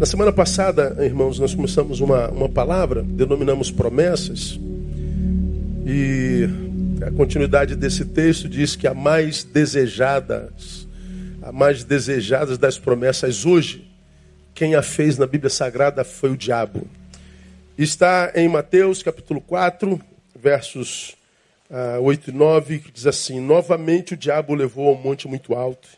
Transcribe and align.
Na 0.00 0.06
semana 0.06 0.32
passada, 0.32 0.96
irmãos, 1.04 1.38
nós 1.38 1.54
começamos 1.54 2.00
uma, 2.00 2.30
uma 2.30 2.48
palavra, 2.48 3.02
denominamos 3.02 3.70
promessas, 3.70 4.58
e 5.84 6.48
a 7.06 7.10
continuidade 7.10 7.76
desse 7.76 8.06
texto 8.06 8.48
diz 8.48 8.74
que 8.74 8.86
a 8.86 8.94
mais 8.94 9.44
desejadas, 9.44 10.88
a 11.42 11.52
mais 11.52 11.84
desejadas 11.84 12.56
das 12.56 12.78
promessas 12.78 13.44
hoje, 13.44 13.92
quem 14.54 14.74
a 14.74 14.80
fez 14.80 15.18
na 15.18 15.26
Bíblia 15.26 15.50
Sagrada 15.50 16.02
foi 16.02 16.30
o 16.30 16.36
diabo. 16.36 16.88
Está 17.76 18.32
em 18.34 18.48
Mateus 18.48 19.02
capítulo 19.02 19.38
4, 19.42 20.00
versos 20.34 21.14
ah, 21.70 21.98
8 22.00 22.30
e 22.30 22.32
9, 22.32 22.78
que 22.78 22.90
diz 22.90 23.06
assim: 23.06 23.38
Novamente 23.38 24.14
o 24.14 24.16
diabo 24.16 24.54
levou 24.54 24.88
a 24.88 24.98
um 24.98 25.02
monte 25.02 25.28
muito 25.28 25.54
alto, 25.54 25.90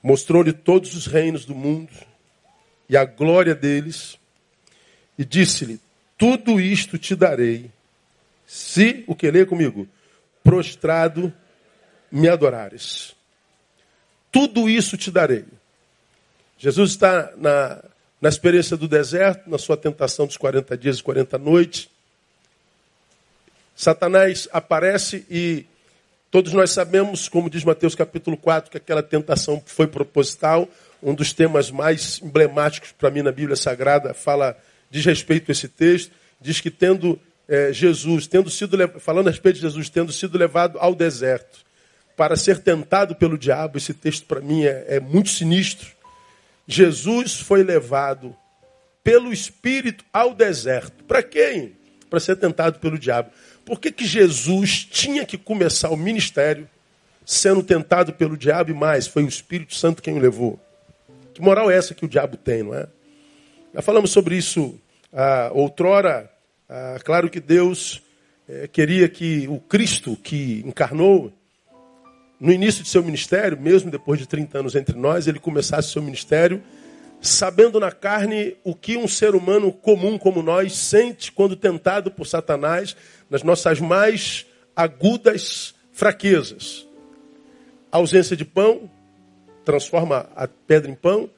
mostrou-lhe 0.00 0.52
todos 0.52 0.94
os 0.94 1.08
reinos 1.08 1.44
do 1.44 1.52
mundo 1.52 1.90
e 2.88 2.96
a 2.96 3.04
glória 3.04 3.54
deles, 3.54 4.18
e 5.18 5.24
disse-lhe: 5.24 5.80
Tudo 6.16 6.60
isto 6.60 6.98
te 6.98 7.14
darei, 7.14 7.70
se, 8.46 9.04
o 9.06 9.14
que 9.14 9.30
lê 9.30 9.44
comigo, 9.44 9.86
prostrado 10.42 11.32
me 12.10 12.28
adorares. 12.28 13.14
Tudo 14.32 14.68
isso 14.68 14.96
te 14.96 15.10
darei. 15.10 15.44
Jesus 16.58 16.90
está 16.90 17.32
na, 17.36 17.82
na 18.20 18.28
experiência 18.28 18.76
do 18.76 18.88
deserto, 18.88 19.48
na 19.48 19.58
sua 19.58 19.76
tentação 19.76 20.26
dos 20.26 20.36
40 20.36 20.76
dias 20.76 20.98
e 20.98 21.02
40 21.02 21.38
noites. 21.38 21.88
Satanás 23.76 24.48
aparece 24.52 25.24
e 25.30 25.64
todos 26.30 26.52
nós 26.52 26.70
sabemos, 26.70 27.28
como 27.28 27.48
diz 27.48 27.62
Mateus 27.62 27.94
capítulo 27.94 28.36
4, 28.36 28.70
que 28.70 28.76
aquela 28.76 29.02
tentação 29.02 29.62
foi 29.64 29.86
proposital, 29.86 30.68
um 31.02 31.14
dos 31.14 31.32
temas 31.32 31.70
mais 31.70 32.20
emblemáticos 32.22 32.92
para 32.92 33.10
mim 33.10 33.22
na 33.22 33.32
Bíblia 33.32 33.56
Sagrada, 33.56 34.12
fala, 34.12 34.56
diz 34.90 35.04
respeito 35.04 35.50
a 35.50 35.52
esse 35.52 35.68
texto, 35.68 36.12
diz 36.40 36.60
que 36.60 36.70
tendo 36.70 37.18
é, 37.48 37.72
Jesus, 37.72 38.26
tendo 38.26 38.50
sido, 38.50 38.76
falando 39.00 39.28
a 39.28 39.30
respeito 39.30 39.56
de 39.56 39.62
Jesus, 39.62 39.88
tendo 39.88 40.12
sido 40.12 40.36
levado 40.36 40.78
ao 40.78 40.94
deserto 40.94 41.66
para 42.16 42.36
ser 42.36 42.58
tentado 42.58 43.14
pelo 43.14 43.38
diabo, 43.38 43.78
esse 43.78 43.94
texto 43.94 44.26
para 44.26 44.40
mim 44.40 44.64
é, 44.64 44.84
é 44.88 45.00
muito 45.00 45.30
sinistro. 45.30 45.88
Jesus 46.66 47.40
foi 47.40 47.62
levado 47.62 48.36
pelo 49.02 49.32
Espírito 49.32 50.04
ao 50.12 50.34
deserto. 50.34 51.04
Para 51.04 51.22
quem? 51.22 51.76
Para 52.10 52.20
ser 52.20 52.36
tentado 52.36 52.78
pelo 52.78 52.98
diabo. 52.98 53.30
Por 53.64 53.80
que, 53.80 53.92
que 53.92 54.04
Jesus 54.04 54.84
tinha 54.84 55.24
que 55.24 55.38
começar 55.38 55.90
o 55.90 55.96
ministério 55.96 56.68
sendo 57.24 57.62
tentado 57.62 58.12
pelo 58.12 58.36
diabo 58.36 58.70
e 58.70 58.74
mais? 58.74 59.06
Foi 59.06 59.22
o 59.22 59.28
Espírito 59.28 59.74
Santo 59.74 60.02
quem 60.02 60.14
o 60.14 60.18
levou. 60.18 60.60
Que 61.38 61.44
moral 61.44 61.70
é 61.70 61.76
essa 61.76 61.94
que 61.94 62.04
o 62.04 62.08
diabo 62.08 62.36
tem, 62.36 62.64
não 62.64 62.74
é? 62.74 62.88
Já 63.72 63.80
falamos 63.80 64.10
sobre 64.10 64.36
isso 64.36 64.76
ah, 65.12 65.52
outrora. 65.54 66.28
Ah, 66.68 66.96
claro 67.04 67.30
que 67.30 67.38
Deus 67.38 68.02
eh, 68.48 68.66
queria 68.66 69.08
que 69.08 69.46
o 69.46 69.60
Cristo 69.60 70.16
que 70.16 70.64
encarnou 70.66 71.32
no 72.40 72.50
início 72.50 72.82
de 72.82 72.88
seu 72.88 73.04
ministério, 73.04 73.56
mesmo 73.56 73.88
depois 73.88 74.18
de 74.18 74.26
30 74.26 74.58
anos 74.58 74.74
entre 74.74 74.98
nós, 74.98 75.28
ele 75.28 75.38
começasse 75.38 75.92
seu 75.92 76.02
ministério 76.02 76.60
sabendo 77.20 77.78
na 77.78 77.92
carne 77.92 78.56
o 78.64 78.74
que 78.74 78.96
um 78.96 79.06
ser 79.06 79.36
humano 79.36 79.70
comum 79.70 80.18
como 80.18 80.42
nós 80.42 80.72
sente 80.72 81.30
quando 81.30 81.54
tentado 81.54 82.10
por 82.10 82.26
Satanás 82.26 82.96
nas 83.30 83.44
nossas 83.44 83.78
mais 83.78 84.44
agudas 84.74 85.72
fraquezas. 85.92 86.84
Ausência 87.92 88.36
de 88.36 88.44
pão, 88.44 88.90
transforma 89.68 90.30
a 90.34 90.48
pedra 90.48 90.90
em 90.90 90.94
pão, 90.94 91.28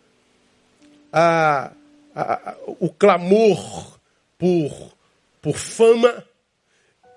a, 1.12 1.73
a, 2.14 2.50
a, 2.50 2.56
o 2.78 2.89
clamor 2.89 3.98
por, 4.39 4.92
por 5.42 5.56
fama 5.56 6.25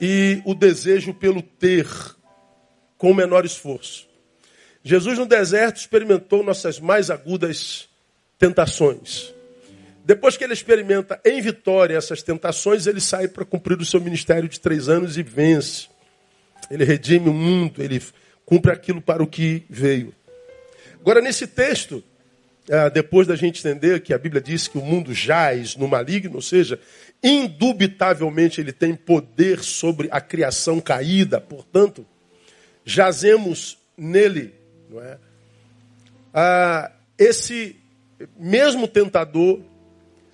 e 0.01 0.41
o 0.43 0.55
desejo 0.55 1.13
pelo 1.13 1.43
ter 1.43 1.87
com 2.97 3.11
o 3.11 3.13
menor 3.13 3.45
esforço. 3.45 4.07
Jesus 4.83 5.19
no 5.19 5.27
deserto 5.27 5.77
experimentou 5.77 6.41
nossas 6.41 6.79
mais 6.79 7.11
agudas 7.11 7.87
tentações. 8.39 9.31
Depois 10.03 10.35
que 10.35 10.43
ele 10.43 10.53
experimenta 10.53 11.21
em 11.23 11.39
vitória 11.41 11.95
essas 11.95 12.23
tentações, 12.23 12.87
ele 12.87 12.99
sai 12.99 13.27
para 13.27 13.45
cumprir 13.45 13.79
o 13.79 13.85
seu 13.85 14.01
ministério 14.01 14.49
de 14.49 14.59
três 14.59 14.89
anos 14.89 15.15
e 15.15 15.21
vence. 15.21 15.89
Ele 16.71 16.83
redime 16.83 17.29
o 17.29 17.33
mundo, 17.33 17.83
ele 17.83 18.01
cumpre 18.47 18.71
aquilo 18.71 18.99
para 18.99 19.21
o 19.21 19.27
que 19.27 19.63
veio. 19.69 20.11
Agora, 21.03 21.19
nesse 21.19 21.45
texto, 21.45 22.01
ah, 22.71 22.87
depois 22.87 23.27
da 23.27 23.35
gente 23.35 23.59
entender 23.59 24.01
que 24.01 24.13
a 24.13 24.17
Bíblia 24.17 24.41
diz 24.41 24.69
que 24.69 24.77
o 24.77 24.81
mundo 24.81 25.13
jaz 25.13 25.75
no 25.75 25.85
maligno, 25.85 26.35
ou 26.35 26.41
seja, 26.41 26.79
indubitavelmente 27.21 28.61
ele 28.61 28.71
tem 28.71 28.95
poder 28.95 29.61
sobre 29.61 30.07
a 30.09 30.21
criação 30.21 30.79
caída, 30.79 31.41
portanto, 31.41 32.05
jazemos 32.85 33.77
nele, 33.97 34.53
não 34.89 35.01
é? 35.01 35.17
Ah, 36.33 36.89
esse 37.17 37.75
mesmo 38.39 38.87
tentador 38.87 39.59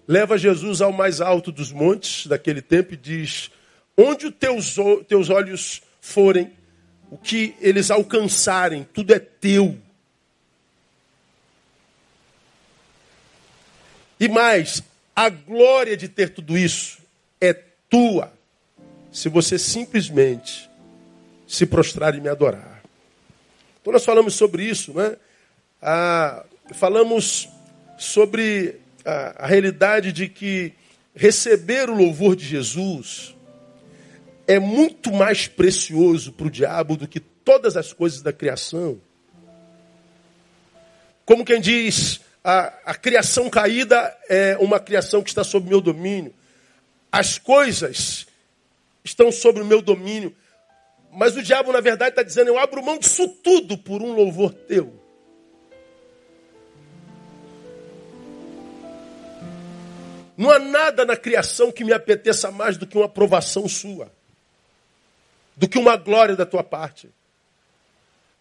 leva 0.08 0.38
Jesus 0.38 0.82
ao 0.82 0.92
mais 0.92 1.20
alto 1.20 1.52
dos 1.52 1.72
montes 1.72 2.28
daquele 2.28 2.62
tempo 2.62 2.94
e 2.94 2.98
diz: 2.98 3.50
Onde 3.98 4.28
os 4.28 4.36
teus, 4.36 4.76
teus 5.08 5.32
olhos 5.32 5.82
forem, 6.00 6.52
o 7.10 7.18
que 7.18 7.56
eles 7.60 7.90
alcançarem, 7.90 8.88
tudo 8.94 9.16
é 9.16 9.20
teu. 9.20 9.89
E 14.20 14.28
mais, 14.28 14.84
a 15.16 15.30
glória 15.30 15.96
de 15.96 16.10
ter 16.10 16.30
tudo 16.30 16.58
isso 16.58 17.00
é 17.40 17.54
tua, 17.90 18.32
se 19.12 19.30
você 19.30 19.58
simplesmente 19.58 20.70
se 21.48 21.66
prostrar 21.66 22.16
e 22.16 22.22
me 22.22 22.30
adorar. 22.30 22.84
Então 23.82 23.94
nós 23.94 24.06
falamos 24.06 24.36
sobre 24.36 24.64
isso, 24.64 24.94
né? 24.94 25.16
Ah, 25.82 26.44
falamos 26.74 27.50
sobre 27.98 28.76
a, 29.06 29.46
a 29.46 29.48
realidade 29.48 30.12
de 30.12 30.28
que 30.28 30.74
receber 31.16 31.90
o 31.90 31.96
louvor 31.96 32.36
de 32.36 32.46
Jesus 32.46 33.36
é 34.48 34.60
muito 34.60 35.12
mais 35.12 35.48
precioso 35.48 36.32
para 36.32 36.48
o 36.48 36.52
diabo 36.52 36.98
do 36.98 37.08
que 37.08 37.20
todas 37.20 37.78
as 37.78 37.94
coisas 37.94 38.22
da 38.22 38.34
criação. 38.34 39.00
Como 41.26 41.46
quem 41.46 41.62
diz, 41.62 42.22
a, 42.50 42.74
a 42.86 42.96
criação 42.96 43.48
caída 43.48 44.18
é 44.28 44.58
uma 44.60 44.80
criação 44.80 45.22
que 45.22 45.30
está 45.30 45.44
sob 45.44 45.70
meu 45.70 45.80
domínio. 45.80 46.34
As 47.12 47.38
coisas 47.38 48.26
estão 49.04 49.32
sob 49.32 49.62
o 49.62 49.66
meu 49.66 49.84
domínio. 49.84 50.36
Mas 51.12 51.36
o 51.36 51.44
diabo, 51.44 51.72
na 51.72 51.80
verdade, 51.80 52.12
está 52.12 52.24
dizendo: 52.24 52.48
eu 52.48 52.58
abro 52.58 52.84
mão 52.84 52.98
disso 52.98 53.28
tudo 53.28 53.78
por 53.78 54.02
um 54.02 54.14
louvor 54.14 54.52
teu. 54.52 55.00
Não 60.36 60.50
há 60.50 60.58
nada 60.58 61.06
na 61.06 61.16
criação 61.16 61.72
que 61.72 61.84
me 61.84 61.94
apeteça 61.94 62.50
mais 62.50 62.78
do 62.78 62.88
que 62.88 62.98
uma 62.98 63.06
aprovação 63.06 63.68
sua, 63.68 64.12
do 65.56 65.68
que 65.68 65.78
uma 65.78 65.98
glória 65.98 66.36
da 66.36 66.46
tua 66.48 66.64
parte. 66.64 67.10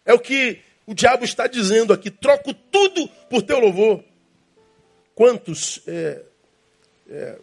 É 0.03 0.13
o 0.13 0.19
que 0.19 0.61
o 0.89 0.95
diabo 0.95 1.23
está 1.23 1.45
dizendo 1.45 1.93
aqui: 1.93 2.09
troco 2.09 2.51
tudo 2.51 3.07
por 3.29 3.43
teu 3.43 3.59
louvor. 3.59 4.03
Quantos. 5.13 5.81
É, 5.85 6.23
é, 7.07 7.37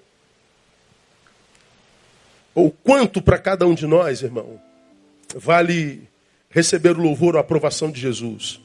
ou 2.53 2.73
quanto 2.73 3.23
para 3.23 3.39
cada 3.39 3.65
um 3.65 3.73
de 3.73 3.87
nós, 3.87 4.23
irmão, 4.23 4.61
vale 5.33 6.09
receber 6.51 6.97
o 6.97 7.01
louvor 7.01 7.35
ou 7.35 7.39
a 7.39 7.43
aprovação 7.43 7.89
de 7.89 8.01
Jesus? 8.01 8.61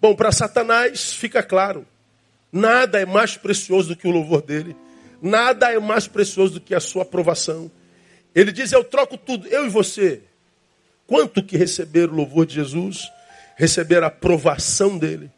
Bom, 0.00 0.16
para 0.16 0.32
Satanás 0.32 1.12
fica 1.12 1.40
claro: 1.40 1.86
nada 2.50 3.00
é 3.00 3.06
mais 3.06 3.36
precioso 3.36 3.90
do 3.90 3.96
que 3.96 4.08
o 4.08 4.10
louvor 4.10 4.42
dele, 4.42 4.74
nada 5.22 5.70
é 5.72 5.78
mais 5.78 6.08
precioso 6.08 6.54
do 6.54 6.60
que 6.60 6.74
a 6.74 6.80
sua 6.80 7.02
aprovação. 7.02 7.70
Ele 8.34 8.50
diz: 8.50 8.72
Eu 8.72 8.82
troco 8.82 9.16
tudo, 9.16 9.46
eu 9.46 9.64
e 9.64 9.68
você. 9.68 10.22
Quanto 11.06 11.40
que 11.40 11.56
receber 11.56 12.10
o 12.10 12.16
louvor 12.16 12.44
de 12.44 12.56
Jesus? 12.56 13.08
Receber 13.56 14.04
a 14.04 14.06
aprovação 14.06 14.96
dele. 14.96 15.30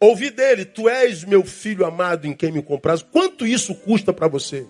Ouvir 0.00 0.30
dele, 0.30 0.64
tu 0.64 0.88
és 0.88 1.24
meu 1.24 1.44
filho 1.44 1.84
amado 1.84 2.26
em 2.26 2.32
quem 2.32 2.52
me 2.52 2.62
compras. 2.62 3.02
Quanto 3.02 3.44
isso 3.44 3.74
custa 3.74 4.12
para 4.12 4.28
você? 4.28 4.64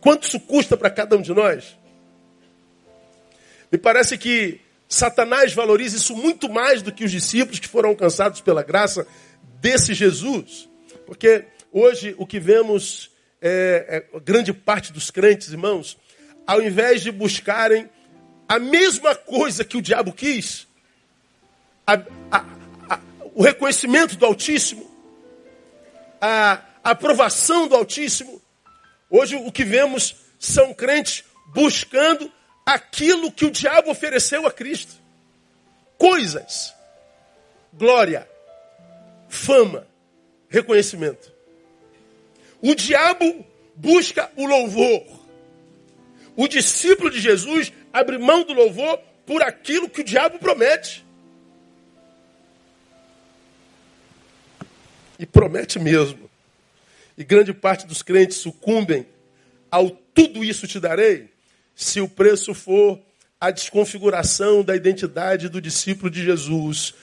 Quanto 0.00 0.22
isso 0.22 0.38
custa 0.38 0.76
para 0.76 0.88
cada 0.88 1.16
um 1.16 1.20
de 1.20 1.34
nós? 1.34 1.76
Me 3.72 3.76
parece 3.76 4.16
que 4.16 4.60
Satanás 4.88 5.52
valoriza 5.52 5.96
isso 5.96 6.14
muito 6.14 6.48
mais 6.48 6.80
do 6.80 6.92
que 6.92 7.04
os 7.04 7.10
discípulos 7.10 7.58
que 7.58 7.66
foram 7.66 7.88
alcançados 7.88 8.40
pela 8.40 8.62
graça 8.62 9.04
desse 9.60 9.92
Jesus. 9.92 10.68
Porque 11.04 11.46
hoje 11.72 12.14
o 12.16 12.24
que 12.24 12.38
vemos 12.38 13.10
é, 13.42 14.06
é 14.14 14.20
grande 14.20 14.52
parte 14.52 14.92
dos 14.92 15.10
crentes, 15.10 15.48
irmãos, 15.48 15.98
ao 16.46 16.62
invés 16.62 17.02
de 17.02 17.10
buscarem 17.10 17.88
a 18.48 18.60
mesma 18.60 19.16
coisa 19.16 19.64
que 19.64 19.76
o 19.76 19.82
diabo 19.82 20.12
quis, 20.12 20.68
a, 21.86 21.94
a, 22.30 22.44
a, 22.88 23.00
o 23.34 23.42
reconhecimento 23.42 24.16
do 24.16 24.26
Altíssimo, 24.26 24.90
a 26.20 26.62
aprovação 26.82 27.68
do 27.68 27.76
Altíssimo. 27.76 28.40
Hoje 29.10 29.36
o 29.36 29.52
que 29.52 29.64
vemos 29.64 30.16
são 30.38 30.72
crentes 30.74 31.24
buscando 31.54 32.30
aquilo 32.64 33.30
que 33.30 33.44
o 33.44 33.50
diabo 33.50 33.90
ofereceu 33.90 34.46
a 34.46 34.52
Cristo: 34.52 34.94
coisas, 35.98 36.74
glória, 37.72 38.28
fama, 39.28 39.86
reconhecimento. 40.48 41.32
O 42.62 42.74
diabo 42.74 43.44
busca 43.76 44.30
o 44.36 44.46
louvor. 44.46 45.04
O 46.36 46.48
discípulo 46.48 47.10
de 47.10 47.20
Jesus 47.20 47.72
abre 47.92 48.18
mão 48.18 48.42
do 48.42 48.52
louvor 48.52 48.98
por 49.26 49.42
aquilo 49.42 49.88
que 49.88 50.00
o 50.00 50.04
diabo 50.04 50.38
promete. 50.38 51.03
E 55.18 55.26
promete 55.26 55.78
mesmo. 55.78 56.30
E 57.16 57.24
grande 57.24 57.52
parte 57.52 57.86
dos 57.86 58.02
crentes 58.02 58.38
sucumbem 58.38 59.06
ao 59.70 59.90
tudo 59.90 60.44
isso 60.44 60.66
te 60.66 60.78
darei, 60.78 61.28
se 61.74 62.00
o 62.00 62.08
preço 62.08 62.54
for 62.54 63.00
a 63.40 63.50
desconfiguração 63.50 64.62
da 64.62 64.76
identidade 64.76 65.48
do 65.48 65.60
discípulo 65.60 66.10
de 66.10 66.24
Jesus. 66.24 66.94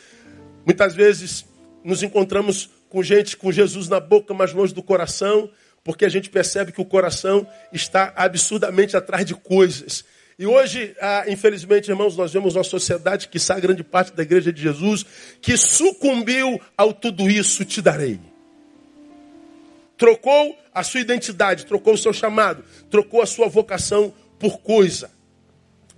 Muitas 0.66 0.96
vezes 0.96 1.46
nos 1.84 2.02
encontramos 2.02 2.70
com 2.90 3.04
gente 3.04 3.38
com 3.38 3.52
Jesus 3.52 3.88
na 3.88 4.00
boca, 4.00 4.34
mas 4.34 4.54
longe 4.54 4.74
do 4.74 4.82
coração, 4.82 5.50
porque 5.84 6.06
a 6.06 6.10
gente 6.10 6.30
percebe 6.30 6.72
que 6.72 6.82
o 6.82 6.86
coração 6.86 7.48
está 7.72 8.14
absurdamente 8.16 8.96
atrás 8.96 9.26
de 9.26 9.34
coisas. 9.34 10.04
E 10.40 10.46
hoje, 10.46 10.96
ah, 11.00 11.26
infelizmente, 11.28 11.90
irmãos, 11.90 12.16
nós 12.18 12.34
vemos 12.34 12.56
uma 12.56 12.64
sociedade 12.64 13.28
que 13.28 13.38
está 13.38 13.60
grande 13.60 13.84
parte 13.84 14.14
da 14.14 14.24
igreja 14.24 14.52
de 14.52 14.62
Jesus, 14.62 15.06
que 15.42 15.58
sucumbiu 15.58 16.60
ao 16.78 16.94
tudo 16.94 17.30
isso 17.30 17.64
te 17.66 17.82
darei. 17.82 18.20
Trocou 19.98 20.58
a 20.74 20.84
sua 20.84 21.02
identidade, 21.02 21.66
trocou 21.66 21.94
o 21.94 21.98
seu 21.98 22.12
chamado, 22.12 22.64
trocou 22.90 23.22
a 23.22 23.26
sua 23.26 23.48
vocação 23.48 24.14
por 24.40 24.60
coisa. 24.60 25.12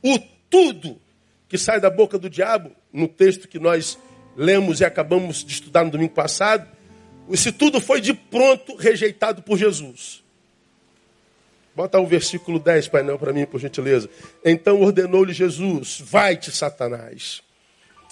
O 0.01 0.19
tudo 0.49 0.99
que 1.47 1.57
sai 1.57 1.79
da 1.79 1.89
boca 1.89 2.17
do 2.17 2.29
diabo, 2.29 2.71
no 2.91 3.07
texto 3.07 3.47
que 3.47 3.59
nós 3.59 3.97
lemos 4.35 4.81
e 4.81 4.85
acabamos 4.85 5.43
de 5.43 5.53
estudar 5.53 5.83
no 5.85 5.91
domingo 5.91 6.13
passado, 6.13 6.67
esse 7.29 7.51
tudo 7.51 7.79
foi 7.79 8.01
de 8.01 8.13
pronto 8.13 8.75
rejeitado 8.75 9.41
por 9.43 9.57
Jesus. 9.57 10.22
Bota 11.75 11.99
o 11.99 12.05
versículo 12.05 12.59
10, 12.59 12.87
painel, 12.87 13.17
para 13.17 13.33
mim, 13.33 13.45
por 13.45 13.59
gentileza. 13.59 14.09
Então 14.45 14.81
ordenou-lhe 14.81 15.33
Jesus: 15.33 16.01
Vai-te, 16.03 16.51
Satanás. 16.51 17.41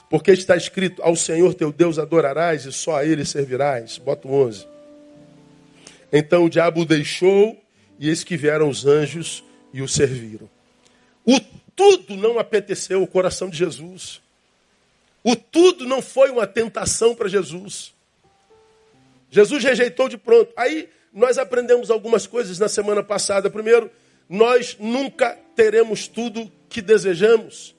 Porque 0.10 0.32
está 0.32 0.58
escrito: 0.58 1.02
Ao 1.04 1.16
Senhor 1.16 1.54
teu 1.54 1.72
Deus 1.72 2.00
adorarás 2.00 2.66
e 2.66 2.72
só 2.72 2.98
a 2.98 3.06
ele 3.06 3.24
servirás. 3.24 3.98
Bota 3.98 4.28
o 4.28 4.34
11. 4.34 4.68
Então 6.12 6.46
o 6.46 6.50
diabo 6.50 6.82
o 6.82 6.86
deixou 6.86 7.58
e 8.00 8.10
eis 8.10 8.24
que 8.24 8.36
vieram 8.36 8.68
os 8.68 8.86
anjos 8.86 9.44
e 9.74 9.82
o 9.82 9.88
serviram. 9.88 10.50
O 11.26 11.40
tudo 11.76 12.18
não 12.18 12.40
apeteceu 12.40 13.02
o 13.02 13.08
coração 13.08 13.50
de 13.50 13.58
Jesus. 13.58 14.22
O 15.24 15.36
tudo 15.36 15.86
não 15.86 16.02
foi 16.02 16.32
uma 16.32 16.48
tentação 16.48 17.16
para 17.16 17.30
Jesus. 17.30 17.94
Jesus 19.30 19.64
rejeitou 19.64 20.10
de 20.10 20.18
pronto. 20.18 20.52
Aí 20.58 20.90
nós 21.14 21.38
aprendemos 21.38 21.92
algumas 21.92 22.26
coisas 22.26 22.58
na 22.60 22.70
semana 22.70 23.04
passada. 23.04 23.50
Primeiro, 23.50 23.92
nós 24.30 24.78
nunca 24.80 25.38
teremos 25.56 26.08
tudo 26.08 26.52
que 26.70 26.82
desejamos, 26.82 27.76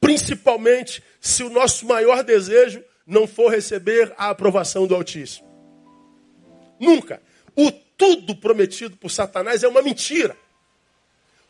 principalmente 0.00 1.02
se 1.20 1.42
o 1.42 1.50
nosso 1.50 1.86
maior 1.86 2.22
desejo 2.22 2.82
não 3.06 3.26
for 3.26 3.48
receber 3.48 4.12
a 4.16 4.30
aprovação 4.30 4.86
do 4.86 4.94
Altíssimo. 4.94 5.48
Nunca. 6.78 7.20
O 7.56 7.70
tudo 7.70 8.34
prometido 8.36 8.96
por 8.96 9.10
Satanás 9.10 9.62
é 9.62 9.68
uma 9.68 9.82
mentira. 9.82 10.36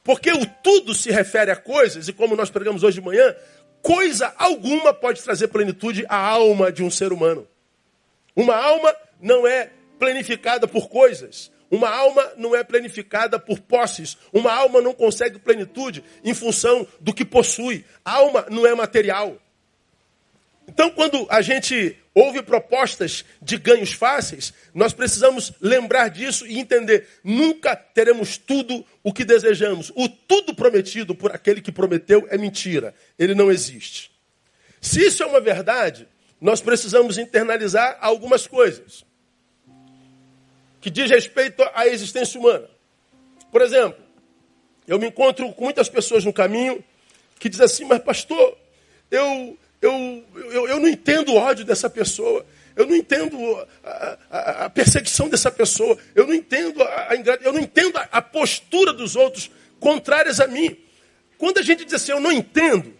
Porque 0.05 0.32
o 0.32 0.47
tudo 0.62 0.94
se 0.94 1.11
refere 1.11 1.50
a 1.50 1.56
coisas, 1.56 2.08
e 2.08 2.12
como 2.12 2.35
nós 2.35 2.50
pregamos 2.50 2.82
hoje 2.82 3.00
de 3.00 3.06
manhã, 3.06 3.35
coisa 3.81 4.35
alguma 4.37 4.93
pode 4.93 5.23
trazer 5.23 5.49
plenitude 5.49 6.05
à 6.08 6.17
alma 6.17 6.73
de 6.73 6.82
um 6.82 6.91
ser 6.91 7.12
humano. 7.12 7.47
Uma 8.35 8.56
alma 8.56 8.94
não 9.20 9.47
é 9.47 9.70
planificada 10.02 10.66
por 10.66 10.88
coisas. 10.88 11.49
Uma 11.70 11.88
alma 11.88 12.32
não 12.37 12.56
é 12.56 12.64
planificada 12.64 13.38
por 13.38 13.60
posses. 13.60 14.19
Uma 14.32 14.52
alma 14.52 14.81
não 14.81 14.93
consegue 14.93 15.38
plenitude 15.38 16.02
em 16.25 16.34
função 16.34 16.84
do 16.99 17.14
que 17.14 17.25
possui. 17.25 17.84
Alma 18.04 18.44
não 18.50 18.66
é 18.66 18.75
material. 18.75 19.40
Então, 20.66 20.90
quando 20.90 21.25
a 21.31 21.40
gente 21.40 21.96
ouve 22.12 22.43
propostas 22.43 23.25
de 23.40 23.56
ganhos 23.56 23.93
fáceis, 23.93 24.52
nós 24.75 24.93
precisamos 24.93 25.52
lembrar 25.60 26.08
disso 26.08 26.44
e 26.48 26.58
entender: 26.58 27.06
nunca 27.22 27.76
teremos 27.76 28.37
tudo 28.37 28.84
o 29.05 29.12
que 29.12 29.25
desejamos. 29.25 29.93
O 29.94 30.08
tudo 30.08 30.52
prometido 30.52 31.14
por 31.14 31.31
aquele 31.31 31.60
que 31.60 31.70
prometeu 31.70 32.26
é 32.28 32.37
mentira. 32.37 32.93
Ele 33.16 33.37
não 33.37 33.52
existe. 33.52 34.10
Se 34.81 35.00
isso 35.00 35.22
é 35.22 35.26
uma 35.26 35.40
verdade, 35.40 36.08
nós 36.40 36.60
precisamos 36.60 37.19
internalizar 37.19 37.98
algumas 38.00 38.48
coisas 38.48 39.05
que 40.82 40.90
diz 40.90 41.08
respeito 41.08 41.62
à 41.73 41.87
existência 41.87 42.38
humana. 42.38 42.69
Por 43.52 43.62
exemplo, 43.62 44.02
eu 44.87 44.99
me 44.99 45.06
encontro 45.06 45.50
com 45.52 45.64
muitas 45.64 45.88
pessoas 45.88 46.25
no 46.25 46.32
caminho 46.32 46.84
que 47.38 47.49
dizem 47.49 47.64
assim, 47.64 47.84
mas 47.84 48.02
pastor, 48.02 48.58
eu, 49.08 49.56
eu, 49.81 50.25
eu, 50.34 50.69
eu 50.69 50.81
não 50.81 50.88
entendo 50.88 51.32
o 51.32 51.37
ódio 51.37 51.64
dessa 51.64 51.88
pessoa, 51.88 52.44
eu 52.75 52.84
não 52.84 52.96
entendo 52.96 53.38
a, 53.84 54.19
a, 54.29 54.64
a 54.64 54.70
perseguição 54.70 55.29
dessa 55.29 55.52
pessoa, 55.52 55.96
eu 56.17 56.26
não 56.26 56.34
entendo 56.34 56.82
a, 56.82 57.12
a 57.12 57.14
eu 57.43 57.52
não 57.52 57.61
entendo 57.61 57.96
a, 57.96 58.08
a 58.11 58.20
postura 58.20 58.93
dos 58.93 59.14
outros 59.14 59.52
contrárias 59.79 60.40
a 60.40 60.49
mim. 60.49 60.76
Quando 61.38 61.58
a 61.58 61.62
gente 61.62 61.84
diz 61.84 61.94
assim, 61.94 62.11
eu 62.11 62.20
não 62.20 62.32
entendo, 62.32 62.93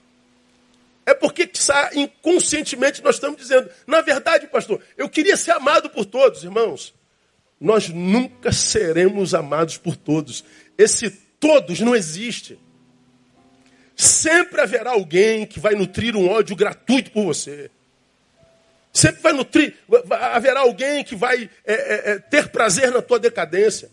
é 1.05 1.15
porque 1.15 1.51
inconscientemente 1.95 3.03
nós 3.03 3.17
estamos 3.17 3.39
dizendo, 3.39 3.69
na 3.89 4.01
verdade, 4.03 4.47
pastor, 4.47 4.81
eu 4.97 5.09
queria 5.09 5.37
ser 5.37 5.51
amado 5.51 5.91
por 5.91 6.05
todos, 6.05 6.45
irmãos 6.45 6.95
nós 7.63 7.89
nunca 7.89 8.51
seremos 8.51 9.35
amados 9.35 9.79
por 9.79 9.97
todos. 9.97 10.45
Esse 10.77 11.11
todos 11.39 11.79
não 11.79 11.95
existe. 11.95 12.59
Sempre 13.95 14.61
haverá 14.61 14.91
alguém 14.91 15.47
que 15.47 15.61
vai 15.61 15.75
nutrir 15.77 16.17
um 16.17 16.29
ódio 16.29 16.57
gratuito 16.57 17.13
por 17.13 17.25
você. 17.25 17.71
Sempre 18.93 19.23
vai 19.23 19.33
nutrir, 19.33 19.75
haverá 20.11 20.61
alguém 20.61 21.05
que 21.05 21.15
vai 21.15 21.49
é, 21.65 21.73
é, 21.73 22.11
é, 22.11 22.19
ter 22.19 22.49
prazer 22.49 22.91
na 22.91 23.01
tua 23.01 23.21
decadência. 23.21 23.89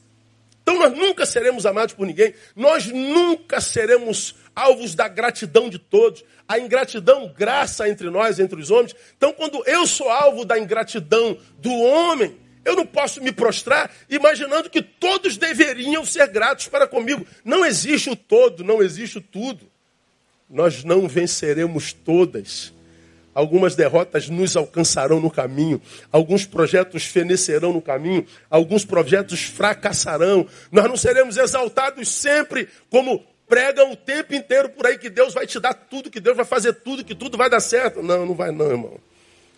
Então 0.63 0.79
nós 0.79 0.91
nunca 0.91 1.25
seremos 1.25 1.65
amados 1.65 1.93
por 1.93 2.07
ninguém. 2.07 2.33
Nós 2.55 2.87
nunca 2.87 3.61
seremos 3.61 4.35
alvos 4.55 4.95
da 4.95 5.07
gratidão 5.07 5.69
de 5.69 5.77
todos. 5.77 6.23
A 6.47 6.57
ingratidão 6.57 7.31
graça 7.37 7.87
entre 7.87 8.09
nós, 8.09 8.39
entre 8.39 8.59
os 8.59 8.71
homens. 8.71 8.95
Então 9.15 9.31
quando 9.31 9.63
eu 9.67 9.85
sou 9.85 10.09
alvo 10.09 10.43
da 10.43 10.57
ingratidão 10.57 11.37
do 11.59 11.71
homem, 11.71 12.35
eu 12.69 12.75
não 12.75 12.85
posso 12.85 13.21
me 13.21 13.31
prostrar 13.31 13.91
imaginando 14.09 14.69
que 14.69 14.81
todos 14.81 15.37
deveriam 15.37 16.05
ser 16.05 16.27
gratos 16.27 16.67
para 16.67 16.87
comigo. 16.87 17.25
Não 17.43 17.65
existe 17.65 18.09
o 18.09 18.15
todo, 18.15 18.63
não 18.63 18.81
existe 18.81 19.17
o 19.17 19.21
tudo. 19.21 19.65
Nós 20.49 20.83
não 20.83 21.07
venceremos 21.07 21.91
todas. 21.93 22.73
Algumas 23.33 23.75
derrotas 23.75 24.27
nos 24.29 24.57
alcançarão 24.57 25.19
no 25.19 25.31
caminho, 25.31 25.81
alguns 26.11 26.45
projetos 26.45 27.05
fenecerão 27.05 27.71
no 27.71 27.81
caminho, 27.81 28.25
alguns 28.49 28.83
projetos 28.83 29.43
fracassarão. 29.43 30.47
Nós 30.71 30.85
não 30.85 30.97
seremos 30.97 31.37
exaltados 31.37 32.09
sempre 32.09 32.67
como 32.89 33.23
pregam 33.47 33.91
o 33.91 33.95
tempo 33.95 34.33
inteiro 34.35 34.69
por 34.69 34.85
aí 34.85 34.97
que 34.97 35.09
Deus 35.09 35.33
vai 35.33 35.47
te 35.47 35.59
dar 35.59 35.73
tudo, 35.73 36.09
que 36.11 36.19
Deus 36.19 36.35
vai 36.35 36.45
fazer 36.45 36.73
tudo, 36.73 37.03
que 37.03 37.15
tudo 37.15 37.37
vai 37.37 37.49
dar 37.49 37.59
certo. 37.59 38.03
Não, 38.03 38.25
não 38.25 38.35
vai 38.35 38.51
não, 38.51 38.69
irmão. 38.69 38.99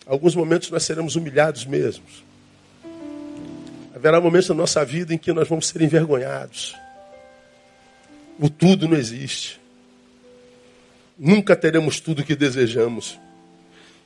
Alguns 0.06 0.34
momentos 0.34 0.70
nós 0.70 0.82
seremos 0.82 1.16
humilhados 1.16 1.64
mesmos. 1.64 2.31
Haverá 4.02 4.20
momentos 4.20 4.48
na 4.48 4.56
nossa 4.56 4.84
vida 4.84 5.14
em 5.14 5.16
que 5.16 5.32
nós 5.32 5.46
vamos 5.46 5.68
ser 5.68 5.80
envergonhados. 5.80 6.74
O 8.36 8.50
tudo 8.50 8.88
não 8.88 8.96
existe. 8.96 9.60
Nunca 11.16 11.54
teremos 11.54 12.00
tudo 12.00 12.24
que 12.24 12.34
desejamos. 12.34 13.16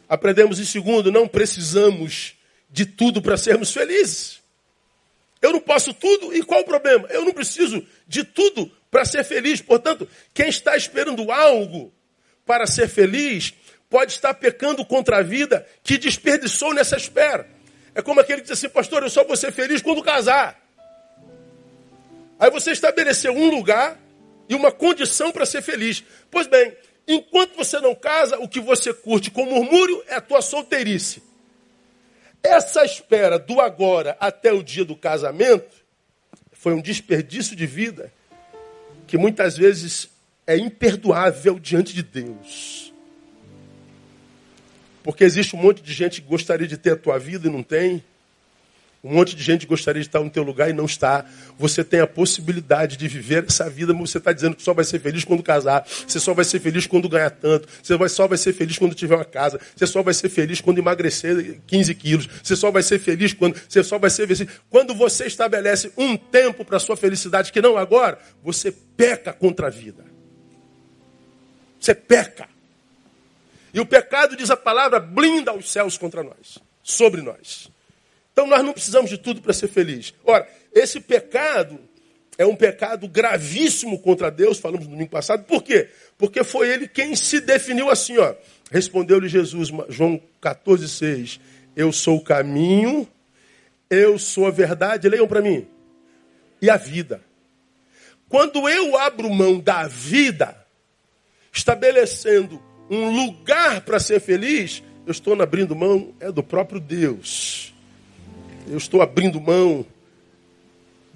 Aprendemos 0.07 0.61
em 0.61 0.67
segundo, 0.67 1.11
não 1.11 1.27
precisamos 1.27 2.35
de 2.71 2.85
tudo 2.85 3.23
para 3.23 3.39
sermos 3.39 3.73
felizes. 3.73 4.43
Eu 5.41 5.55
não 5.55 5.61
posso 5.61 5.95
tudo, 5.95 6.37
e 6.37 6.43
qual 6.43 6.61
o 6.61 6.67
problema? 6.67 7.09
Eu 7.09 7.25
não 7.25 7.33
preciso 7.33 7.83
de 8.07 8.23
tudo 8.23 8.71
para 8.91 9.07
ser 9.07 9.25
feliz. 9.25 9.63
Portanto, 9.63 10.07
quem 10.35 10.51
está 10.51 10.77
esperando 10.77 11.33
algo 11.33 11.91
para 12.45 12.67
ser 12.67 12.87
feliz 12.87 13.55
pode 13.89 14.13
estar 14.13 14.35
pecando 14.35 14.85
contra 14.85 15.21
a 15.21 15.23
vida 15.23 15.67
que 15.83 15.97
desperdiçou 15.97 16.75
nessa 16.75 16.99
espera. 16.99 17.56
É 17.97 18.03
como 18.03 18.21
aquele 18.21 18.43
que 18.43 18.49
diz 18.49 18.59
assim, 18.59 18.69
pastor, 18.69 19.03
eu 19.03 19.09
só 19.09 19.25
vou 19.25 19.35
ser 19.39 19.51
feliz 19.53 19.81
quando 19.81 20.03
casar. 20.03 20.63
Aí 22.39 22.51
você 22.51 22.73
estabeleceu 22.73 23.33
um 23.33 23.49
lugar 23.49 23.99
e 24.47 24.55
uma 24.55 24.71
condição 24.71 25.33
para 25.33 25.47
ser 25.47 25.63
feliz. 25.63 26.05
Pois 26.31 26.47
bem, 26.47 26.77
enquanto 27.09 27.57
você 27.57 27.81
não 27.81 27.95
casa, 27.95 28.39
o 28.39 28.47
que 28.47 28.61
você 28.61 28.93
curte 28.93 29.31
com 29.31 29.47
murmúrio 29.47 30.05
é 30.09 30.17
a 30.17 30.21
tua 30.21 30.43
solteirice. 30.43 31.23
Essa 32.43 32.85
espera 32.85 33.39
do 33.39 33.63
agora 33.63 34.15
até 34.21 34.53
o 34.53 34.63
dia 34.63 34.85
do 34.85 34.95
casamento 34.95 35.75
foi 36.53 36.75
um 36.75 36.83
desperdício 36.83 37.57
de 37.57 37.65
vida 37.65 38.13
que 39.07 39.17
muitas 39.17 39.57
vezes 39.57 40.11
é 40.47 40.55
imperdoável 40.55 41.59
diante 41.59 41.95
de 41.95 42.03
Deus. 42.03 42.93
Porque 45.07 45.23
existe 45.23 45.55
um 45.55 45.61
monte 45.61 45.81
de 45.85 45.93
gente 45.93 46.21
que 46.21 46.27
gostaria 46.27 46.67
de 46.67 46.77
ter 46.77 46.95
a 46.95 46.97
tua 46.97 47.17
vida 47.17 47.47
e 47.47 47.51
não 47.51 47.63
tem. 47.63 48.03
Um 49.05 49.15
monte 49.15 49.37
de 49.37 49.43
gente 49.45 49.65
gostaria 49.65 50.03
de 50.03 50.09
estar 50.09 50.19
no 50.19 50.29
teu 50.29 50.43
lugar 50.43 50.69
e 50.69 50.73
não 50.73 50.85
está. 50.85 51.25
Você 51.57 51.85
tem 51.85 52.01
a 52.01 52.09
possibilidade 52.09 52.97
de 52.97 53.07
viver 53.07 53.45
essa 53.47 53.71
vida, 53.71 53.95
mas 53.95 54.11
você 54.11 54.19
está 54.19 54.33
dizendo 54.33 54.57
que 54.57 54.65
só 54.65 54.75
vai 54.75 54.85
ser 54.85 54.99
feliz 54.99 55.23
quando 55.23 55.45
casar. 55.45 55.87
Você 55.87 56.19
só 56.19 56.35
vai 56.35 56.45
ser 56.45 56.59
feliz 56.59 56.89
quando 56.89 57.09
ganhar 57.09 57.31
tanto. 57.31 57.69
Você 57.81 57.97
só 58.09 58.27
vai 58.27 58.37
ser 58.37 58.53
feliz 58.53 58.79
quando 58.79 58.97
tiver 58.97 59.15
uma 59.15 59.25
casa. 59.25 59.61
Você 59.77 59.87
só 59.87 60.03
vai 60.03 60.13
ser 60.13 60.29
feliz 60.29 60.61
quando 60.61 60.79
emagrecer 60.79 61.61
15 61.69 61.95
quilos. 61.95 62.29
Você 62.43 62.57
só 62.57 62.73
vai 62.73 62.83
ser 62.83 62.99
feliz 62.99 63.33
quando. 63.33 63.57
Você 63.69 63.85
só 63.85 64.01
vai 64.01 64.11
ser 64.11 64.27
feliz. 64.27 64.51
Quando 64.69 64.93
você 64.93 65.27
estabelece 65.27 65.93
um 65.97 66.17
tempo 66.17 66.65
para 66.65 66.81
sua 66.81 66.97
felicidade 66.97 67.53
que 67.53 67.63
não 67.63 67.77
agora, 67.77 68.19
você 68.43 68.73
peca 68.73 69.33
contra 69.33 69.69
a 69.69 69.71
vida. 69.71 70.05
Você 71.79 71.95
peca. 71.95 72.56
E 73.77 73.81
o 73.81 73.85
pecado, 73.85 74.35
diz 74.35 74.49
a 74.49 74.57
palavra, 74.57 74.99
blinda 74.99 75.53
os 75.53 75.71
céus 75.71 75.99
contra 75.99 76.23
nós, 76.23 76.57
sobre 76.83 77.21
nós. 77.21 77.71
Então 78.33 78.47
nós 78.47 78.65
não 78.65 78.73
precisamos 78.73 79.11
de 79.11 79.19
tudo 79.19 79.43
para 79.43 79.53
ser 79.53 79.69
feliz. 79.69 80.15
Ora, 80.25 80.49
esse 80.73 80.99
pecado 80.99 81.79
é 82.39 82.47
um 82.47 82.57
pecado 82.57 83.07
gravíssimo 83.07 83.99
contra 84.01 84.31
Deus, 84.31 84.59
falamos 84.59 84.87
no 84.87 84.93
domingo 84.93 85.11
passado. 85.11 85.45
Por 85.45 85.63
quê? 85.63 85.91
Porque 86.17 86.43
foi 86.43 86.71
ele 86.71 86.89
quem 86.89 87.15
se 87.15 87.39
definiu 87.39 87.91
assim, 87.91 88.17
ó. 88.17 88.35
Respondeu-lhe 88.73 89.29
Jesus, 89.29 89.69
João 89.91 90.19
14, 90.41 90.89
6. 90.89 91.41
Eu 91.77 91.93
sou 91.93 92.17
o 92.17 92.25
caminho, 92.25 93.07
eu 93.91 94.19
sou 94.19 94.47
a 94.47 94.51
verdade, 94.51 95.07
leiam 95.07 95.29
para 95.29 95.43
mim. 95.43 95.69
E 96.63 96.71
a 96.71 96.79
vida. 96.79 97.21
Quando 98.27 98.67
eu 98.71 98.97
abro 98.97 99.29
mão 99.29 99.61
da 99.61 99.87
vida, 99.87 100.67
estabelecendo 101.53 102.59
um 102.91 103.27
lugar 103.27 103.81
para 103.83 103.99
ser 103.99 104.21
feliz, 104.21 104.83
eu 105.07 105.13
estou 105.13 105.41
abrindo 105.41 105.75
mão 105.75 106.13
é 106.21 106.31
do 106.31 106.43
próprio 106.43 106.81
Deus 106.81 107.73
eu 108.69 108.79
estou 108.79 109.01
abrindo 109.01 109.41
mão 109.41 109.87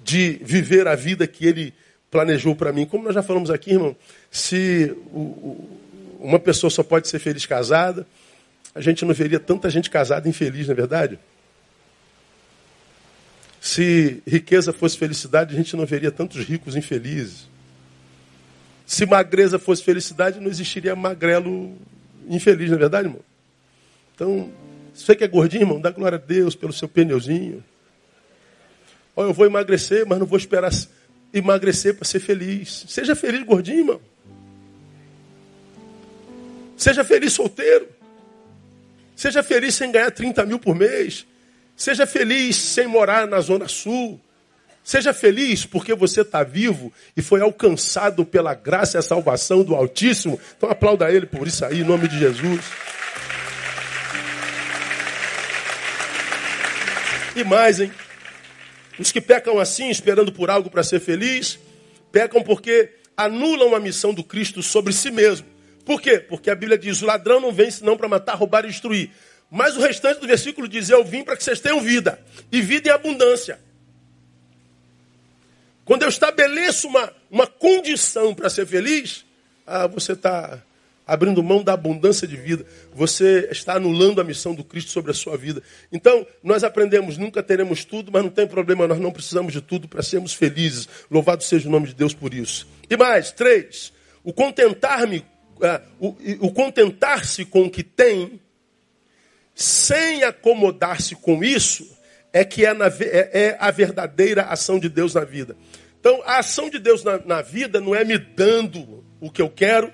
de 0.03 0.39
viver 0.41 0.87
a 0.87 0.95
vida 0.95 1.27
que 1.27 1.45
Ele 1.45 1.73
planejou 2.09 2.55
para 2.55 2.71
mim. 2.71 2.85
Como 2.85 3.03
nós 3.03 3.13
já 3.13 3.21
falamos 3.21 3.49
aqui, 3.51 3.71
irmão, 3.71 3.95
se 4.29 4.95
o, 5.11 5.19
o, 5.19 5.79
uma 6.19 6.39
pessoa 6.39 6.69
só 6.69 6.83
pode 6.83 7.07
ser 7.07 7.19
feliz 7.19 7.45
casada, 7.45 8.07
a 8.73 8.81
gente 8.81 9.03
não 9.05 9.13
veria 9.13 9.39
tanta 9.39 9.69
gente 9.69 9.89
casada 9.89 10.29
infeliz, 10.29 10.67
não 10.67 10.73
é 10.73 10.75
verdade? 10.75 11.19
Se 13.59 14.23
riqueza 14.25 14.73
fosse 14.73 14.97
felicidade, 14.97 15.53
a 15.53 15.57
gente 15.57 15.75
não 15.75 15.85
veria 15.85 16.11
tantos 16.11 16.43
ricos 16.43 16.75
infelizes. 16.75 17.49
Se 18.91 19.05
magreza 19.05 19.57
fosse 19.57 19.81
felicidade, 19.81 20.41
não 20.41 20.49
existiria 20.49 20.93
magrelo 20.97 21.77
infeliz, 22.27 22.69
não 22.69 22.75
é 22.75 22.79
verdade, 22.79 23.07
irmão? 23.07 23.21
Então, 24.13 24.51
você 24.93 25.15
que 25.15 25.23
é 25.23 25.29
gordinho, 25.29 25.61
irmão, 25.61 25.79
dá 25.79 25.91
glória 25.91 26.17
a 26.17 26.19
Deus 26.19 26.55
pelo 26.55 26.73
seu 26.73 26.89
pneuzinho. 26.89 27.63
Olha, 29.15 29.29
eu 29.29 29.33
vou 29.33 29.45
emagrecer, 29.45 30.05
mas 30.05 30.19
não 30.19 30.25
vou 30.25 30.37
esperar 30.37 30.69
emagrecer 31.33 31.95
para 31.95 32.03
ser 32.03 32.19
feliz. 32.19 32.83
Seja 32.89 33.15
feliz, 33.15 33.43
gordinho, 33.43 33.79
irmão. 33.79 34.01
Seja 36.75 37.05
feliz 37.05 37.31
solteiro. 37.31 37.87
Seja 39.15 39.41
feliz 39.41 39.73
sem 39.73 39.89
ganhar 39.89 40.11
30 40.11 40.45
mil 40.45 40.59
por 40.59 40.75
mês. 40.75 41.25
Seja 41.77 42.05
feliz 42.05 42.57
sem 42.57 42.87
morar 42.87 43.25
na 43.25 43.39
Zona 43.39 43.69
Sul. 43.69 44.19
Seja 44.83 45.13
feliz 45.13 45.65
porque 45.65 45.93
você 45.93 46.21
está 46.21 46.43
vivo 46.43 46.91
e 47.15 47.21
foi 47.21 47.41
alcançado 47.41 48.25
pela 48.25 48.53
graça 48.53 48.97
e 48.97 48.99
a 48.99 49.03
salvação 49.03 49.63
do 49.63 49.75
Altíssimo. 49.75 50.39
Então 50.57 50.69
aplauda 50.69 51.11
ele 51.11 51.25
por 51.25 51.47
isso 51.47 51.63
aí, 51.63 51.81
em 51.81 51.83
nome 51.83 52.07
de 52.07 52.17
Jesus. 52.17 52.61
E 57.35 57.43
mais, 57.43 57.79
hein? 57.79 57.91
Os 58.99 59.11
que 59.11 59.21
pecam 59.21 59.59
assim, 59.59 59.89
esperando 59.89 60.31
por 60.31 60.49
algo 60.49 60.69
para 60.69 60.83
ser 60.83 60.99
feliz, 60.99 61.59
pecam 62.11 62.43
porque 62.43 62.89
anulam 63.15 63.75
a 63.75 63.79
missão 63.79 64.13
do 64.13 64.23
Cristo 64.23 64.61
sobre 64.61 64.91
si 64.91 65.11
mesmo. 65.11 65.47
Por 65.85 66.01
quê? 66.01 66.19
Porque 66.19 66.49
a 66.49 66.55
Bíblia 66.55 66.77
diz: 66.77 67.01
o 67.01 67.05
ladrão 67.05 67.39
não 67.39 67.51
vem 67.51 67.71
senão 67.71 67.95
para 67.95 68.07
matar, 68.07 68.35
roubar 68.35 68.65
e 68.65 68.67
destruir. 68.67 69.11
Mas 69.49 69.75
o 69.75 69.81
restante 69.81 70.19
do 70.19 70.27
versículo 70.27 70.67
diz: 70.67 70.89
Eu 70.89 71.03
vim 71.03 71.23
para 71.23 71.37
que 71.37 71.43
vocês 71.43 71.59
tenham 71.59 71.81
vida, 71.81 72.19
e 72.51 72.61
vida 72.61 72.89
em 72.89 72.91
abundância. 72.91 73.59
Quando 75.91 76.03
eu 76.03 76.07
estabeleço 76.07 76.87
uma, 76.87 77.11
uma 77.29 77.45
condição 77.45 78.33
para 78.33 78.49
ser 78.49 78.65
feliz, 78.65 79.25
ah, 79.67 79.87
você 79.87 80.13
está 80.13 80.63
abrindo 81.05 81.43
mão 81.43 81.61
da 81.61 81.73
abundância 81.73 82.25
de 82.25 82.37
vida. 82.37 82.65
Você 82.93 83.49
está 83.51 83.73
anulando 83.75 84.21
a 84.21 84.23
missão 84.23 84.55
do 84.55 84.63
Cristo 84.63 84.89
sobre 84.89 85.11
a 85.11 85.13
sua 85.13 85.35
vida. 85.35 85.61
Então, 85.91 86.25
nós 86.41 86.63
aprendemos, 86.63 87.17
nunca 87.17 87.43
teremos 87.43 87.83
tudo, 87.83 88.09
mas 88.09 88.23
não 88.23 88.29
tem 88.29 88.47
problema, 88.47 88.87
nós 88.87 89.01
não 89.01 89.11
precisamos 89.11 89.51
de 89.51 89.59
tudo 89.59 89.85
para 89.85 90.01
sermos 90.01 90.33
felizes. 90.33 90.87
Louvado 91.11 91.43
seja 91.43 91.67
o 91.67 91.71
nome 91.71 91.87
de 91.87 91.93
Deus 91.93 92.13
por 92.13 92.33
isso. 92.33 92.65
E 92.89 92.95
mais, 92.95 93.33
três, 93.33 93.91
o 94.23 94.31
contentar-me, 94.31 95.17
uh, 95.57 95.81
o, 95.99 96.15
o 96.47 96.53
contentar-se 96.53 97.43
com 97.43 97.63
o 97.63 97.69
que 97.69 97.83
tem, 97.83 98.39
sem 99.53 100.23
acomodar-se 100.23 101.15
com 101.15 101.43
isso, 101.43 101.85
é 102.33 102.45
que 102.45 102.65
é, 102.65 102.73
na, 102.73 102.87
é, 102.87 103.29
é, 103.33 103.57
a 103.59 103.69
verdadeira 103.71 104.43
ação 104.43 104.79
de 104.79 104.87
Deus 104.87 105.13
na 105.13 105.23
vida. 105.23 105.55
Então, 106.01 106.19
a 106.25 106.39
ação 106.39 106.67
de 106.67 106.79
Deus 106.79 107.03
na, 107.03 107.19
na 107.23 107.41
vida 107.43 107.79
não 107.79 107.93
é 107.93 108.03
me 108.03 108.17
dando 108.17 109.03
o 109.19 109.29
que 109.29 109.39
eu 109.39 109.47
quero, 109.47 109.93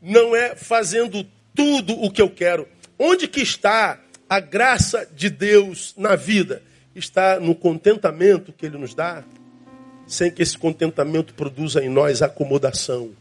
não 0.00 0.36
é 0.36 0.54
fazendo 0.54 1.26
tudo 1.54 1.94
o 1.94 2.10
que 2.10 2.20
eu 2.20 2.28
quero. 2.28 2.68
Onde 2.98 3.26
que 3.26 3.40
está 3.40 3.98
a 4.28 4.38
graça 4.38 5.08
de 5.16 5.30
Deus 5.30 5.94
na 5.96 6.14
vida? 6.14 6.62
Está 6.94 7.40
no 7.40 7.54
contentamento 7.54 8.52
que 8.52 8.66
Ele 8.66 8.76
nos 8.76 8.94
dá, 8.94 9.24
sem 10.06 10.30
que 10.30 10.42
esse 10.42 10.58
contentamento 10.58 11.32
produza 11.32 11.82
em 11.82 11.88
nós 11.88 12.20
acomodação. 12.20 13.12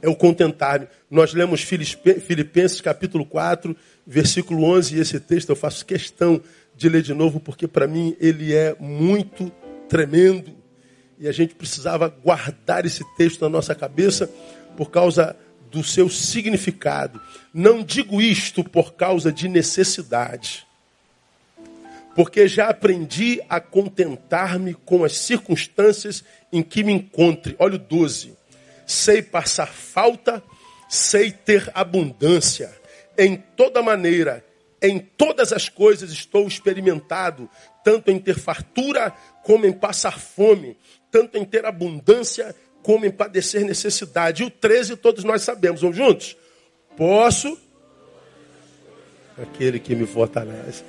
É 0.00 0.08
o 0.08 0.14
contentar. 0.14 0.86
Nós 1.10 1.34
lemos 1.34 1.62
Filipenses 1.62 2.80
capítulo 2.80 3.26
4, 3.26 3.76
versículo 4.06 4.62
11, 4.62 4.94
e 4.94 5.00
esse 5.00 5.18
texto 5.18 5.48
eu 5.48 5.56
faço 5.56 5.84
questão 5.84 6.40
de 6.76 6.88
ler 6.88 7.02
de 7.02 7.12
novo, 7.12 7.40
porque 7.40 7.66
para 7.66 7.88
mim 7.88 8.16
ele 8.20 8.54
é 8.54 8.76
muito 8.78 9.50
tremendo. 9.88 10.54
E 11.18 11.28
a 11.28 11.32
gente 11.32 11.54
precisava 11.54 12.08
guardar 12.08 12.84
esse 12.84 13.04
texto 13.16 13.42
na 13.42 13.48
nossa 13.48 13.74
cabeça, 13.74 14.28
por 14.76 14.90
causa 14.90 15.36
do 15.70 15.82
seu 15.82 16.08
significado. 16.08 17.20
Não 17.52 17.82
digo 17.82 18.20
isto 18.20 18.62
por 18.62 18.94
causa 18.94 19.32
de 19.32 19.48
necessidade, 19.48 20.66
porque 22.14 22.46
já 22.46 22.68
aprendi 22.68 23.40
a 23.48 23.60
contentar-me 23.60 24.74
com 24.74 25.04
as 25.04 25.16
circunstâncias 25.16 26.24
em 26.52 26.62
que 26.62 26.84
me 26.84 26.92
encontre. 26.92 27.56
Olha 27.58 27.74
o 27.74 27.78
12. 27.78 28.36
Sei 28.86 29.20
passar 29.20 29.66
falta, 29.66 30.42
sei 30.88 31.32
ter 31.32 31.70
abundância. 31.74 32.70
Em 33.18 33.36
toda 33.36 33.82
maneira, 33.82 34.44
em 34.80 34.98
todas 34.98 35.52
as 35.52 35.68
coisas 35.68 36.12
estou 36.12 36.46
experimentado, 36.46 37.48
tanto 37.82 38.10
em 38.10 38.18
ter 38.18 38.38
fartura 38.38 39.12
como 39.44 39.64
em 39.66 39.72
passar 39.72 40.18
fome, 40.18 40.76
tanto 41.10 41.38
em 41.38 41.44
ter 41.44 41.64
abundância 41.64 42.54
como 42.82 43.06
em 43.06 43.10
padecer 43.10 43.64
necessidade. 43.64 44.42
E 44.42 44.46
o 44.46 44.50
13 44.50 44.96
todos 44.96 45.22
nós 45.22 45.42
sabemos. 45.42 45.80
Vamos 45.80 45.96
juntos? 45.96 46.36
Posso. 46.96 47.58
Aquele 49.40 49.78
que 49.78 49.94
me 49.94 50.06
fortalece. 50.06 50.82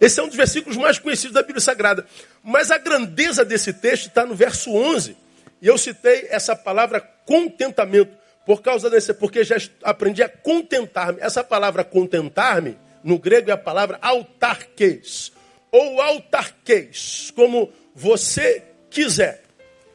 Esse 0.00 0.20
é 0.20 0.22
um 0.22 0.28
dos 0.28 0.36
versículos 0.36 0.76
mais 0.76 0.98
conhecidos 0.98 1.34
da 1.34 1.42
Bíblia 1.42 1.60
Sagrada. 1.60 2.06
Mas 2.42 2.70
a 2.70 2.78
grandeza 2.78 3.44
desse 3.44 3.72
texto 3.72 4.06
está 4.06 4.24
no 4.24 4.34
verso 4.34 4.70
11. 4.70 5.16
E 5.60 5.66
eu 5.66 5.76
citei 5.76 6.28
essa 6.30 6.54
palavra 6.54 7.00
contentamento 7.00 8.16
por 8.46 8.62
causa 8.62 8.88
desse, 8.88 9.12
porque 9.12 9.44
já 9.44 9.56
aprendi 9.82 10.22
a 10.22 10.28
contentar-me. 10.28 11.20
Essa 11.20 11.44
palavra 11.44 11.84
contentar-me, 11.84 12.78
no 13.04 13.18
grego 13.18 13.50
é 13.50 13.52
a 13.52 13.58
palavra 13.58 13.98
autarques, 14.00 15.32
ou 15.70 16.00
autarques, 16.00 17.30
como 17.36 17.70
você 17.98 18.62
quiser. 18.88 19.42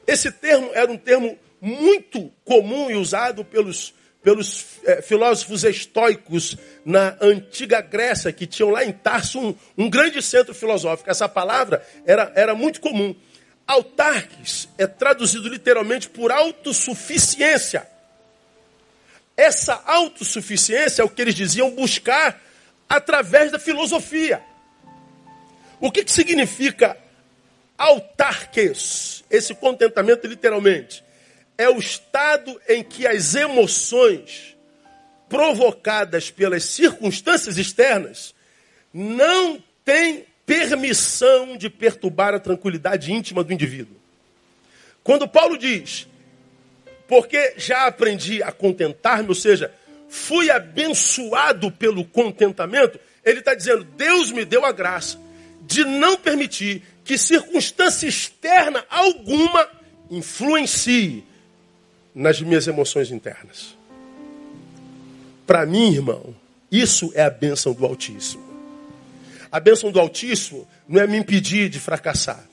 Esse 0.06 0.30
termo 0.30 0.70
era 0.74 0.92
um 0.92 0.98
termo 0.98 1.40
muito 1.62 2.30
comum 2.44 2.92
e 2.92 2.96
usado 2.96 3.46
pelos, 3.46 3.94
pelos 4.22 4.66
é, 4.84 5.02
filósofos 5.02 5.64
estoicos 5.64 6.58
na 6.84 7.16
antiga 7.22 7.80
Grécia, 7.80 8.34
que 8.34 8.46
tinham 8.46 8.70
lá 8.70 8.84
em 8.84 8.92
Tarso 8.92 9.40
um, 9.40 9.56
um 9.78 9.90
grande 9.90 10.22
centro 10.22 10.54
filosófico. 10.54 11.10
Essa 11.10 11.30
palavra 11.30 11.82
era, 12.06 12.30
era 12.36 12.54
muito 12.54 12.82
comum. 12.82 13.16
Autarques 13.66 14.68
é 14.78 14.86
traduzido 14.86 15.48
literalmente 15.48 16.10
por 16.10 16.30
autossuficiência. 16.30 17.88
Essa 19.38 19.82
autossuficiência 19.86 21.02
é 21.02 21.06
o 21.06 21.10
que 21.10 21.22
eles 21.22 21.36
diziam 21.36 21.72
buscar 21.72 22.42
através 22.90 23.50
da 23.50 23.58
filosofia. 23.58 24.44
O 25.80 25.90
que, 25.90 26.04
que 26.04 26.12
significa 26.12 26.98
autarques? 27.84 29.24
Esse 29.30 29.54
contentamento, 29.54 30.26
literalmente, 30.28 31.04
é 31.58 31.70
o 31.70 31.78
estado 31.78 32.60
em 32.68 32.84
que 32.84 33.06
as 33.06 33.36
emoções 33.36 34.56
provocadas 35.28 36.32
pelas 36.32 36.64
circunstâncias 36.64 37.58
externas 37.58 38.34
não 38.94 39.62
têm 39.84 40.26
permissão 40.46 41.58
de 41.58 41.70
perturbar 41.70 42.34
a 42.34 42.40
tranquilidade 42.40 43.12
íntima 43.12 43.44
do 43.44 43.54
indivíduo. 43.54 43.96
Quando 45.04 45.28
Paulo 45.28 45.58
diz, 45.58 46.08
porque 47.08 47.56
já 47.58 47.88
aprendi 47.88 48.42
a 48.42 48.52
contentar-me, 48.52 49.30
ou 49.30 49.36
seja, 49.36 49.74
fui 50.08 50.50
abençoado 50.50 51.72
pelo 51.72 52.06
contentamento, 52.06 53.00
ele 53.26 53.40
está 53.40 53.54
dizendo, 53.54 53.84
Deus 53.84 54.32
me 54.32 54.46
deu 54.46 54.64
a 54.66 54.72
graça 54.72 55.23
de 55.66 55.84
não 55.86 56.18
permitir 56.18 56.84
que 57.04 57.18
circunstância 57.18 58.08
externa 58.08 58.86
alguma 58.90 59.68
influencie 60.10 61.24
nas 62.14 62.42
minhas 62.42 62.68
emoções 62.68 63.12
internas. 63.12 63.76
Para 65.46 65.66
mim, 65.66 65.94
irmão, 65.94 66.36
isso 66.72 67.12
é 67.16 67.24
a 67.24 67.30
bênção 67.30 67.74
do 67.74 67.86
Altíssimo. 67.86 68.44
A 69.52 69.60
bênção 69.60 69.92
do 69.92 70.00
Altíssimo 70.00 70.68
não 70.88 71.02
é 71.02 71.08
me 71.08 71.18
impedir 71.18 71.70
de 71.70 71.80
fracassar. 71.80 72.44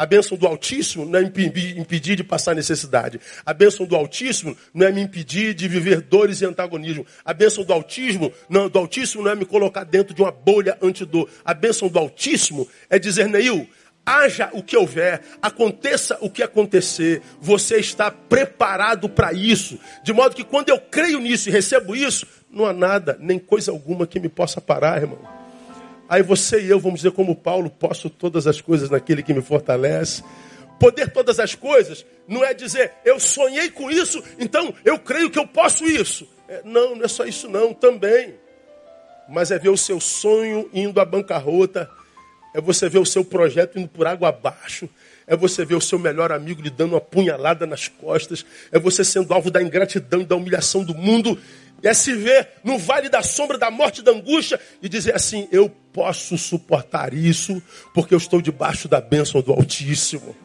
A 0.00 0.06
bênção 0.06 0.34
do 0.34 0.46
Altíssimo 0.46 1.04
não 1.04 1.18
é 1.18 1.22
me 1.24 1.28
impedir 1.76 2.16
de 2.16 2.24
passar 2.24 2.54
necessidade. 2.54 3.20
A 3.44 3.52
bênção 3.52 3.84
do 3.84 3.94
Altíssimo 3.94 4.56
não 4.72 4.86
é 4.86 4.90
me 4.90 5.02
impedir 5.02 5.52
de 5.52 5.68
viver 5.68 6.00
dores 6.00 6.40
e 6.40 6.46
antagonismo. 6.46 7.04
A 7.22 7.34
bênção 7.34 7.64
do 7.64 7.70
Altíssimo 7.74 8.32
não, 8.48 8.66
do 8.66 8.78
Altíssimo 8.78 9.22
não 9.22 9.30
é 9.30 9.34
me 9.34 9.44
colocar 9.44 9.84
dentro 9.84 10.14
de 10.14 10.22
uma 10.22 10.32
bolha 10.32 10.78
antidor. 10.80 11.28
A 11.44 11.52
bênção 11.52 11.86
do 11.86 11.98
Altíssimo 11.98 12.66
é 12.88 12.98
dizer, 12.98 13.28
Neil, 13.28 13.68
haja 14.06 14.48
o 14.54 14.62
que 14.62 14.74
houver, 14.74 15.20
aconteça 15.42 16.16
o 16.22 16.30
que 16.30 16.42
acontecer, 16.42 17.20
você 17.38 17.76
está 17.76 18.10
preparado 18.10 19.06
para 19.06 19.34
isso. 19.34 19.78
De 20.02 20.14
modo 20.14 20.34
que 20.34 20.44
quando 20.44 20.70
eu 20.70 20.80
creio 20.80 21.20
nisso 21.20 21.50
e 21.50 21.52
recebo 21.52 21.94
isso, 21.94 22.26
não 22.50 22.64
há 22.64 22.72
nada, 22.72 23.18
nem 23.20 23.38
coisa 23.38 23.70
alguma 23.70 24.06
que 24.06 24.18
me 24.18 24.30
possa 24.30 24.62
parar, 24.62 25.02
irmão. 25.02 25.39
Aí 26.10 26.24
você 26.24 26.60
e 26.60 26.68
eu 26.68 26.80
vamos 26.80 27.02
dizer 27.02 27.12
como 27.12 27.36
Paulo, 27.36 27.70
posso 27.70 28.10
todas 28.10 28.48
as 28.48 28.60
coisas 28.60 28.90
naquele 28.90 29.22
que 29.22 29.32
me 29.32 29.40
fortalece. 29.40 30.24
Poder 30.76 31.12
todas 31.12 31.38
as 31.38 31.54
coisas 31.54 32.04
não 32.26 32.44
é 32.44 32.52
dizer 32.52 32.90
eu 33.04 33.20
sonhei 33.20 33.70
com 33.70 33.88
isso, 33.88 34.20
então 34.36 34.74
eu 34.84 34.98
creio 34.98 35.30
que 35.30 35.38
eu 35.38 35.46
posso 35.46 35.84
isso. 35.84 36.26
É, 36.48 36.62
não, 36.64 36.96
não 36.96 37.04
é 37.04 37.08
só 37.08 37.24
isso 37.24 37.48
não, 37.48 37.72
também. 37.72 38.34
Mas 39.28 39.52
é 39.52 39.58
ver 39.58 39.68
o 39.68 39.76
seu 39.76 40.00
sonho 40.00 40.68
indo 40.74 41.00
à 41.00 41.04
bancarrota 41.04 41.88
é 42.52 42.60
você 42.60 42.88
ver 42.88 42.98
o 42.98 43.06
seu 43.06 43.24
projeto 43.24 43.78
indo 43.78 43.88
por 43.88 44.06
água 44.06 44.28
abaixo. 44.28 44.88
É 45.26 45.36
você 45.36 45.64
ver 45.64 45.76
o 45.76 45.80
seu 45.80 45.98
melhor 45.98 46.32
amigo 46.32 46.60
lhe 46.60 46.70
dando 46.70 46.94
uma 46.94 47.00
punhalada 47.00 47.64
nas 47.64 47.86
costas. 47.86 48.44
É 48.72 48.78
você 48.78 49.04
sendo 49.04 49.32
alvo 49.32 49.50
da 49.50 49.62
ingratidão 49.62 50.22
e 50.22 50.24
da 50.24 50.34
humilhação 50.34 50.82
do 50.82 50.92
mundo. 50.92 51.38
É 51.82 51.94
se 51.94 52.14
ver 52.14 52.48
no 52.62 52.78
vale 52.78 53.08
da 53.08 53.22
sombra 53.22 53.56
da 53.56 53.70
morte 53.70 54.02
da 54.02 54.12
angústia 54.12 54.60
e 54.82 54.88
dizer 54.88 55.14
assim: 55.14 55.48
Eu 55.50 55.70
posso 55.92 56.36
suportar 56.36 57.14
isso, 57.14 57.62
porque 57.94 58.14
eu 58.14 58.18
estou 58.18 58.42
debaixo 58.42 58.88
da 58.88 59.00
bênção 59.00 59.40
do 59.40 59.52
Altíssimo. 59.52 60.36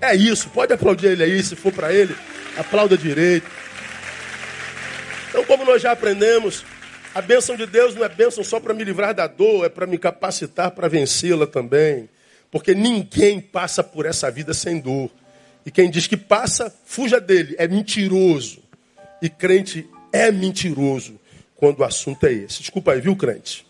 É 0.00 0.14
isso, 0.14 0.50
pode 0.50 0.72
aplaudir 0.72 1.06
ele 1.06 1.22
aí, 1.22 1.42
se 1.42 1.56
for 1.56 1.72
para 1.72 1.92
ele, 1.92 2.14
aplauda 2.56 2.96
direito. 2.96 3.50
Então, 5.30 5.44
como 5.44 5.64
nós 5.64 5.80
já 5.80 5.92
aprendemos, 5.92 6.64
a 7.14 7.22
bênção 7.22 7.56
de 7.56 7.66
Deus 7.66 7.94
não 7.94 8.04
é 8.04 8.08
bênção 8.08 8.44
só 8.44 8.60
para 8.60 8.74
me 8.74 8.84
livrar 8.84 9.14
da 9.14 9.26
dor, 9.26 9.64
é 9.64 9.68
para 9.70 9.86
me 9.86 9.96
capacitar 9.96 10.70
para 10.72 10.86
vencê-la 10.86 11.46
também. 11.46 12.10
Porque 12.50 12.74
ninguém 12.74 13.40
passa 13.40 13.82
por 13.82 14.06
essa 14.06 14.30
vida 14.30 14.52
sem 14.52 14.78
dor. 14.78 15.10
E 15.64 15.70
quem 15.70 15.90
diz 15.90 16.06
que 16.06 16.16
passa, 16.16 16.72
fuja 16.84 17.20
dele. 17.20 17.56
É 17.58 17.66
mentiroso. 17.66 18.62
E 19.20 19.28
crente 19.28 19.88
é 20.16 20.32
mentiroso 20.32 21.18
quando 21.56 21.80
o 21.80 21.84
assunto 21.84 22.26
é 22.26 22.32
esse. 22.32 22.60
Desculpa 22.60 22.92
aí, 22.92 23.00
viu, 23.00 23.16
crente? 23.16 23.66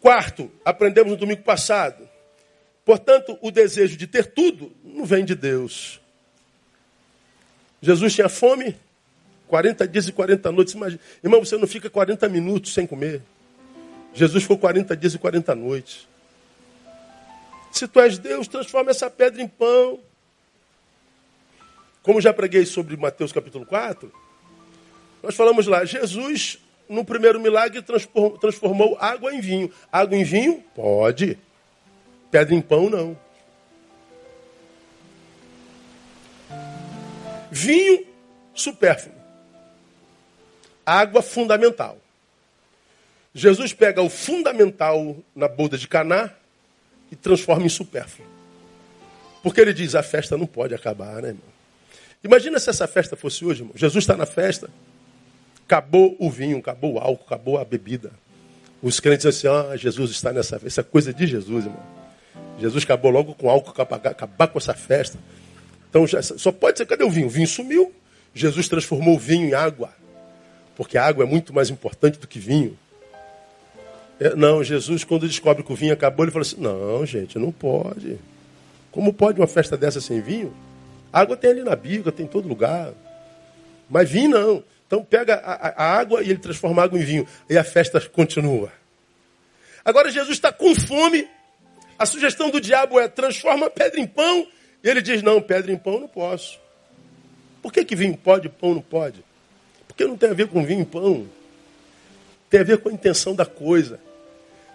Quarto, 0.00 0.50
aprendemos 0.64 1.12
no 1.12 1.16
domingo 1.16 1.42
passado. 1.42 2.08
Portanto, 2.84 3.38
o 3.40 3.50
desejo 3.50 3.96
de 3.96 4.06
ter 4.06 4.26
tudo 4.26 4.72
não 4.84 5.04
vem 5.04 5.24
de 5.24 5.34
Deus. 5.34 6.00
Jesus 7.80 8.14
tinha 8.14 8.28
fome, 8.28 8.76
40 9.48 9.86
dias 9.86 10.08
e 10.08 10.12
40 10.12 10.50
noites. 10.50 10.74
Imagina. 10.74 11.00
Irmão, 11.22 11.44
você 11.44 11.56
não 11.56 11.66
fica 11.66 11.88
40 11.88 12.28
minutos 12.28 12.74
sem 12.74 12.86
comer. 12.86 13.22
Jesus 14.14 14.42
ficou 14.42 14.58
40 14.58 14.96
dias 14.96 15.14
e 15.14 15.18
40 15.18 15.54
noites. 15.54 16.08
Se 17.70 17.88
tu 17.88 18.00
és 18.00 18.18
Deus, 18.18 18.46
transforma 18.46 18.90
essa 18.90 19.10
pedra 19.10 19.40
em 19.40 19.48
pão. 19.48 19.98
Como 22.02 22.20
já 22.20 22.32
preguei 22.32 22.66
sobre 22.66 22.96
Mateus 22.96 23.32
capítulo 23.32 23.64
4, 23.64 24.12
nós 25.22 25.34
falamos 25.34 25.66
lá, 25.66 25.84
Jesus, 25.84 26.58
no 26.88 27.04
primeiro 27.04 27.40
milagre, 27.40 27.82
transformou 28.40 28.96
água 29.00 29.34
em 29.34 29.40
vinho. 29.40 29.72
Água 29.90 30.16
em 30.16 30.24
vinho? 30.24 30.62
Pode. 30.74 31.38
Pedra 32.30 32.54
em 32.54 32.60
pão, 32.60 32.90
não. 32.90 33.16
Vinho 37.50 38.06
supérfluo 38.54 39.22
água 40.84 41.22
fundamental. 41.22 41.98
Jesus 43.34 43.72
pega 43.72 44.02
o 44.02 44.10
fundamental 44.10 45.16
na 45.34 45.48
boda 45.48 45.78
de 45.78 45.88
Caná 45.88 46.30
e 47.10 47.16
transforma 47.16 47.64
em 47.64 47.68
supérfluo. 47.68 48.26
Porque 49.42 49.60
ele 49.60 49.72
diz, 49.72 49.94
a 49.94 50.02
festa 50.02 50.36
não 50.36 50.46
pode 50.46 50.74
acabar, 50.74 51.22
né, 51.22 51.28
irmão? 51.28 51.52
Imagina 52.22 52.58
se 52.60 52.70
essa 52.70 52.86
festa 52.86 53.16
fosse 53.16 53.44
hoje, 53.44 53.62
irmão. 53.62 53.74
Jesus 53.74 54.04
está 54.04 54.16
na 54.16 54.26
festa, 54.26 54.70
acabou 55.72 56.16
o 56.18 56.30
vinho, 56.30 56.58
acabou 56.58 56.94
o 56.94 56.98
álcool, 56.98 57.24
acabou 57.26 57.58
a 57.58 57.64
bebida. 57.64 58.10
Os 58.82 59.00
crentes 59.00 59.26
assim, 59.26 59.46
ah, 59.46 59.76
Jesus 59.76 60.10
está 60.10 60.32
nessa 60.32 60.56
festa. 60.56 60.68
Isso 60.68 60.80
é 60.80 60.82
coisa 60.82 61.14
de 61.14 61.26
Jesus, 61.26 61.64
irmão. 61.64 61.82
Jesus 62.58 62.84
acabou 62.84 63.10
logo 63.10 63.34
com 63.34 63.48
álcool, 63.48 63.70
acabar, 63.70 64.48
com 64.48 64.58
essa 64.58 64.74
festa. 64.74 65.18
Então 65.88 66.06
já, 66.06 66.22
só 66.22 66.52
pode 66.52 66.78
ser, 66.78 66.86
cadê 66.86 67.04
o 67.04 67.10
vinho? 67.10 67.26
O 67.26 67.30
vinho 67.30 67.46
sumiu. 67.46 67.92
Jesus 68.34 68.68
transformou 68.68 69.14
o 69.14 69.18
vinho 69.18 69.48
em 69.48 69.54
água 69.54 69.90
porque 70.76 70.96
a 70.96 71.04
água 71.04 71.24
é 71.24 71.26
muito 71.26 71.52
mais 71.52 71.70
importante 71.70 72.18
do 72.18 72.26
que 72.26 72.38
vinho. 72.38 72.76
É, 74.18 74.34
não, 74.34 74.62
Jesus, 74.62 75.04
quando 75.04 75.28
descobre 75.28 75.62
que 75.62 75.72
o 75.72 75.76
vinho 75.76 75.92
acabou, 75.92 76.24
ele 76.24 76.32
fala 76.32 76.42
assim: 76.42 76.60
não, 76.60 77.04
gente, 77.04 77.38
não 77.38 77.52
pode. 77.52 78.18
Como 78.90 79.12
pode 79.12 79.40
uma 79.40 79.46
festa 79.46 79.76
dessa 79.76 80.00
sem 80.00 80.20
vinho? 80.20 80.52
Água 81.12 81.36
tem 81.36 81.50
ali 81.50 81.62
na 81.62 81.76
biga, 81.76 82.10
tem 82.10 82.26
em 82.26 82.28
todo 82.28 82.48
lugar. 82.48 82.92
Mas 83.88 84.10
vinho 84.10 84.30
não. 84.30 84.64
Então 84.92 85.02
pega 85.02 85.36
a, 85.36 85.84
a 85.84 85.98
água 85.98 86.22
e 86.22 86.28
ele 86.28 86.38
transforma 86.38 86.82
a 86.82 86.84
água 86.84 86.98
em 86.98 87.02
vinho. 87.02 87.26
E 87.48 87.56
a 87.56 87.64
festa 87.64 87.98
continua. 87.98 88.70
Agora 89.82 90.10
Jesus 90.10 90.36
está 90.36 90.52
com 90.52 90.74
fome. 90.74 91.26
A 91.98 92.04
sugestão 92.04 92.50
do 92.50 92.60
diabo 92.60 93.00
é 93.00 93.08
transforma 93.08 93.70
pedra 93.70 93.98
em 93.98 94.06
pão. 94.06 94.46
E 94.84 94.90
ele 94.90 95.00
diz: 95.00 95.22
não, 95.22 95.40
pedra 95.40 95.72
em 95.72 95.78
pão 95.78 95.98
não 95.98 96.08
posso. 96.08 96.60
Por 97.62 97.72
que, 97.72 97.86
que 97.86 97.96
vinho 97.96 98.18
pode 98.18 98.48
e 98.48 98.50
pão 98.50 98.74
não 98.74 98.82
pode? 98.82 99.24
Porque 99.88 100.04
não 100.04 100.14
tem 100.14 100.28
a 100.28 100.34
ver 100.34 100.48
com 100.48 100.62
vinho 100.62 100.82
e 100.82 100.84
pão. 100.84 101.26
Tem 102.50 102.60
a 102.60 102.64
ver 102.64 102.76
com 102.76 102.90
a 102.90 102.92
intenção 102.92 103.34
da 103.34 103.46
coisa. 103.46 103.98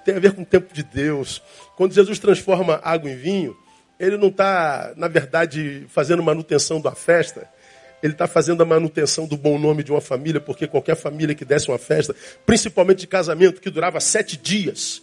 Tem 0.03 0.15
a 0.15 0.19
ver 0.19 0.34
com 0.34 0.41
o 0.41 0.45
tempo 0.45 0.73
de 0.73 0.82
Deus. 0.82 1.43
Quando 1.75 1.93
Jesus 1.93 2.17
transforma 2.17 2.82
água 2.84 3.08
em 3.08 3.15
vinho, 3.15 3.56
ele 3.99 4.17
não 4.17 4.30
está, 4.30 4.93
na 4.97 5.08
verdade, 5.08 5.86
fazendo 5.89 6.23
manutenção 6.23 6.82
da 6.82 6.95
festa. 6.95 7.47
Ele 8.01 8.13
está 8.13 8.27
fazendo 8.27 8.62
a 8.62 8.65
manutenção 8.65 9.25
do 9.25 9.36
bom 9.36 9.57
nome 9.57 9.83
de 9.83 9.91
uma 9.91 10.01
família, 10.01 10.39
porque 10.39 10.67
qualquer 10.67 10.95
família 10.95 11.33
que 11.33 11.43
desse 11.43 11.69
uma 11.69 11.79
festa, 11.79 12.15
principalmente 12.45 12.99
de 12.99 13.07
casamento, 13.07 13.60
que 13.60 13.69
durava 13.69 13.99
sete 13.99 14.38
dias, 14.38 15.01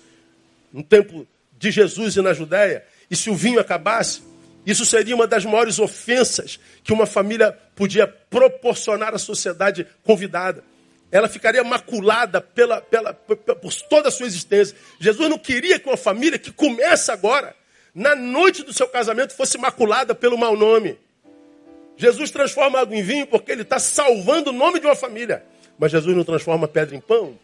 no 0.73 0.83
tempo 0.83 1.27
de 1.59 1.71
Jesus 1.71 2.17
e 2.17 2.23
na 2.23 2.33
Judéia, 2.33 2.85
e 3.11 3.17
se 3.17 3.31
o 3.31 3.35
vinho 3.35 3.61
acabasse, 3.61 4.23
isso 4.67 4.87
seria 4.87 5.15
uma 5.15 5.27
das 5.27 5.45
maiores 5.45 5.79
ofensas 5.79 6.59
que 6.83 6.93
uma 6.93 7.07
família 7.07 7.57
podia 7.75 8.07
proporcionar 8.07 9.15
à 9.15 9.19
sociedade 9.19 9.87
convidada. 10.03 10.65
Ela 11.13 11.29
ficaria 11.29 11.63
maculada 11.63 12.41
pela, 12.41 12.81
pela, 12.81 13.13
por 13.13 13.73
toda 13.89 14.09
a 14.09 14.11
sua 14.11 14.27
existência. 14.27 14.77
Jesus 14.99 15.29
não 15.29 15.39
queria 15.39 15.79
que 15.79 15.89
uma 15.89 15.97
família 15.97 16.39
que 16.39 16.51
começa 16.51 17.13
agora, 17.13 17.55
na 17.95 18.17
noite 18.17 18.63
do 18.63 18.73
seu 18.73 18.89
casamento, 18.89 19.35
fosse 19.35 19.59
maculada 19.59 20.15
pelo 20.15 20.39
mau 20.39 20.57
nome. 20.57 20.99
Jesus 21.97 22.31
transforma 22.31 22.81
água 22.81 22.97
em 22.97 23.03
vinho 23.03 23.27
porque 23.27 23.53
ele 23.53 23.63
está 23.63 23.79
salvando 23.79 24.51
o 24.51 24.53
nome 24.53 24.81
de 24.81 24.87
uma 24.87 24.97
família. 24.97 25.45
Mas 25.79 25.93
Jesus 25.93 26.17
não 26.17 26.25
transforma 26.25 26.69
pedra 26.69 26.95
em 26.95 27.01
pão, 27.01 27.39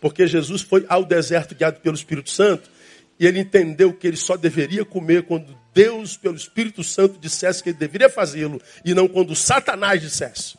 porque 0.00 0.26
Jesus 0.26 0.62
foi 0.62 0.84
ao 0.88 1.04
deserto 1.04 1.54
guiado 1.54 1.80
pelo 1.80 1.96
Espírito 1.96 2.30
Santo 2.30 2.70
e 3.18 3.26
ele 3.26 3.38
entendeu 3.38 3.92
que 3.92 4.06
ele 4.06 4.16
só 4.16 4.36
deveria 4.36 4.84
comer 4.84 5.24
quando 5.24 5.56
Deus, 5.72 6.16
pelo 6.16 6.36
Espírito 6.36 6.82
Santo, 6.82 7.18
dissesse 7.18 7.62
que 7.62 7.70
ele 7.70 7.78
deveria 7.78 8.08
fazê-lo, 8.08 8.60
e 8.84 8.94
não 8.94 9.06
quando 9.06 9.34
Satanás 9.36 10.00
dissesse. 10.00 10.58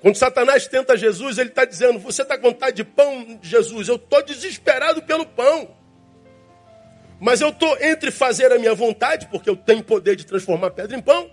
Quando 0.00 0.16
Satanás 0.16 0.66
tenta 0.66 0.96
Jesus, 0.96 1.38
ele 1.38 1.50
está 1.50 1.64
dizendo: 1.64 1.98
Você 2.00 2.22
está 2.22 2.36
com 2.36 2.48
vontade 2.48 2.76
de 2.76 2.84
pão, 2.84 3.38
Jesus? 3.42 3.88
Eu 3.88 3.96
estou 3.96 4.22
desesperado 4.22 5.02
pelo 5.02 5.26
pão. 5.26 5.76
Mas 7.20 7.42
eu 7.42 7.50
estou 7.50 7.76
entre 7.82 8.10
fazer 8.10 8.50
a 8.50 8.58
minha 8.58 8.74
vontade, 8.74 9.28
porque 9.30 9.50
eu 9.50 9.54
tenho 9.54 9.84
poder 9.84 10.16
de 10.16 10.24
transformar 10.24 10.70
pedra 10.70 10.96
em 10.96 11.02
pão, 11.02 11.30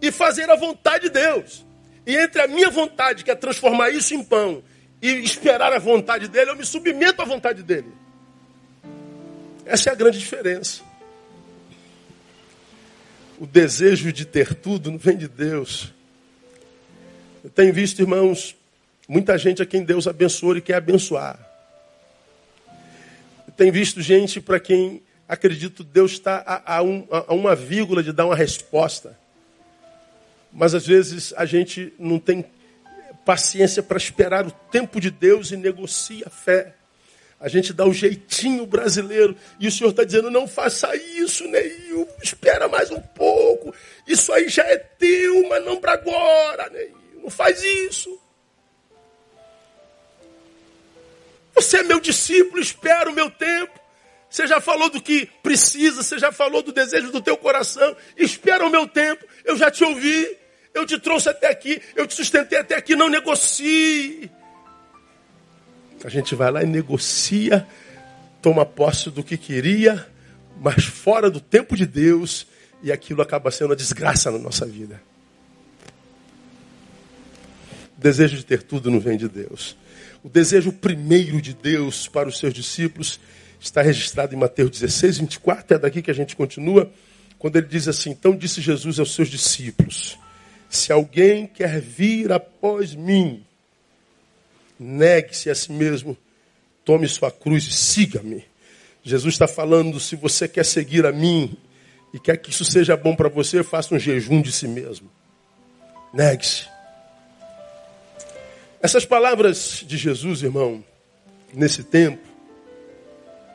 e 0.00 0.12
fazer 0.12 0.50
a 0.50 0.54
vontade 0.54 1.04
de 1.04 1.10
Deus. 1.10 1.64
E 2.06 2.14
entre 2.14 2.42
a 2.42 2.46
minha 2.46 2.68
vontade, 2.68 3.24
que 3.24 3.30
é 3.30 3.34
transformar 3.34 3.88
isso 3.88 4.14
em 4.14 4.22
pão, 4.22 4.62
e 5.00 5.08
esperar 5.24 5.72
a 5.72 5.78
vontade 5.78 6.28
dele, 6.28 6.50
eu 6.50 6.56
me 6.56 6.64
submeto 6.64 7.22
à 7.22 7.24
vontade 7.24 7.62
dele. 7.62 7.90
Essa 9.64 9.88
é 9.88 9.92
a 9.92 9.96
grande 9.96 10.18
diferença. 10.18 10.82
O 13.38 13.46
desejo 13.46 14.12
de 14.12 14.26
ter 14.26 14.54
tudo 14.54 14.90
não 14.90 14.98
vem 14.98 15.16
de 15.16 15.26
Deus. 15.26 15.92
Eu 17.42 17.48
tenho 17.48 17.72
visto, 17.72 18.00
irmãos, 18.00 18.54
muita 19.08 19.38
gente 19.38 19.62
a 19.62 19.66
quem 19.66 19.82
Deus 19.82 20.06
abençoou 20.06 20.56
e 20.56 20.60
quer 20.60 20.74
abençoar. 20.74 21.38
Eu 23.46 23.52
tenho 23.56 23.72
visto 23.72 24.02
gente 24.02 24.40
para 24.40 24.60
quem 24.60 25.02
acredito 25.28 25.82
Deus 25.82 26.12
está 26.12 26.42
a, 26.46 26.76
a, 26.76 26.82
um, 26.82 27.06
a 27.10 27.34
uma 27.34 27.54
vírgula 27.54 28.02
de 28.02 28.12
dar 28.12 28.26
uma 28.26 28.36
resposta. 28.36 29.18
Mas 30.52 30.74
às 30.74 30.86
vezes 30.86 31.34
a 31.36 31.44
gente 31.44 31.92
não 31.98 32.18
tem 32.18 32.44
paciência 33.24 33.82
para 33.82 33.96
esperar 33.96 34.46
o 34.46 34.50
tempo 34.50 35.00
de 35.00 35.10
Deus 35.10 35.50
e 35.50 35.56
negocia 35.56 36.24
a 36.26 36.30
fé. 36.30 36.74
A 37.40 37.48
gente 37.48 37.72
dá 37.72 37.84
o 37.84 37.92
jeitinho 37.92 38.64
brasileiro. 38.64 39.36
E 39.58 39.66
o 39.66 39.72
Senhor 39.72 39.90
está 39.90 40.04
dizendo: 40.04 40.30
não 40.30 40.46
faça 40.46 40.94
isso, 40.96 41.46
Neil. 41.48 42.08
Espera 42.22 42.68
mais 42.68 42.90
um 42.90 43.00
pouco. 43.00 43.74
Isso 44.06 44.32
aí 44.32 44.48
já 44.48 44.62
é 44.62 44.76
teu, 44.76 45.48
mas 45.48 45.64
não 45.64 45.80
para 45.80 45.92
agora, 45.92 46.70
Neil. 46.70 46.96
Não 47.22 47.30
faz 47.30 47.62
isso. 47.62 48.18
Você 51.54 51.78
é 51.78 51.82
meu 51.82 52.00
discípulo, 52.00 52.60
espera 52.60 53.10
o 53.10 53.14
meu 53.14 53.30
tempo. 53.30 53.83
Você 54.34 54.48
já 54.48 54.60
falou 54.60 54.90
do 54.90 55.00
que 55.00 55.28
precisa, 55.44 56.02
você 56.02 56.18
já 56.18 56.32
falou 56.32 56.60
do 56.60 56.72
desejo 56.72 57.12
do 57.12 57.20
teu 57.20 57.36
coração. 57.36 57.96
Espera 58.16 58.66
o 58.66 58.68
meu 58.68 58.84
tempo, 58.84 59.24
eu 59.44 59.56
já 59.56 59.70
te 59.70 59.84
ouvi, 59.84 60.26
eu 60.74 60.84
te 60.84 60.98
trouxe 60.98 61.28
até 61.28 61.48
aqui, 61.48 61.80
eu 61.94 62.04
te 62.04 62.14
sustentei 62.14 62.58
até 62.58 62.74
aqui, 62.74 62.96
não 62.96 63.08
negocie. 63.08 64.28
A 66.04 66.08
gente 66.08 66.34
vai 66.34 66.50
lá 66.50 66.64
e 66.64 66.66
negocia, 66.66 67.64
toma 68.42 68.66
posse 68.66 69.08
do 69.08 69.22
que 69.22 69.36
queria, 69.36 70.04
mas 70.60 70.84
fora 70.84 71.30
do 71.30 71.40
tempo 71.40 71.76
de 71.76 71.86
Deus, 71.86 72.44
e 72.82 72.90
aquilo 72.90 73.22
acaba 73.22 73.52
sendo 73.52 73.68
uma 73.68 73.76
desgraça 73.76 74.32
na 74.32 74.38
nossa 74.38 74.66
vida. 74.66 75.00
O 77.96 78.00
desejo 78.00 78.36
de 78.38 78.44
ter 78.44 78.64
tudo 78.64 78.90
não 78.90 78.98
vem 78.98 79.16
de 79.16 79.28
Deus. 79.28 79.76
O 80.24 80.28
desejo 80.28 80.72
primeiro 80.72 81.40
de 81.40 81.54
Deus 81.54 82.08
para 82.08 82.28
os 82.28 82.36
seus 82.36 82.52
discípulos 82.52 83.20
está 83.64 83.80
registrado 83.80 84.34
em 84.34 84.38
Mateus 84.38 84.70
16, 84.70 85.18
24, 85.18 85.76
é 85.76 85.78
daqui 85.78 86.02
que 86.02 86.10
a 86.10 86.14
gente 86.14 86.36
continua, 86.36 86.90
quando 87.38 87.56
ele 87.56 87.66
diz 87.66 87.88
assim: 87.88 88.10
Então 88.10 88.36
disse 88.36 88.60
Jesus 88.60 89.00
aos 89.00 89.14
seus 89.14 89.28
discípulos: 89.28 90.18
Se 90.68 90.92
alguém 90.92 91.46
quer 91.46 91.80
vir 91.80 92.30
após 92.30 92.94
mim, 92.94 93.42
negue-se 94.78 95.48
a 95.48 95.54
si 95.54 95.72
mesmo, 95.72 96.16
tome 96.84 97.08
sua 97.08 97.30
cruz 97.30 97.64
e 97.64 97.72
siga-me. 97.72 98.44
Jesus 99.02 99.34
está 99.34 99.48
falando: 99.48 99.98
se 99.98 100.14
você 100.14 100.46
quer 100.46 100.64
seguir 100.64 101.06
a 101.06 101.12
mim 101.12 101.56
e 102.12 102.20
quer 102.20 102.36
que 102.36 102.50
isso 102.50 102.66
seja 102.66 102.96
bom 102.96 103.16
para 103.16 103.30
você, 103.30 103.62
faça 103.62 103.94
um 103.94 103.98
jejum 103.98 104.42
de 104.42 104.52
si 104.52 104.68
mesmo. 104.68 105.10
Negue-se. 106.12 106.68
Essas 108.82 109.06
palavras 109.06 109.82
de 109.86 109.96
Jesus, 109.96 110.42
irmão, 110.42 110.84
nesse 111.54 111.82
tempo, 111.82 112.33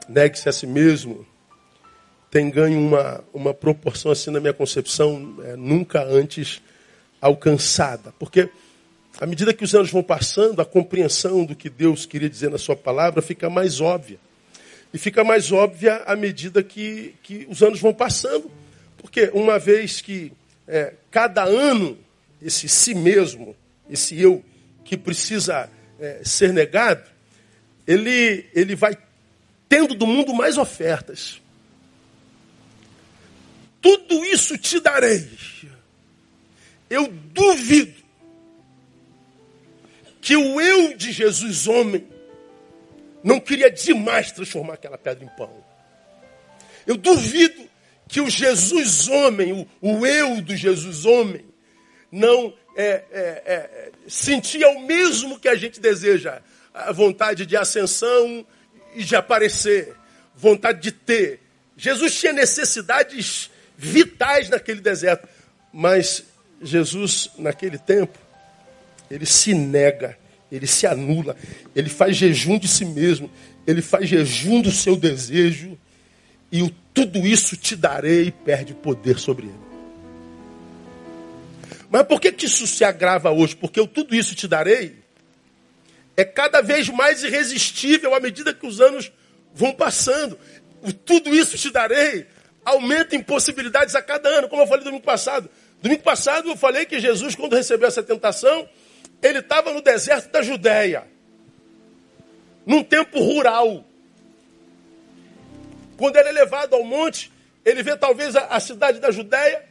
negue-se 0.09 0.49
a 0.49 0.51
si 0.51 0.65
mesmo, 0.65 1.25
tem 2.31 2.49
ganho 2.49 2.79
uma, 2.79 3.23
uma 3.33 3.53
proporção 3.53 4.11
assim 4.11 4.31
na 4.31 4.39
minha 4.39 4.53
concepção 4.53 5.35
é, 5.43 5.55
nunca 5.55 6.03
antes 6.03 6.61
alcançada. 7.21 8.13
Porque 8.19 8.49
à 9.19 9.25
medida 9.25 9.53
que 9.53 9.63
os 9.63 9.73
anos 9.73 9.91
vão 9.91 10.03
passando, 10.03 10.61
a 10.61 10.65
compreensão 10.65 11.45
do 11.45 11.55
que 11.55 11.69
Deus 11.69 12.05
queria 12.05 12.29
dizer 12.29 12.49
na 12.49 12.57
sua 12.57 12.75
palavra 12.75 13.21
fica 13.21 13.49
mais 13.49 13.79
óbvia. 13.79 14.19
E 14.93 14.97
fica 14.97 15.23
mais 15.23 15.51
óbvia 15.51 15.97
à 16.05 16.15
medida 16.15 16.63
que, 16.63 17.13
que 17.21 17.47
os 17.49 17.61
anos 17.61 17.79
vão 17.79 17.93
passando. 17.93 18.49
Porque 18.97 19.29
uma 19.33 19.59
vez 19.59 20.01
que 20.01 20.31
é, 20.67 20.93
cada 21.11 21.43
ano, 21.43 21.97
esse 22.41 22.67
si 22.67 22.93
mesmo, 22.93 23.55
esse 23.89 24.19
eu 24.19 24.43
que 24.83 24.97
precisa 24.97 25.69
é, 25.99 26.21
ser 26.23 26.53
negado, 26.53 27.03
ele, 27.85 28.45
ele 28.53 28.75
vai 28.75 28.97
tendo 29.69 29.93
do 29.93 30.07
mundo 30.07 30.33
mais 30.33 30.57
ofertas. 30.57 31.39
Tudo 33.79 34.25
isso 34.25 34.57
te 34.57 34.79
darei. 34.79 35.29
Eu 36.89 37.07
duvido 37.07 37.93
que 40.19 40.35
o 40.35 40.59
eu 40.59 40.97
de 40.97 41.11
Jesus, 41.11 41.67
homem, 41.67 42.05
não 43.23 43.39
queria 43.39 43.69
demais 43.69 44.31
transformar 44.31 44.73
aquela 44.73 44.97
pedra 44.97 45.23
em 45.23 45.29
pão. 45.37 45.63
Eu 46.85 46.97
duvido 46.97 47.69
que 48.07 48.19
o 48.19 48.29
Jesus, 48.29 49.07
homem, 49.07 49.53
o, 49.53 49.67
o 49.81 50.05
eu 50.05 50.41
do 50.41 50.55
Jesus, 50.55 51.05
homem, 51.05 51.45
não 52.11 52.53
é, 52.75 53.03
é, 53.11 53.43
é, 53.45 53.91
sentia 54.07 54.67
o 54.69 54.85
mesmo 54.85 55.39
que 55.39 55.47
a 55.47 55.55
gente 55.55 55.79
deseja, 55.79 56.41
a 56.73 56.91
vontade 56.91 57.45
de 57.45 57.55
ascensão, 57.55 58.45
e 58.95 59.03
de 59.03 59.15
aparecer, 59.15 59.95
vontade 60.35 60.81
de 60.81 60.91
ter. 60.91 61.39
Jesus 61.77 62.19
tinha 62.19 62.33
necessidades 62.33 63.49
vitais 63.77 64.49
naquele 64.49 64.81
deserto, 64.81 65.27
mas 65.71 66.23
Jesus, 66.61 67.29
naquele 67.37 67.77
tempo, 67.77 68.17
ele 69.09 69.25
se 69.25 69.53
nega, 69.53 70.17
ele 70.51 70.67
se 70.67 70.85
anula, 70.85 71.35
ele 71.75 71.89
faz 71.89 72.15
jejum 72.17 72.59
de 72.59 72.67
si 72.67 72.85
mesmo, 72.85 73.31
ele 73.65 73.81
faz 73.81 74.07
jejum 74.07 74.61
do 74.61 74.71
seu 74.71 74.95
desejo, 74.95 75.77
e 76.51 76.61
o 76.61 76.69
tudo 76.93 77.25
isso 77.25 77.55
te 77.55 77.75
darei 77.75 78.27
e 78.27 78.31
perde 78.31 78.73
poder 78.73 79.19
sobre 79.19 79.45
ele. 79.45 79.69
Mas 81.89 82.03
por 82.03 82.19
que, 82.19 82.31
que 82.31 82.45
isso 82.45 82.67
se 82.67 82.83
agrava 82.83 83.31
hoje? 83.31 83.55
Porque 83.55 83.79
o 83.79 83.87
tudo 83.87 84.15
isso 84.15 84.35
te 84.35 84.47
darei 84.47 84.97
é 86.19 86.25
cada 86.25 86.61
vez 86.61 86.89
mais 86.89 87.23
irresistível 87.23 88.13
à 88.13 88.19
medida 88.19 88.53
que 88.53 88.67
os 88.67 88.81
anos 88.81 89.09
vão 89.53 89.71
passando. 89.71 90.37
Tudo 91.05 91.33
isso 91.33 91.57
te 91.57 91.71
darei 91.71 92.27
aumenta 92.65 93.15
em 93.15 93.23
possibilidades 93.23 93.95
a 93.95 94.01
cada 94.01 94.27
ano, 94.27 94.49
como 94.49 94.61
eu 94.61 94.67
falei 94.67 94.83
domingo 94.83 95.01
passado. 95.01 95.49
Domingo 95.81 96.03
passado 96.03 96.49
eu 96.49 96.57
falei 96.57 96.85
que 96.85 96.99
Jesus, 96.99 97.35
quando 97.35 97.55
recebeu 97.55 97.87
essa 97.87 98.03
tentação, 98.03 98.67
ele 99.21 99.39
estava 99.39 99.73
no 99.73 99.81
deserto 99.81 100.29
da 100.29 100.41
Judéia, 100.41 101.07
num 102.65 102.83
tempo 102.83 103.17
rural. 103.17 103.85
Quando 105.95 106.17
ele 106.17 106.27
é 106.27 106.33
levado 106.33 106.75
ao 106.75 106.83
monte, 106.83 107.31
ele 107.63 107.81
vê 107.81 107.95
talvez 107.95 108.35
a, 108.35 108.41
a 108.47 108.59
cidade 108.59 108.99
da 108.99 109.09
Judéia, 109.09 109.63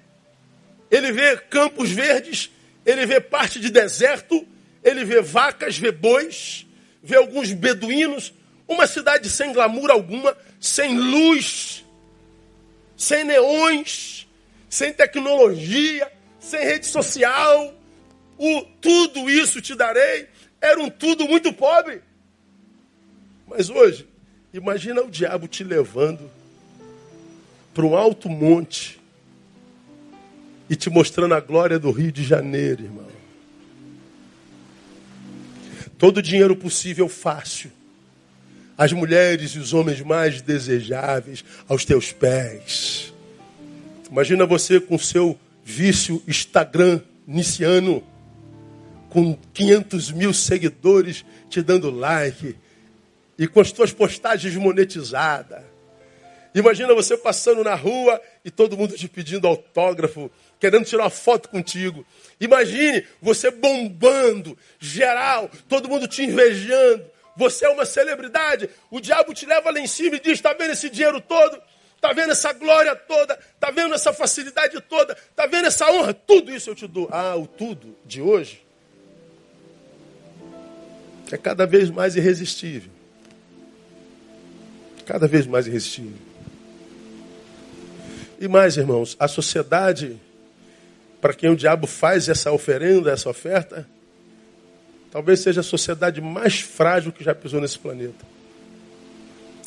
ele 0.90 1.12
vê 1.12 1.37
campos 1.37 1.90
verdes, 1.90 2.50
ele 2.87 3.04
vê 3.04 3.20
parte 3.20 3.61
de 3.61 3.68
deserto, 3.68 4.48
ele 4.83 5.05
vê 5.05 5.21
vacas, 5.21 5.79
vê 5.79 5.91
bois, 5.91 6.67
vê 7.03 7.17
alguns 7.17 7.53
beduínos, 7.53 8.33
uma 8.67 8.87
cidade 8.87 9.31
sem 9.31 9.53
glamour 9.53 9.91
alguma, 9.91 10.37
sem 10.61 10.99
luz, 10.99 11.85
sem 12.97 13.25
neões, 13.25 14.29
sem 14.69 14.93
tecnologia, 14.93 16.11
sem 16.38 16.61
rede 16.61 16.87
social. 16.87 17.75
O 18.37 18.62
tudo 18.81 19.29
isso 19.29 19.61
te 19.61 19.75
darei 19.75 20.29
era 20.61 20.81
um 20.81 20.91
tudo 20.91 21.27
muito 21.27 21.53
pobre. 21.53 22.03
Mas 23.47 23.71
hoje, 23.71 24.07
imagina 24.53 25.01
o 25.03 25.11
diabo 25.11 25.49
te 25.49 25.64
levando 25.64 26.31
para 27.73 27.87
um 27.87 27.97
alto 27.97 28.29
monte 28.29 29.01
e 30.69 30.77
te 30.77 30.91
mostrando 30.91 31.35
a 31.35 31.41
glória 31.41 31.79
do 31.79 31.91
Rio 31.91 32.12
de 32.12 32.23
Janeiro, 32.23 32.85
irmão. 32.85 33.08
Todo 35.98 36.18
o 36.18 36.22
dinheiro 36.22 36.54
possível 36.54 37.08
fácil. 37.08 37.70
As 38.76 38.92
mulheres 38.92 39.50
e 39.50 39.58
os 39.58 39.74
homens 39.74 40.00
mais 40.00 40.40
desejáveis 40.40 41.44
aos 41.68 41.84
teus 41.84 42.12
pés. 42.12 43.12
Imagina 44.08 44.46
você 44.46 44.80
com 44.80 44.96
seu 44.96 45.38
vício 45.64 46.22
Instagram 46.26 47.00
niciano, 47.26 48.02
com 49.11 49.37
500 49.52 50.12
mil 50.12 50.32
seguidores 50.32 51.24
te 51.50 51.61
dando 51.61 51.90
like, 51.90 52.56
e 53.37 53.46
com 53.46 53.61
as 53.61 53.70
tuas 53.72 53.92
postagens 53.92 54.54
monetizadas, 54.56 55.62
Imagina 56.59 56.92
você 56.92 57.16
passando 57.16 57.62
na 57.62 57.77
rua 57.77 58.21
e 58.44 58.51
todo 58.51 58.77
mundo 58.77 58.97
te 58.97 59.07
pedindo 59.07 59.47
autógrafo, 59.47 60.29
querendo 60.59 60.85
tirar 60.85 61.05
uma 61.05 61.11
foto 61.11 61.49
contigo. 61.49 62.05
Imagine 62.40 63.07
você 63.23 63.49
bombando, 63.49 64.59
geral, 64.81 65.49
todo 65.68 65.88
mundo 65.88 66.09
te 66.09 66.25
invejando. 66.25 67.05
Você 67.37 67.64
é 67.64 67.68
uma 67.68 67.87
celebridade. 67.87 68.68
O 68.90 68.99
diabo 68.99 69.33
te 69.33 69.47
leva 69.47 69.71
lá 69.71 69.79
em 69.79 69.87
cima 69.87 70.16
e 70.16 70.21
diz: 70.21 70.33
está 70.33 70.53
vendo 70.53 70.73
esse 70.73 70.90
dinheiro 70.90 71.21
todo? 71.21 71.62
Está 71.94 72.12
vendo 72.12 72.33
essa 72.33 72.53
glória 72.53 72.97
toda? 72.97 73.38
Está 73.55 73.71
vendo 73.71 73.94
essa 73.94 74.12
facilidade 74.12 74.81
toda? 74.81 75.12
Está 75.12 75.47
vendo 75.47 75.66
essa 75.66 75.88
honra? 75.92 76.12
Tudo 76.12 76.53
isso 76.53 76.71
eu 76.71 76.75
te 76.75 76.88
dou. 76.88 77.09
Ah, 77.12 77.37
o 77.37 77.47
tudo 77.47 77.97
de 78.05 78.21
hoje 78.21 78.64
é 81.31 81.37
cada 81.37 81.66
vez 81.66 81.88
mais 81.88 82.16
irresistível. 82.16 82.90
Cada 85.07 85.29
vez 85.29 85.47
mais 85.47 85.68
irresistível. 85.68 86.28
E 88.40 88.46
mais, 88.46 88.77
irmãos, 88.77 89.16
a 89.18 89.27
sociedade 89.27 90.16
para 91.20 91.35
quem 91.35 91.51
o 91.51 91.57
diabo 91.57 91.87
faz 91.87 92.29
essa 92.29 92.53
oferenda, 92.53 93.11
essa 93.11 93.29
oferta, 93.29 93.85
talvez 95.11 95.40
seja 95.40 95.61
a 95.61 95.64
sociedade 95.64 96.20
mais 96.20 96.61
frágil 96.61 97.11
que 97.11 97.24
já 97.24 97.35
pisou 97.35 97.61
nesse 97.61 97.77
planeta. 97.77 98.24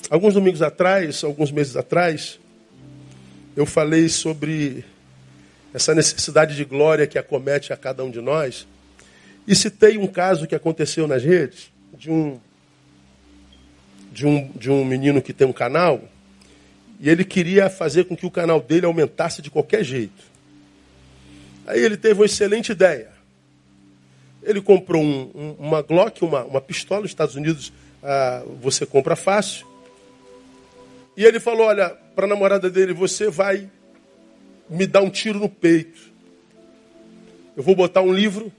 Alguns 0.10 0.34
domingos 0.34 0.62
atrás, 0.62 1.22
alguns 1.24 1.52
meses 1.52 1.76
atrás, 1.76 2.40
eu 3.56 3.66
falei 3.66 4.08
sobre 4.08 4.86
essa 5.74 5.94
necessidade 5.94 6.56
de 6.56 6.64
glória 6.64 7.08
que 7.08 7.18
acomete 7.18 7.74
a 7.74 7.78
cada 7.78 8.04
um 8.04 8.10
de 8.10 8.22
nós. 8.22 8.66
E 9.46 9.54
citei 9.54 9.98
um 9.98 10.08
caso 10.08 10.48
que 10.48 10.56
aconteceu 10.56 11.08
nas 11.08 11.24
redes 11.24 11.72
de 11.94 12.10
um 12.10 12.40
de 14.12 14.28
um, 14.28 14.52
de 14.52 14.70
um 14.70 14.84
menino 14.84 15.22
que 15.22 15.32
tem 15.32 15.48
um 15.48 15.54
canal 15.54 16.04
e 17.02 17.10
ele 17.10 17.26
queria 17.26 17.68
fazer 17.68 18.06
com 18.06 18.16
que 18.16 18.28
o 18.28 18.32
canal 18.32 18.62
dele 18.62 18.86
aumentasse 18.86 19.42
de 19.42 19.50
qualquer 19.50 19.84
jeito. 19.84 20.24
Aí 21.66 21.80
ele 21.80 21.98
teve 21.98 22.20
uma 22.20 22.26
excelente 22.28 22.72
ideia. 22.72 23.10
Ele 24.44 24.62
comprou 24.62 25.02
um, 25.02 25.32
um, 25.34 25.56
uma 25.58 25.82
Glock, 25.82 26.24
uma, 26.24 26.44
uma 26.44 26.62
pistola. 26.62 27.02
Nos 27.02 27.10
Estados 27.10 27.36
Unidos 27.36 27.74
ah, 28.04 28.44
você 28.62 28.86
compra 28.86 29.16
fácil. 29.16 29.66
E 31.18 31.26
ele 31.26 31.40
falou: 31.40 31.66
Olha, 31.66 31.90
para 32.16 32.26
a 32.26 32.30
namorada 32.30 32.70
dele, 32.70 32.94
você 32.94 33.32
vai 33.32 33.68
me 34.70 34.86
dar 34.86 35.02
um 35.02 35.10
tiro 35.10 35.40
no 35.40 35.50
peito. 35.50 36.12
Eu 37.58 37.64
vou 37.64 37.76
botar 37.76 38.02
um 38.02 38.14
livro 38.14 38.52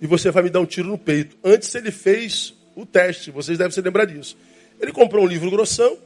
e 0.00 0.06
você 0.06 0.30
vai 0.30 0.44
me 0.44 0.50
dar 0.50 0.60
um 0.60 0.66
tiro 0.66 0.88
no 0.88 0.98
peito. 0.98 1.36
Antes 1.44 1.74
ele 1.74 1.90
fez 1.90 2.54
o 2.74 2.86
teste, 2.86 3.30
vocês 3.30 3.58
devem 3.58 3.70
se 3.70 3.82
lembrar 3.82 4.06
disso. 4.06 4.34
Ele 4.80 4.92
comprou 4.92 5.24
um 5.24 5.28
livro 5.28 5.50
grossão, 5.50 5.98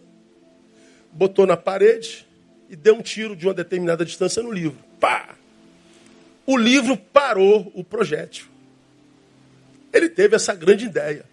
botou 1.12 1.47
na 1.47 1.57
parede 1.57 2.27
e 2.68 2.77
deu 2.77 2.94
um 2.94 3.03
tiro 3.03 3.35
de 3.35 3.47
uma 3.47 3.55
determinada 3.55 4.05
distância 4.05 4.42
no 4.42 4.53
livro. 4.53 4.79
Pá! 5.01 5.38
o 6.49 6.57
livro 6.57 6.97
parou 6.97 7.71
o 7.75 7.85
projétil. 7.85 8.47
Ele 9.92 10.09
teve 10.09 10.35
essa 10.35 10.55
grande 10.55 10.87
ideia. 10.87 11.27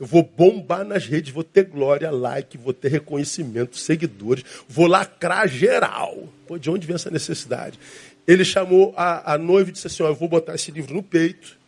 Eu 0.00 0.06
vou 0.06 0.22
bombar 0.22 0.86
nas 0.86 1.04
redes, 1.04 1.30
vou 1.30 1.44
ter 1.44 1.66
glória, 1.66 2.10
like, 2.10 2.56
vou 2.56 2.72
ter 2.72 2.88
reconhecimento, 2.88 3.76
seguidores, 3.76 4.42
vou 4.66 4.86
lacrar 4.86 5.46
geral. 5.46 6.30
Pô, 6.46 6.56
de 6.56 6.70
onde 6.70 6.86
vem 6.86 6.94
essa 6.94 7.10
necessidade? 7.10 7.78
Ele 8.26 8.42
chamou 8.42 8.94
a, 8.96 9.34
a 9.34 9.36
noiva 9.36 9.68
e 9.68 9.72
disse 9.74 9.86
assim: 9.86 10.02
ó, 10.02 10.08
Eu 10.08 10.14
vou 10.14 10.30
botar 10.30 10.54
esse 10.54 10.70
livro 10.70 10.94
no 10.94 11.02
peito, 11.02 11.58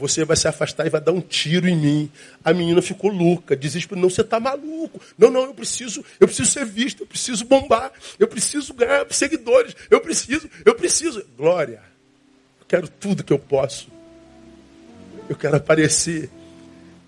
você 0.00 0.24
vai 0.24 0.36
se 0.36 0.48
afastar 0.48 0.86
e 0.86 0.90
vai 0.90 1.00
dar 1.00 1.12
um 1.12 1.20
tiro 1.20 1.68
em 1.68 1.76
mim. 1.76 2.10
A 2.42 2.54
menina 2.54 2.80
ficou 2.80 3.10
louca, 3.10 3.54
desesperada. 3.54 4.00
Não, 4.00 4.08
você 4.08 4.22
está 4.22 4.40
maluco. 4.40 4.98
Não, 5.18 5.30
não, 5.30 5.44
eu 5.44 5.54
preciso, 5.54 6.02
eu 6.18 6.26
preciso 6.26 6.50
ser 6.50 6.64
visto, 6.64 7.02
eu 7.02 7.06
preciso 7.06 7.44
bombar, 7.44 7.92
eu 8.18 8.26
preciso 8.26 8.72
ganhar 8.72 9.06
seguidores, 9.10 9.76
eu 9.90 10.00
preciso, 10.00 10.48
eu 10.64 10.74
preciso. 10.74 11.22
Glória, 11.36 11.82
eu 12.60 12.66
quero 12.66 12.88
tudo 12.88 13.22
que 13.22 13.32
eu 13.32 13.38
posso. 13.38 13.88
Eu 15.28 15.36
quero 15.36 15.56
aparecer. 15.56 16.30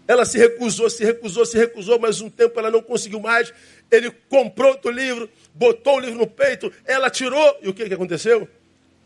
Ela 0.07 0.27
se 0.27 0.37
recusou, 0.37 0.91
se 0.91 1.03
recusou, 1.03 1.47
se 1.47 1.57
recusou, 1.57 1.99
mas 1.99 2.21
um 2.21 2.29
tempo 2.29 2.61
ela 2.61 2.71
não 2.71 2.83
conseguiu 2.83 3.21
mais. 3.21 3.53
Ele 3.91 4.11
comprou 4.29 4.73
outro 4.73 4.91
livro, 4.91 5.29
botou 5.55 5.97
o 5.97 6.01
livro 6.01 6.19
no 6.19 6.27
peito, 6.27 6.71
ela 6.85 7.09
tirou. 7.09 7.59
E 7.63 7.69
o 7.69 7.75
que, 7.75 7.89
que 7.89 7.95
aconteceu? 7.95 8.47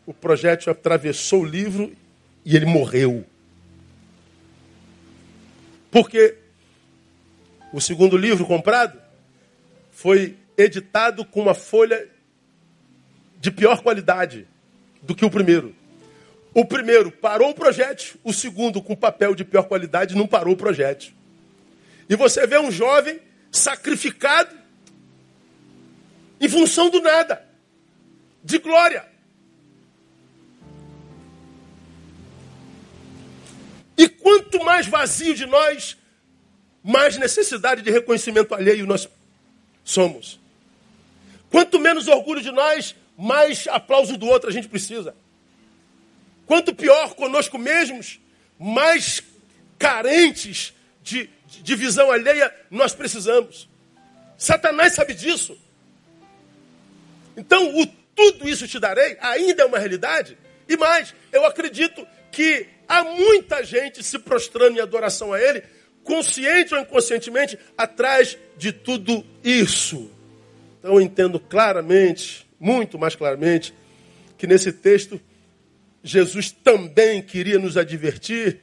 O 0.04 0.12
projétil 0.12 0.72
atravessou 0.72 1.42
o 1.42 1.44
livro 1.44 1.92
e 2.44 2.56
ele 2.56 2.66
morreu. 2.66 3.24
Porque 5.96 6.36
o 7.72 7.80
segundo 7.80 8.18
livro 8.18 8.44
comprado 8.44 9.00
foi 9.90 10.36
editado 10.54 11.24
com 11.24 11.40
uma 11.40 11.54
folha 11.54 12.06
de 13.40 13.50
pior 13.50 13.80
qualidade 13.80 14.46
do 15.00 15.14
que 15.14 15.24
o 15.24 15.30
primeiro. 15.30 15.74
O 16.52 16.66
primeiro 16.66 17.10
parou 17.10 17.48
o 17.48 17.54
projétil, 17.54 18.20
o 18.22 18.30
segundo, 18.30 18.82
com 18.82 18.94
papel 18.94 19.34
de 19.34 19.42
pior 19.42 19.62
qualidade, 19.62 20.14
não 20.14 20.26
parou 20.26 20.52
o 20.52 20.56
projétil. 20.58 21.14
E 22.10 22.14
você 22.14 22.46
vê 22.46 22.58
um 22.58 22.70
jovem 22.70 23.18
sacrificado 23.50 24.54
em 26.38 26.46
função 26.46 26.90
do 26.90 27.00
nada, 27.00 27.42
de 28.44 28.58
glória. 28.58 29.02
E 33.96 34.08
quanto 34.08 34.62
mais 34.64 34.86
vazio 34.86 35.34
de 35.34 35.46
nós, 35.46 35.96
mais 36.82 37.16
necessidade 37.16 37.82
de 37.82 37.90
reconhecimento 37.90 38.54
alheio 38.54 38.86
nós 38.86 39.08
somos. 39.84 40.38
Quanto 41.50 41.78
menos 41.78 42.08
orgulho 42.08 42.42
de 42.42 42.50
nós, 42.50 42.94
mais 43.16 43.66
aplauso 43.68 44.16
do 44.16 44.26
outro 44.26 44.50
a 44.50 44.52
gente 44.52 44.68
precisa. 44.68 45.14
Quanto 46.46 46.74
pior 46.74 47.14
conosco 47.14 47.58
mesmos, 47.58 48.20
mais 48.58 49.22
carentes 49.78 50.74
de, 51.02 51.30
de 51.46 51.74
visão 51.74 52.10
alheia 52.10 52.54
nós 52.70 52.94
precisamos. 52.94 53.68
Satanás 54.36 54.92
sabe 54.92 55.14
disso. 55.14 55.58
Então, 57.36 57.80
o 57.80 57.86
tudo 58.16 58.48
isso 58.48 58.66
te 58.66 58.78
darei 58.78 59.16
ainda 59.20 59.62
é 59.62 59.66
uma 59.66 59.78
realidade. 59.78 60.38
E 60.66 60.76
mais, 60.76 61.14
eu 61.30 61.44
acredito 61.44 62.06
que 62.32 62.66
há 62.88 63.04
muita 63.04 63.64
gente 63.64 64.02
se 64.02 64.18
prostrando 64.18 64.78
em 64.78 64.80
adoração 64.80 65.32
a 65.32 65.40
Ele, 65.40 65.62
consciente 66.02 66.74
ou 66.74 66.80
inconscientemente, 66.80 67.58
atrás 67.76 68.38
de 68.56 68.72
tudo 68.72 69.24
isso. 69.42 70.10
Então 70.78 70.94
eu 70.94 71.00
entendo 71.00 71.40
claramente, 71.40 72.46
muito 72.58 72.98
mais 72.98 73.14
claramente, 73.14 73.74
que 74.38 74.46
nesse 74.46 74.72
texto 74.72 75.20
Jesus 76.02 76.52
também 76.52 77.20
queria 77.20 77.58
nos 77.58 77.76
advertir 77.76 78.60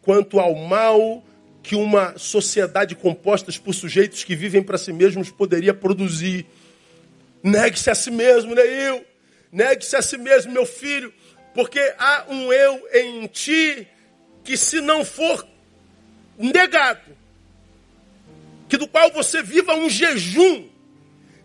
quanto 0.00 0.38
ao 0.38 0.54
mal 0.54 1.24
que 1.60 1.74
uma 1.74 2.16
sociedade 2.16 2.94
composta 2.94 3.52
por 3.60 3.74
sujeitos 3.74 4.22
que 4.22 4.36
vivem 4.36 4.62
para 4.62 4.78
si 4.78 4.92
mesmos 4.92 5.32
poderia 5.32 5.74
produzir. 5.74 6.46
Negue-se 7.42 7.90
a 7.90 7.94
si 7.96 8.12
mesmo, 8.12 8.54
né? 8.54 8.62
Eu. 8.62 9.04
Negue-se 9.50 9.96
a 9.96 10.02
si 10.02 10.16
mesmo, 10.16 10.52
meu 10.52 10.64
filho. 10.64 11.12
Porque 11.56 11.80
há 11.98 12.26
um 12.28 12.52
eu 12.52 12.86
em 12.92 13.26
ti 13.26 13.88
que, 14.44 14.58
se 14.58 14.78
não 14.82 15.06
for 15.06 15.44
negado, 16.36 17.16
que 18.68 18.76
do 18.76 18.86
qual 18.86 19.10
você 19.10 19.42
viva 19.42 19.74
um 19.74 19.88
jejum, 19.88 20.68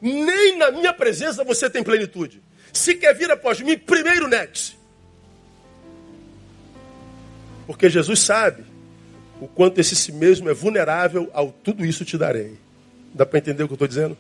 nem 0.02 0.58
na 0.58 0.70
minha 0.70 0.92
presença 0.92 1.46
você 1.46 1.70
tem 1.70 1.82
plenitude. 1.82 2.44
Se 2.74 2.94
quer 2.96 3.16
vir 3.16 3.32
após 3.32 3.62
mim, 3.62 3.78
primeiro 3.78 4.28
negue-se. 4.28 4.74
Porque 7.66 7.90
Jesus 7.90 8.20
sabe 8.20 8.66
o 9.40 9.48
quanto 9.48 9.80
esse 9.80 9.96
si 9.96 10.12
mesmo 10.12 10.50
é 10.50 10.54
vulnerável 10.54 11.30
ao 11.32 11.54
tudo 11.54 11.86
isso 11.86 12.04
te 12.04 12.18
darei. 12.18 12.58
Dá 13.14 13.26
para 13.26 13.40
entender 13.40 13.64
o 13.64 13.68
que 13.68 13.74
eu 13.74 13.76
estou 13.76 13.88
dizendo? 13.88 14.18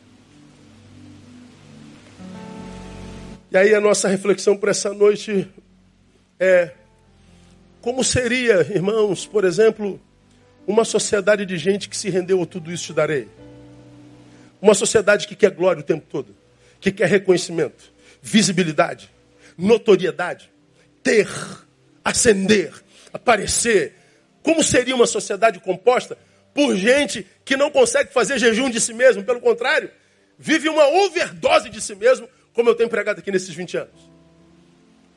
E 3.51 3.57
aí 3.57 3.75
a 3.75 3.81
nossa 3.81 4.07
reflexão 4.07 4.55
para 4.55 4.71
essa 4.71 4.93
noite 4.93 5.49
é 6.41 6.71
como 7.81 8.03
seria, 8.03 8.61
irmãos, 8.61 9.27
por 9.27 9.45
exemplo, 9.45 10.01
uma 10.65 10.83
sociedade 10.83 11.45
de 11.45 11.55
gente 11.55 11.87
que 11.87 11.95
se 11.95 12.09
rendeu 12.09 12.41
a 12.41 12.45
tudo 12.47 12.71
isso 12.71 12.85
te 12.85 12.93
darei. 12.93 13.27
Uma 14.59 14.73
sociedade 14.73 15.27
que 15.27 15.35
quer 15.35 15.51
glória 15.51 15.81
o 15.81 15.83
tempo 15.83 16.05
todo, 16.09 16.35
que 16.79 16.91
quer 16.91 17.07
reconhecimento, 17.07 17.91
visibilidade, 18.23 19.11
notoriedade, 19.55 20.49
ter, 21.03 21.29
ascender, 22.03 22.73
aparecer. 23.13 23.93
Como 24.41 24.63
seria 24.63 24.95
uma 24.95 25.07
sociedade 25.07 25.59
composta 25.59 26.17
por 26.55 26.75
gente 26.75 27.25
que 27.45 27.55
não 27.55 27.69
consegue 27.69 28.11
fazer 28.11 28.39
jejum 28.39 28.69
de 28.69 28.81
si 28.81 28.95
mesmo, 28.95 29.23
pelo 29.23 29.39
contrário, 29.39 29.91
vive 30.39 30.69
uma 30.69 30.87
overdose 30.87 31.69
de 31.69 31.79
si 31.79 31.93
mesmo, 31.93 32.27
como 32.51 32.67
eu 32.67 32.75
tenho 32.75 32.89
pregado 32.89 33.19
aqui 33.19 33.31
nesses 33.31 33.53
20 33.53 33.77
anos 33.77 34.10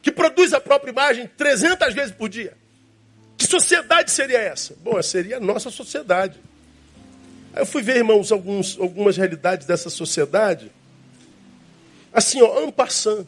que 0.05 0.13
produz 0.13 0.53
a 0.53 0.61
própria 0.61 0.91
imagem 0.91 1.27
300 1.35 1.95
vezes 1.95 2.13
por 2.13 2.29
dia. 2.29 2.53
Que 3.39 3.47
sociedade 3.47 4.11
seria 4.11 4.39
essa? 4.39 4.77
Bom, 4.85 5.01
seria 5.03 5.39
a 5.39 5.41
nossa 5.41 5.71
sociedade. 5.71 6.39
Aí 7.55 7.63
eu 7.63 7.67
fui 7.67 7.81
ver, 7.81 7.97
irmãos, 7.97 8.31
alguns, 8.31 8.79
algumas 8.79 9.17
realidades 9.17 9.67
dessa 9.67 9.89
sociedade. 9.89 10.71
Assim, 12.13 12.43
ó, 12.43 12.61
en 12.61 12.71
passant. 12.71 13.27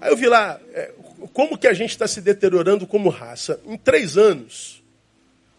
Aí 0.00 0.10
eu 0.10 0.16
vi 0.16 0.26
lá, 0.26 0.58
é, 0.72 0.92
como 1.34 1.58
que 1.58 1.66
a 1.66 1.74
gente 1.74 1.90
está 1.90 2.08
se 2.08 2.22
deteriorando 2.22 2.86
como 2.86 3.10
raça. 3.10 3.60
Em 3.66 3.76
três 3.76 4.16
anos, 4.16 4.82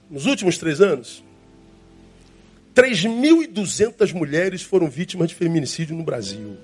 nos 0.09 0.25
últimos 0.25 0.57
três 0.57 0.81
anos, 0.81 1.23
3.200 2.73 4.13
mulheres 4.13 4.63
foram 4.63 4.89
vítimas 4.89 5.29
de 5.29 5.35
feminicídio 5.35 5.95
no 5.95 6.03
Brasil. 6.03 6.57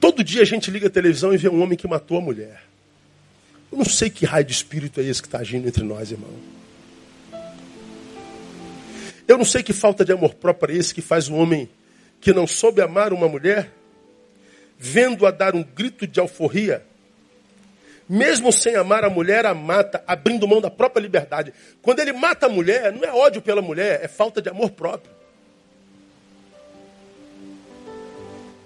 Todo 0.00 0.22
dia 0.22 0.42
a 0.42 0.44
gente 0.44 0.70
liga 0.70 0.86
a 0.86 0.90
televisão 0.90 1.34
e 1.34 1.36
vê 1.36 1.48
um 1.48 1.60
homem 1.60 1.76
que 1.76 1.88
matou 1.88 2.18
a 2.18 2.20
mulher. 2.20 2.62
Eu 3.70 3.78
não 3.78 3.84
sei 3.84 4.08
que 4.08 4.24
raio 4.24 4.44
de 4.44 4.52
espírito 4.52 5.00
é 5.00 5.04
esse 5.04 5.20
que 5.20 5.28
está 5.28 5.38
agindo 5.38 5.66
entre 5.66 5.82
nós, 5.82 6.10
irmão. 6.10 6.30
Eu 9.26 9.36
não 9.36 9.44
sei 9.44 9.62
que 9.62 9.72
falta 9.74 10.04
de 10.04 10.12
amor 10.12 10.34
próprio 10.34 10.74
é 10.74 10.78
esse 10.78 10.94
que 10.94 11.02
faz 11.02 11.28
um 11.28 11.36
homem 11.36 11.68
que 12.20 12.32
não 12.32 12.46
soube 12.46 12.80
amar 12.80 13.12
uma 13.12 13.28
mulher, 13.28 13.70
vendo-a 14.78 15.30
dar 15.30 15.54
um 15.54 15.62
grito 15.62 16.06
de 16.06 16.18
alforria, 16.18 16.82
mesmo 18.08 18.50
sem 18.50 18.74
amar 18.74 19.04
a 19.04 19.10
mulher, 19.10 19.44
a 19.44 19.52
mata, 19.52 20.02
abrindo 20.06 20.48
mão 20.48 20.62
da 20.62 20.70
própria 20.70 21.02
liberdade. 21.02 21.52
Quando 21.82 22.00
ele 22.00 22.12
mata 22.12 22.46
a 22.46 22.48
mulher, 22.48 22.90
não 22.90 23.04
é 23.04 23.12
ódio 23.12 23.42
pela 23.42 23.60
mulher, 23.60 24.00
é 24.02 24.08
falta 24.08 24.40
de 24.40 24.48
amor 24.48 24.70
próprio. 24.70 25.17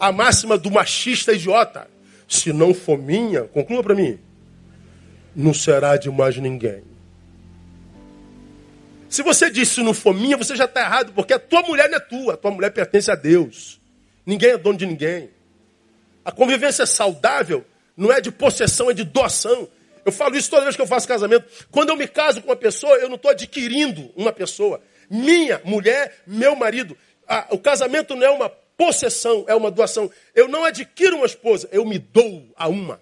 A 0.02 0.10
máxima 0.10 0.58
do 0.58 0.68
machista 0.68 1.32
idiota. 1.32 1.88
Se 2.26 2.52
não 2.52 2.74
for 2.74 2.98
minha, 2.98 3.44
conclua 3.44 3.84
para 3.84 3.94
mim, 3.94 4.18
não 5.32 5.54
será 5.54 5.96
de 5.96 6.10
mais 6.10 6.36
ninguém. 6.38 6.82
Se 9.08 9.22
você 9.22 9.48
disse 9.48 9.76
se 9.76 9.80
não 9.80 9.94
for 9.94 10.12
minha, 10.12 10.36
você 10.36 10.56
já 10.56 10.64
está 10.64 10.80
errado, 10.80 11.12
porque 11.12 11.32
a 11.32 11.38
tua 11.38 11.62
mulher 11.62 11.88
não 11.88 11.98
é 11.98 12.00
tua, 12.00 12.34
a 12.34 12.36
tua 12.36 12.50
mulher 12.50 12.70
pertence 12.72 13.12
a 13.12 13.14
Deus. 13.14 13.80
Ninguém 14.26 14.50
é 14.50 14.58
dono 14.58 14.76
de 14.76 14.86
ninguém. 14.86 15.30
A 16.24 16.32
convivência 16.32 16.84
saudável 16.84 17.64
não 17.96 18.10
é 18.10 18.20
de 18.20 18.32
possessão, 18.32 18.90
é 18.90 18.94
de 18.94 19.04
doação. 19.04 19.68
Eu 20.04 20.10
falo 20.10 20.34
isso 20.36 20.50
toda 20.50 20.64
vez 20.64 20.74
que 20.74 20.82
eu 20.82 20.86
faço 20.86 21.06
casamento. 21.06 21.46
Quando 21.70 21.90
eu 21.90 21.96
me 21.96 22.08
caso 22.08 22.42
com 22.42 22.48
uma 22.48 22.56
pessoa, 22.56 22.96
eu 22.96 23.08
não 23.08 23.14
estou 23.14 23.30
adquirindo 23.30 24.10
uma 24.16 24.32
pessoa. 24.32 24.82
Minha 25.08 25.60
mulher, 25.64 26.22
meu 26.26 26.56
marido. 26.56 26.98
O 27.50 27.58
casamento 27.58 28.16
não 28.16 28.26
é 28.26 28.30
uma 28.30 28.61
possessão, 28.86 29.44
é 29.46 29.54
uma 29.54 29.70
doação. 29.70 30.10
Eu 30.34 30.48
não 30.48 30.64
adquiro 30.64 31.18
uma 31.18 31.26
esposa, 31.26 31.68
eu 31.70 31.84
me 31.84 32.00
dou 32.00 32.44
a 32.56 32.66
uma. 32.66 33.00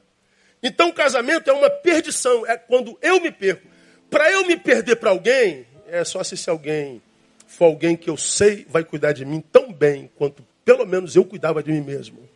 Então 0.62 0.90
o 0.90 0.92
casamento 0.92 1.48
é 1.48 1.52
uma 1.54 1.70
perdição, 1.70 2.46
é 2.46 2.58
quando 2.58 2.98
eu 3.00 3.18
me 3.18 3.30
perco. 3.30 3.66
Para 4.10 4.30
eu 4.30 4.46
me 4.46 4.58
perder 4.58 4.96
para 4.96 5.08
alguém, 5.08 5.64
é 5.88 6.04
só 6.04 6.22
se 6.22 6.34
esse 6.34 6.50
alguém 6.50 7.00
for 7.46 7.64
alguém 7.64 7.96
que 7.96 8.10
eu 8.10 8.16
sei 8.16 8.66
vai 8.68 8.84
cuidar 8.84 9.12
de 9.12 9.24
mim 9.24 9.40
tão 9.40 9.72
bem 9.72 10.10
quanto 10.16 10.44
pelo 10.66 10.84
menos 10.86 11.16
eu 11.16 11.24
cuidava 11.24 11.62
de 11.62 11.72
mim 11.72 11.80
mesmo. 11.80 12.28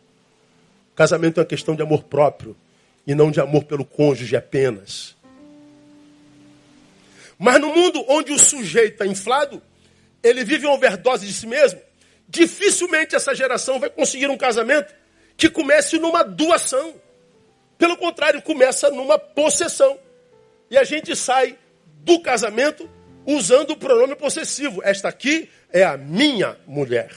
Casamento 0.95 1.39
é 1.39 1.43
uma 1.43 1.47
questão 1.47 1.75
de 1.75 1.83
amor 1.83 2.03
próprio 2.03 2.57
e 3.05 3.13
não 3.13 3.29
de 3.29 3.39
amor 3.39 3.65
pelo 3.65 3.85
cônjuge 3.85 4.35
apenas. 4.35 5.15
Mas 7.37 7.61
no 7.61 7.67
mundo 7.67 8.03
onde 8.07 8.31
o 8.31 8.39
sujeito 8.39 8.93
está 8.93 9.05
inflado, 9.05 9.61
ele 10.23 10.43
vive 10.43 10.65
uma 10.65 10.73
overdose 10.73 11.27
de 11.27 11.33
si 11.33 11.45
mesmo, 11.45 11.79
dificilmente 12.27 13.15
essa 13.15 13.33
geração 13.33 13.79
vai 13.79 13.89
conseguir 13.89 14.29
um 14.29 14.37
casamento 14.37 14.93
que 15.37 15.49
comece 15.49 15.97
numa 15.97 16.23
doação. 16.23 16.95
Pelo 17.77 17.97
contrário, 17.97 18.41
começa 18.41 18.89
numa 18.89 19.19
possessão. 19.19 19.99
E 20.69 20.77
a 20.77 20.83
gente 20.83 21.15
sai 21.15 21.57
do 22.03 22.19
casamento 22.21 22.89
usando 23.25 23.71
o 23.71 23.77
pronome 23.77 24.15
possessivo. 24.15 24.81
Esta 24.83 25.09
aqui 25.09 25.49
é 25.71 25.83
a 25.83 25.97
minha 25.97 26.57
mulher. 26.65 27.11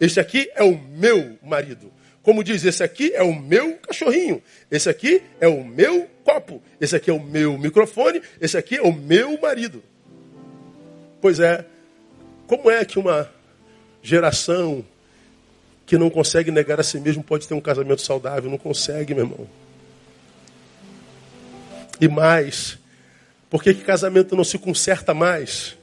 Este 0.00 0.20
aqui 0.20 0.50
é 0.54 0.62
o 0.62 0.78
meu 0.78 1.38
marido. 1.42 1.92
Como 2.22 2.44
diz, 2.44 2.64
esse 2.64 2.82
aqui 2.82 3.12
é 3.14 3.22
o 3.22 3.34
meu 3.34 3.78
cachorrinho, 3.78 4.42
esse 4.70 4.90
aqui 4.90 5.22
é 5.40 5.48
o 5.48 5.64
meu 5.64 6.06
copo, 6.22 6.62
esse 6.78 6.94
aqui 6.94 7.08
é 7.08 7.12
o 7.12 7.18
meu 7.18 7.56
microfone, 7.56 8.20
esse 8.38 8.58
aqui 8.58 8.76
é 8.76 8.82
o 8.82 8.92
meu 8.92 9.40
marido. 9.40 9.82
Pois 11.22 11.40
é, 11.40 11.64
como 12.46 12.70
é 12.70 12.84
que 12.84 12.98
uma 12.98 13.32
geração 14.02 14.84
que 15.86 15.96
não 15.96 16.10
consegue 16.10 16.50
negar 16.50 16.78
a 16.78 16.82
si 16.82 17.00
mesmo 17.00 17.22
pode 17.22 17.48
ter 17.48 17.54
um 17.54 17.60
casamento 17.60 18.02
saudável? 18.02 18.50
Não 18.50 18.58
consegue, 18.58 19.14
meu 19.14 19.24
irmão. 19.24 19.48
E 22.00 22.06
mais, 22.06 22.78
por 23.50 23.62
que, 23.62 23.74
que 23.74 23.82
casamento 23.82 24.36
não 24.36 24.44
se 24.44 24.58
conserta 24.58 25.12
mais? 25.12 25.76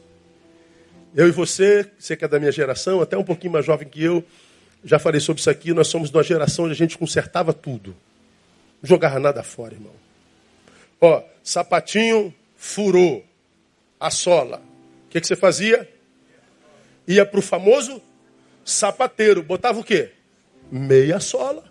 Eu 1.15 1.28
e 1.28 1.32
você, 1.32 1.89
você 1.97 2.15
que 2.15 2.23
é 2.23 2.28
da 2.28 2.39
minha 2.39 2.51
geração, 2.51 3.01
até 3.01 3.17
um 3.17 3.23
pouquinho 3.23 3.54
mais 3.54 3.65
jovem 3.65 3.88
que 3.88 4.04
eu, 4.04 4.23
já 4.84 4.99
falei 4.99 5.19
sobre 5.19 5.39
isso 5.39 5.49
aqui, 5.49 5.73
nós 5.73 5.88
somos 5.88 6.12
de 6.12 6.15
uma 6.15 6.23
geração 6.23 6.65
onde 6.65 6.73
a 6.73 6.78
gente 6.78 6.97
consertava 6.97 7.51
tudo. 7.51 7.95
Não 8.82 8.88
jogava 8.88 9.19
nada 9.19 9.41
fora, 9.41 9.73
irmão. 9.73 9.93
Ó, 11.01 11.23
sapatinho 11.43 12.34
furou 12.56 13.25
a 13.99 14.12
sola. 14.12 14.62
O 15.08 15.10
que, 15.10 15.19
que 15.19 15.25
você 15.25 15.36
fazia? 15.36 15.89
Ia 17.08 17.25
para 17.25 17.39
o 17.39 17.41
famoso 17.41 18.01
sapateiro. 18.65 19.41
Botava 19.43 19.80
o 19.80 19.84
quê? 19.84 20.12
Meia 20.69 21.19
sola. 21.21 21.63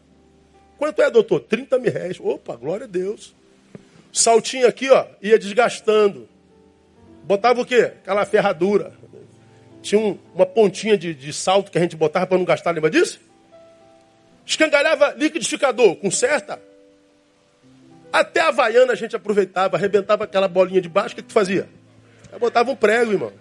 Quanto 0.78 1.02
é, 1.02 1.10
doutor? 1.10 1.40
30 1.40 1.78
mil 1.78 1.92
reais. 1.92 2.18
Opa, 2.20 2.56
glória 2.56 2.84
a 2.84 2.88
Deus. 2.88 3.34
Saltinho 4.12 4.66
aqui, 4.66 4.88
ó, 4.88 5.04
ia 5.20 5.38
desgastando. 5.38 6.28
Botava 7.24 7.60
o 7.60 7.66
quê? 7.66 7.92
Aquela 8.02 8.24
ferradura 8.24 8.94
tinha 9.84 10.00
um, 10.00 10.18
uma 10.34 10.46
pontinha 10.46 10.96
de, 10.96 11.12
de, 11.12 11.30
salto 11.30 11.70
que 11.70 11.76
a 11.76 11.80
gente 11.80 11.94
botava 11.94 12.26
para 12.26 12.38
não 12.38 12.44
gastar, 12.44 12.70
lembra 12.70 12.88
disso? 12.88 13.20
Escangalhava 14.46 15.12
liquidificador, 15.12 15.96
conserta. 15.96 16.58
Até 18.10 18.40
a 18.40 18.50
vaiana 18.50 18.94
a 18.94 18.96
gente 18.96 19.14
aproveitava, 19.14 19.76
arrebentava 19.76 20.24
aquela 20.24 20.48
bolinha 20.48 20.80
de 20.80 20.88
baixo, 20.88 21.12
o 21.12 21.16
que, 21.16 21.22
que 21.22 21.28
tu 21.28 21.34
fazia? 21.34 21.68
Eu 22.32 22.38
botava 22.38 22.70
um 22.70 22.76
prego, 22.76 23.12
irmão. 23.12 23.32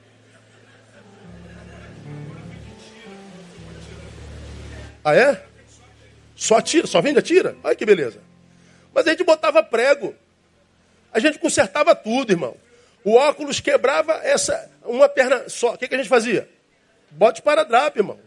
Ah, 5.04 5.16
é? 5.16 5.44
Só 6.36 6.62
tira, 6.62 6.88
só 6.88 7.02
vende 7.02 7.20
a 7.20 7.22
tira? 7.22 7.56
Olha 7.64 7.76
que 7.76 7.86
beleza. 7.86 8.20
Mas 8.94 9.08
a 9.08 9.12
gente 9.12 9.24
botava 9.24 9.62
prego. 9.64 10.16
A 11.12 11.20
gente 11.20 11.40
consertava 11.40 11.96
tudo, 11.96 12.32
irmão. 12.32 12.56
O 13.04 13.16
óculos 13.16 13.60
quebrava 13.60 14.14
essa 14.24 14.72
uma 14.86 15.10
perna 15.10 15.48
só. 15.50 15.74
O 15.74 15.78
que, 15.78 15.88
que 15.88 15.96
a 15.96 15.98
gente 15.98 16.10
fazia? 16.10 16.50
Bote 17.12 17.42
paradrapo, 17.42 18.00
irmão. 18.00 18.20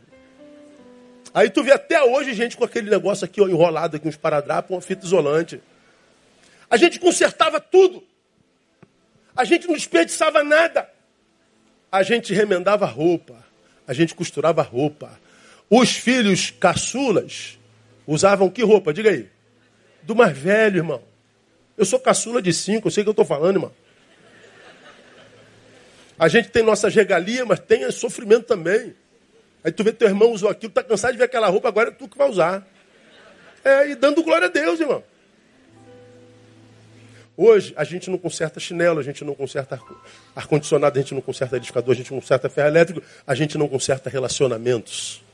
Aí 1.35 1.51
tu 1.51 1.62
vê 1.62 1.73
até 1.73 2.03
hoje 2.03 2.33
gente 2.35 2.57
com 2.57 2.65
aquele 2.65 2.89
negócio 2.89 3.25
aqui 3.25 3.41
ó, 3.41 3.49
enrolado 3.49 3.97
aqui, 3.97 4.09
uns 4.09 4.17
paradrapos, 4.17 4.71
uma 4.71 4.81
fita 4.81 5.05
isolante. 5.05 5.61
A 6.71 6.77
gente 6.77 6.99
consertava 6.99 7.61
tudo. 7.61 8.03
A 9.37 9.45
gente 9.45 9.67
não 9.67 9.75
desperdiçava 9.75 10.43
nada. 10.43 10.89
A 11.91 12.03
gente 12.03 12.33
remendava 12.33 12.87
roupa. 12.87 13.45
A 13.87 13.93
gente 13.93 14.15
costurava 14.15 14.62
roupa. 14.62 15.11
Os 15.68 15.90
filhos 15.90 16.50
caçulas 16.50 17.59
usavam 18.07 18.48
que 18.48 18.62
roupa? 18.62 18.92
Diga 18.92 19.11
aí. 19.11 19.29
Do 20.02 20.14
mais 20.14 20.37
velho, 20.37 20.79
irmão. 20.79 21.02
Eu 21.76 21.85
sou 21.85 21.98
caçula 21.98 22.40
de 22.40 22.52
cinco, 22.52 22.87
eu 22.87 22.90
sei 22.92 23.02
o 23.02 23.05
que 23.05 23.09
eu 23.09 23.12
estou 23.12 23.24
falando, 23.24 23.57
irmão. 23.57 23.72
A 26.18 26.29
gente 26.29 26.48
tem 26.48 26.62
nossas 26.62 26.94
regalias, 26.94 27.46
mas 27.46 27.61
tem 27.61 27.90
sofrimento 27.90 28.46
também. 28.46 28.94
Aí 29.62 29.72
tu 29.72 29.85
vê 29.85 29.92
teu 29.92 30.09
irmão 30.09 30.33
usou 30.33 30.48
aquilo, 30.48 30.72
tá 30.72 30.83
cansado 30.83 31.12
de 31.12 31.18
ver 31.18 31.24
aquela 31.24 31.48
roupa, 31.48 31.68
agora 31.68 31.90
é 31.90 31.92
tu 31.92 32.09
que 32.09 32.16
vai 32.16 32.31
usar. 32.31 32.66
É, 33.64 33.90
e 33.90 33.94
dando 33.96 34.22
glória 34.22 34.46
a 34.46 34.50
Deus, 34.50 34.81
irmão. 34.81 35.02
Hoje 37.37 37.74
a 37.76 37.85
gente 37.85 38.09
não 38.09 38.16
conserta 38.16 38.59
chinelo, 38.59 38.98
a 38.98 39.02
gente 39.02 39.22
não 39.24 39.35
conserta 39.35 39.79
ar-condicionado, 40.35 40.98
a 40.98 41.02
gente 41.02 41.12
não 41.12 41.20
conserta 41.20 41.57
edificador, 41.57 41.92
a 41.92 41.96
gente 41.96 42.11
não 42.11 42.20
conserta 42.20 42.48
ferro 42.48 42.68
elétrico, 42.68 43.02
a 43.26 43.35
gente 43.35 43.59
não 43.59 43.68
conserta 43.68 44.09
relacionamentos. 44.09 45.26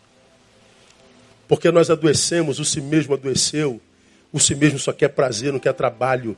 Porque 1.49 1.71
nós 1.71 1.91
adoecemos, 1.91 2.59
o 2.59 2.65
si 2.65 2.81
mesmo 2.81 3.15
adoeceu, 3.15 3.81
o 4.33 4.41
si 4.41 4.55
mesmo 4.55 4.79
só 4.79 4.93
quer 4.93 5.09
prazer, 5.09 5.53
não 5.53 5.61
quer 5.61 5.75
trabalho. 5.75 6.37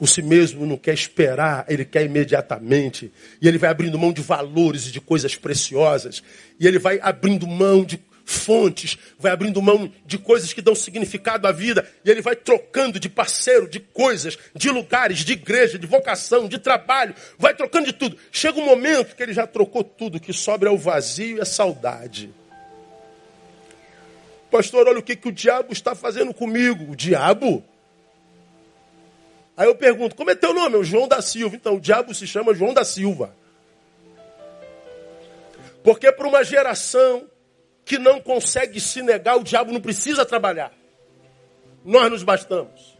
O 0.00 0.06
si 0.06 0.20
mesmo 0.20 0.66
não 0.66 0.76
quer 0.76 0.94
esperar, 0.94 1.64
ele 1.68 1.84
quer 1.84 2.04
imediatamente. 2.04 3.12
E 3.40 3.48
ele 3.48 3.58
vai 3.58 3.70
abrindo 3.70 3.98
mão 3.98 4.12
de 4.12 4.20
valores 4.20 4.88
e 4.88 4.90
de 4.90 5.00
coisas 5.00 5.36
preciosas. 5.36 6.22
E 6.58 6.66
ele 6.66 6.78
vai 6.78 6.98
abrindo 7.00 7.46
mão 7.46 7.84
de 7.84 8.00
fontes, 8.24 8.98
vai 9.18 9.32
abrindo 9.32 9.60
mão 9.60 9.90
de 10.06 10.18
coisas 10.18 10.52
que 10.52 10.62
dão 10.62 10.74
significado 10.74 11.46
à 11.46 11.52
vida. 11.52 11.88
E 12.04 12.10
ele 12.10 12.20
vai 12.20 12.34
trocando 12.34 12.98
de 12.98 13.08
parceiro, 13.08 13.68
de 13.68 13.80
coisas, 13.80 14.38
de 14.54 14.70
lugares, 14.70 15.20
de 15.20 15.32
igreja, 15.34 15.78
de 15.78 15.86
vocação, 15.86 16.48
de 16.48 16.58
trabalho. 16.58 17.14
Vai 17.38 17.54
trocando 17.54 17.86
de 17.86 17.92
tudo. 17.92 18.16
Chega 18.30 18.58
um 18.58 18.66
momento 18.66 19.14
que 19.14 19.22
ele 19.22 19.32
já 19.32 19.46
trocou 19.46 19.84
tudo, 19.84 20.20
que 20.20 20.32
sobra 20.32 20.68
é 20.68 20.72
o 20.72 20.78
vazio 20.78 21.38
e 21.38 21.40
a 21.40 21.44
saudade. 21.44 22.30
Pastor, 24.52 24.86
olha 24.86 24.98
o 24.98 25.02
que, 25.02 25.16
que 25.16 25.28
o 25.28 25.32
diabo 25.32 25.72
está 25.72 25.94
fazendo 25.94 26.34
comigo. 26.34 26.92
O 26.92 26.94
diabo? 26.94 27.64
Aí 29.56 29.66
eu 29.66 29.74
pergunto, 29.74 30.14
como 30.14 30.30
é 30.30 30.34
teu 30.34 30.52
nome? 30.52 30.76
O 30.76 30.84
João 30.84 31.08
da 31.08 31.22
Silva. 31.22 31.56
Então, 31.56 31.76
o 31.76 31.80
diabo 31.80 32.14
se 32.14 32.26
chama 32.26 32.54
João 32.54 32.74
da 32.74 32.84
Silva. 32.84 33.34
Porque 35.82 36.12
para 36.12 36.28
uma 36.28 36.44
geração 36.44 37.26
que 37.82 37.98
não 37.98 38.20
consegue 38.20 38.78
se 38.78 39.00
negar, 39.00 39.38
o 39.38 39.42
diabo 39.42 39.72
não 39.72 39.80
precisa 39.80 40.22
trabalhar. 40.26 40.70
Nós 41.82 42.10
nos 42.10 42.22
bastamos. 42.22 42.98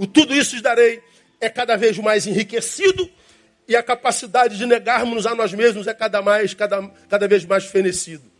O 0.00 0.06
tudo 0.06 0.34
isso 0.34 0.54
lhes 0.54 0.62
darei 0.62 1.00
é 1.40 1.48
cada 1.48 1.76
vez 1.76 1.96
mais 1.96 2.26
enriquecido 2.26 3.08
e 3.68 3.76
a 3.76 3.84
capacidade 3.84 4.58
de 4.58 4.66
negarmos 4.66 5.26
a 5.26 5.34
nós 5.34 5.54
mesmos 5.54 5.86
é 5.86 5.94
cada, 5.94 6.20
mais, 6.20 6.54
cada, 6.54 6.82
cada 7.08 7.28
vez 7.28 7.44
mais 7.44 7.66
fenecido. 7.66 8.31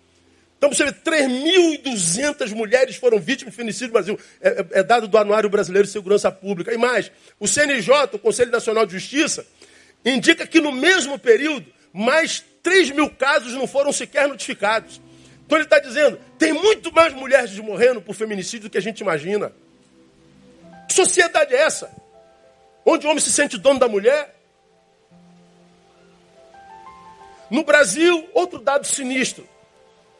Então 0.62 0.72
você 0.72 0.84
vê, 0.84 0.92
3.200 0.92 2.54
mulheres 2.54 2.94
foram 2.94 3.18
vítimas 3.18 3.52
de 3.52 3.56
feminicídio 3.56 3.88
no 3.88 3.94
Brasil. 3.94 4.20
É, 4.40 4.48
é, 4.48 4.66
é, 4.78 4.82
dado 4.84 5.08
do 5.08 5.18
Anuário 5.18 5.50
Brasileiro 5.50 5.88
de 5.88 5.92
Segurança 5.92 6.30
Pública. 6.30 6.72
E 6.72 6.78
mais, 6.78 7.10
o 7.40 7.48
CNJ, 7.48 8.10
o 8.12 8.18
Conselho 8.20 8.52
Nacional 8.52 8.86
de 8.86 8.92
Justiça, 8.92 9.44
indica 10.04 10.46
que 10.46 10.60
no 10.60 10.70
mesmo 10.70 11.18
período, 11.18 11.66
mais 11.92 12.44
3 12.62 12.92
mil 12.92 13.10
casos 13.10 13.54
não 13.54 13.66
foram 13.66 13.92
sequer 13.92 14.28
notificados. 14.28 15.00
Então 15.44 15.58
ele 15.58 15.64
está 15.64 15.80
dizendo, 15.80 16.16
tem 16.38 16.52
muito 16.52 16.92
mais 16.92 17.12
mulheres 17.12 17.58
morrendo 17.58 18.00
por 18.00 18.14
feminicídio 18.14 18.68
do 18.68 18.70
que 18.70 18.78
a 18.78 18.82
gente 18.82 19.00
imagina. 19.00 19.50
Que 20.86 20.94
sociedade 20.94 21.52
é 21.52 21.58
essa? 21.58 21.90
Onde 22.86 23.04
o 23.04 23.10
homem 23.10 23.20
se 23.20 23.32
sente 23.32 23.58
dono 23.58 23.80
da 23.80 23.88
mulher? 23.88 24.32
No 27.50 27.64
Brasil, 27.64 28.28
outro 28.32 28.60
dado 28.60 28.86
sinistro. 28.86 29.50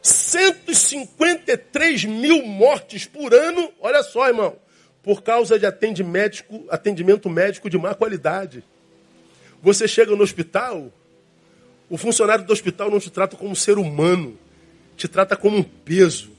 153 0.03 2.03
mil 2.03 2.45
mortes 2.45 3.05
por 3.05 3.33
ano, 3.33 3.71
olha 3.79 4.03
só, 4.03 4.27
irmão, 4.27 4.57
por 5.01 5.23
causa 5.23 5.57
de 5.57 5.65
atendimento, 5.65 7.29
médico 7.29 7.69
de 7.69 7.77
má 7.77 7.95
qualidade. 7.95 8.65
Você 9.61 9.87
chega 9.87 10.13
no 10.13 10.21
hospital, 10.21 10.91
o 11.89 11.97
funcionário 11.97 12.43
do 12.43 12.51
hospital 12.51 12.91
não 12.91 12.99
te 12.99 13.09
trata 13.09 13.37
como 13.37 13.51
um 13.51 13.55
ser 13.55 13.77
humano, 13.77 14.37
te 14.97 15.07
trata 15.07 15.37
como 15.37 15.57
um 15.57 15.63
peso. 15.63 16.33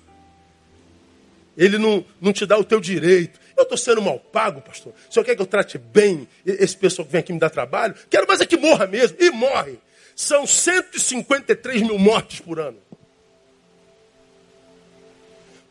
Ele 1.56 1.78
não, 1.78 2.04
não 2.20 2.34
te 2.34 2.44
dá 2.44 2.58
o 2.58 2.64
teu 2.64 2.80
direito. 2.80 3.40
Eu 3.56 3.62
estou 3.62 3.78
sendo 3.78 4.02
mal 4.02 4.18
pago, 4.18 4.60
pastor. 4.60 4.92
O 5.08 5.12
senhor 5.12 5.24
quer 5.24 5.36
que 5.36 5.40
eu 5.40 5.46
trate 5.46 5.78
bem 5.78 6.28
esse 6.44 6.76
pessoal 6.76 7.06
que 7.06 7.12
vem 7.12 7.20
aqui 7.20 7.32
me 7.32 7.38
dar 7.38 7.48
trabalho? 7.48 7.94
Quero 8.10 8.26
mais 8.26 8.40
é 8.40 8.46
que 8.46 8.56
morra 8.56 8.86
mesmo. 8.86 9.16
E 9.20 9.30
morre. 9.30 9.78
São 10.16 10.46
153 10.46 11.82
mil 11.82 11.98
mortes 11.98 12.40
por 12.40 12.58
ano 12.58 12.78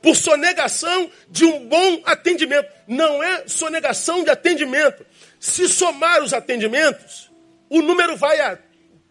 por 0.04 0.18
sonegação 0.18 1.10
de 1.30 1.45
um 1.45 1.66
bom 1.66 2.01
atendimento. 2.06 2.70
Não 2.86 3.24
é 3.24 3.47
sonegação 3.47 4.22
de 4.22 4.30
atendimento. 4.30 5.06
Se 5.39 5.68
somar 5.70 6.22
os 6.22 6.34
atendimentos, 6.34 7.32
o 7.70 7.82
número 7.82 8.18
vai 8.18 8.38
a 8.41 8.60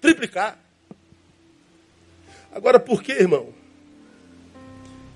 triplicar. 0.02 0.58
Agora, 2.54 2.78
por 2.78 3.02
que, 3.02 3.12
irmão? 3.12 3.54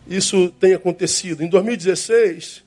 Isso 0.09 0.49
tem 0.59 0.73
acontecido. 0.73 1.43
Em 1.43 1.49
2016, 1.49 2.65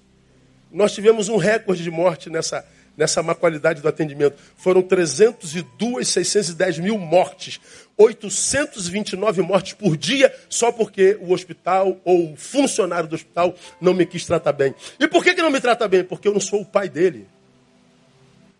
nós 0.71 0.93
tivemos 0.93 1.29
um 1.29 1.37
recorde 1.37 1.81
de 1.81 1.89
morte 1.89 2.29
nessa 2.29 2.63
nessa 2.99 3.23
má 3.23 3.33
qualidade 3.33 3.81
do 3.81 3.87
atendimento. 3.87 4.37
Foram 4.57 4.81
302, 4.81 6.05
610 6.05 6.79
mil 6.79 6.97
mortes. 6.97 7.57
829 7.99 9.41
mortes 9.41 9.73
por 9.73 9.97
dia, 9.97 10.33
só 10.47 10.71
porque 10.71 11.17
o 11.19 11.33
hospital 11.33 11.99
ou 12.05 12.31
o 12.31 12.35
funcionário 12.37 13.09
do 13.09 13.15
hospital 13.15 13.53
não 13.81 13.93
me 13.93 14.05
quis 14.05 14.25
tratar 14.25 14.53
bem. 14.53 14.73
E 14.97 15.05
por 15.05 15.21
que, 15.21 15.35
que 15.35 15.41
não 15.41 15.51
me 15.51 15.59
trata 15.59 15.85
bem? 15.85 16.01
Porque 16.01 16.29
eu 16.29 16.33
não 16.33 16.39
sou 16.39 16.61
o 16.61 16.65
pai 16.65 16.87
dele. 16.87 17.27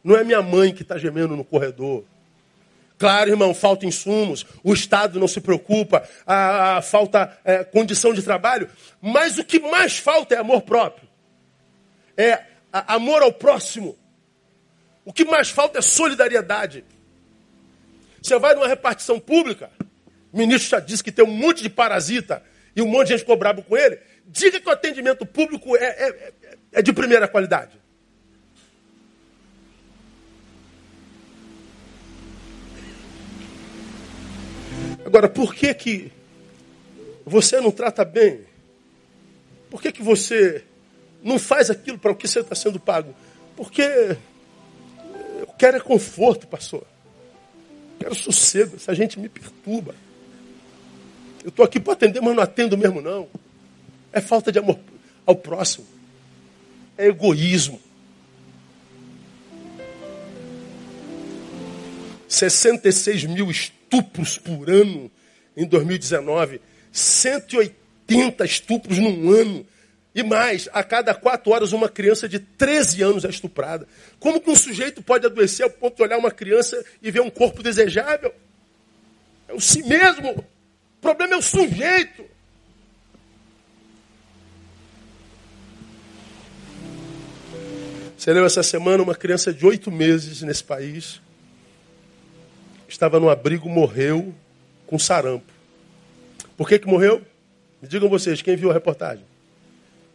Não 0.04 0.18
é 0.18 0.26
minha 0.26 0.42
mãe 0.42 0.74
que 0.74 0.82
está 0.82 0.98
gemendo 0.98 1.38
no 1.38 1.46
corredor. 1.46 2.04
Claro, 2.98 3.30
irmão, 3.30 3.54
falta 3.54 3.86
insumos, 3.86 4.46
o 4.62 4.74
Estado 4.74 5.22
não 5.22 5.28
se 5.28 5.40
preocupa, 5.40 6.04
a, 6.28 6.78
a 6.78 6.82
falta 6.82 7.40
é, 7.46 7.64
condição 7.64 8.14
de 8.14 8.22
trabalho, 8.22 8.70
mas 9.02 9.38
o 9.38 9.46
que 9.46 9.58
mais 9.58 9.98
falta 9.98 10.36
é 10.36 10.38
amor 10.38 10.64
próprio. 10.64 11.08
É 12.18 12.44
a, 12.74 12.96
amor 12.96 13.22
ao 13.22 13.32
próximo. 13.32 13.98
O 15.06 15.14
que 15.14 15.24
mais 15.24 15.50
falta 15.50 15.80
é 15.80 15.82
solidariedade. 15.82 16.84
Você 18.22 18.38
vai 18.38 18.54
numa 18.54 18.68
repartição 18.68 19.20
pública, 19.20 19.70
o 20.32 20.38
ministro 20.38 20.70
já 20.70 20.80
disse 20.80 21.04
que 21.04 21.12
tem 21.12 21.26
um 21.26 21.32
monte 21.32 21.64
de 21.64 21.70
parasita 21.70 22.44
e 22.76 22.82
um 22.82 22.88
monte 22.88 23.08
de 23.08 23.14
gente 23.14 23.20
ficou 23.22 23.38
com 23.64 23.78
ele. 23.78 24.00
Diga 24.26 24.60
que 24.60 24.68
o 24.68 24.72
atendimento 24.72 25.26
público 25.26 25.76
é, 25.76 25.86
é, 25.86 26.34
é 26.74 26.82
de 26.82 26.94
primeira 26.94 27.28
qualidade. 27.28 27.80
Agora, 35.06 35.28
por 35.28 35.56
que 35.56 35.74
que 35.74 36.12
você 37.26 37.60
não 37.60 37.72
trata 37.72 38.06
bem? 38.06 38.46
Por 39.70 39.82
que 39.82 39.92
que 39.92 40.04
você 40.04 40.64
não 41.24 41.40
faz 41.40 41.70
aquilo 41.70 41.98
para 41.98 42.12
o 42.12 42.16
que 42.16 42.28
você 42.28 42.42
está 42.42 42.54
sendo 42.54 42.80
pago? 42.80 43.16
Porque 43.56 43.82
eu 45.40 45.48
quero 45.58 45.78
é 45.78 45.80
conforto, 45.80 46.48
pastor. 46.48 46.86
Quero 48.00 48.16
sossego, 48.16 48.76
essa 48.78 48.96
gente 48.96 49.20
me 49.20 49.28
perturba. 49.28 49.94
Eu 51.44 51.50
estou 51.50 51.66
aqui 51.66 51.80
para 51.80 51.94
atender, 51.94 52.22
mas 52.22 52.36
não 52.36 52.44
atendo 52.44 52.78
mesmo, 52.78 53.02
não. 53.02 53.28
É 54.12 54.22
falta 54.22 54.52
de 54.52 54.60
amor 54.60 54.80
ao 55.26 55.36
próximo. 55.36 55.86
É 56.98 57.08
egoísmo. 57.08 57.80
66 62.28 63.26
mil 63.26 63.50
estupros 63.50 64.38
por 64.38 64.70
ano 64.70 65.12
em 65.56 65.66
2019. 65.66 66.62
180 66.92 68.46
estupros 68.46 68.98
num 68.98 69.32
ano. 69.32 69.66
E 70.14 70.24
mais, 70.24 70.68
a 70.74 70.84
cada 70.84 71.14
quatro 71.14 71.52
horas 71.52 71.72
uma 71.72 71.88
criança 71.88 72.28
de 72.28 72.40
13 72.40 73.04
anos 73.04 73.26
é 73.26 73.30
estuprada. 73.30 73.88
Como 74.20 74.42
que 74.42 74.50
um 74.50 74.56
sujeito 74.56 75.02
pode 75.04 75.26
adoecer 75.26 75.64
ao 75.64 75.70
ponto 75.70 75.96
de 75.96 76.04
olhar 76.04 76.18
uma 76.18 76.32
criança 76.32 76.84
e 77.02 77.12
ver 77.12 77.22
um 77.22 77.30
corpo 77.30 77.62
desejável? 77.62 78.34
É 79.48 79.54
o 79.54 79.62
si 79.62 79.84
mesmo. 79.84 80.32
O 80.32 81.02
problema 81.02 81.36
é 81.36 81.38
o 81.38 81.42
sujeito. 81.42 82.26
Você 88.18 88.34
leu 88.34 88.46
essa 88.46 88.64
semana 88.64 89.02
uma 89.02 89.16
criança 89.16 89.54
de 89.54 89.66
oito 89.66 89.90
meses 89.92 90.42
nesse 90.42 90.64
país. 90.64 91.22
Estava 92.88 93.20
no 93.20 93.30
abrigo, 93.30 93.70
morreu 93.70 94.34
com 94.88 94.98
sarampo. 94.98 95.54
Por 96.58 96.68
que, 96.68 96.80
que 96.80 96.88
morreu? 96.88 97.22
Me 97.82 97.88
digam 97.88 98.10
vocês, 98.10 98.42
quem 98.42 98.58
viu 98.58 98.72
a 98.72 98.74
reportagem? 98.74 99.29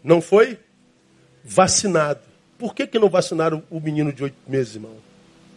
Não 0.04 0.20
foi 0.20 0.58
vacinado. 1.42 2.20
Por 2.58 2.74
que, 2.74 2.86
que 2.86 2.98
não 2.98 3.08
vacinaram 3.08 3.64
o 3.70 3.80
menino 3.80 4.12
de 4.12 4.22
oito 4.22 4.36
meses, 4.46 4.74
irmão? 4.74 4.96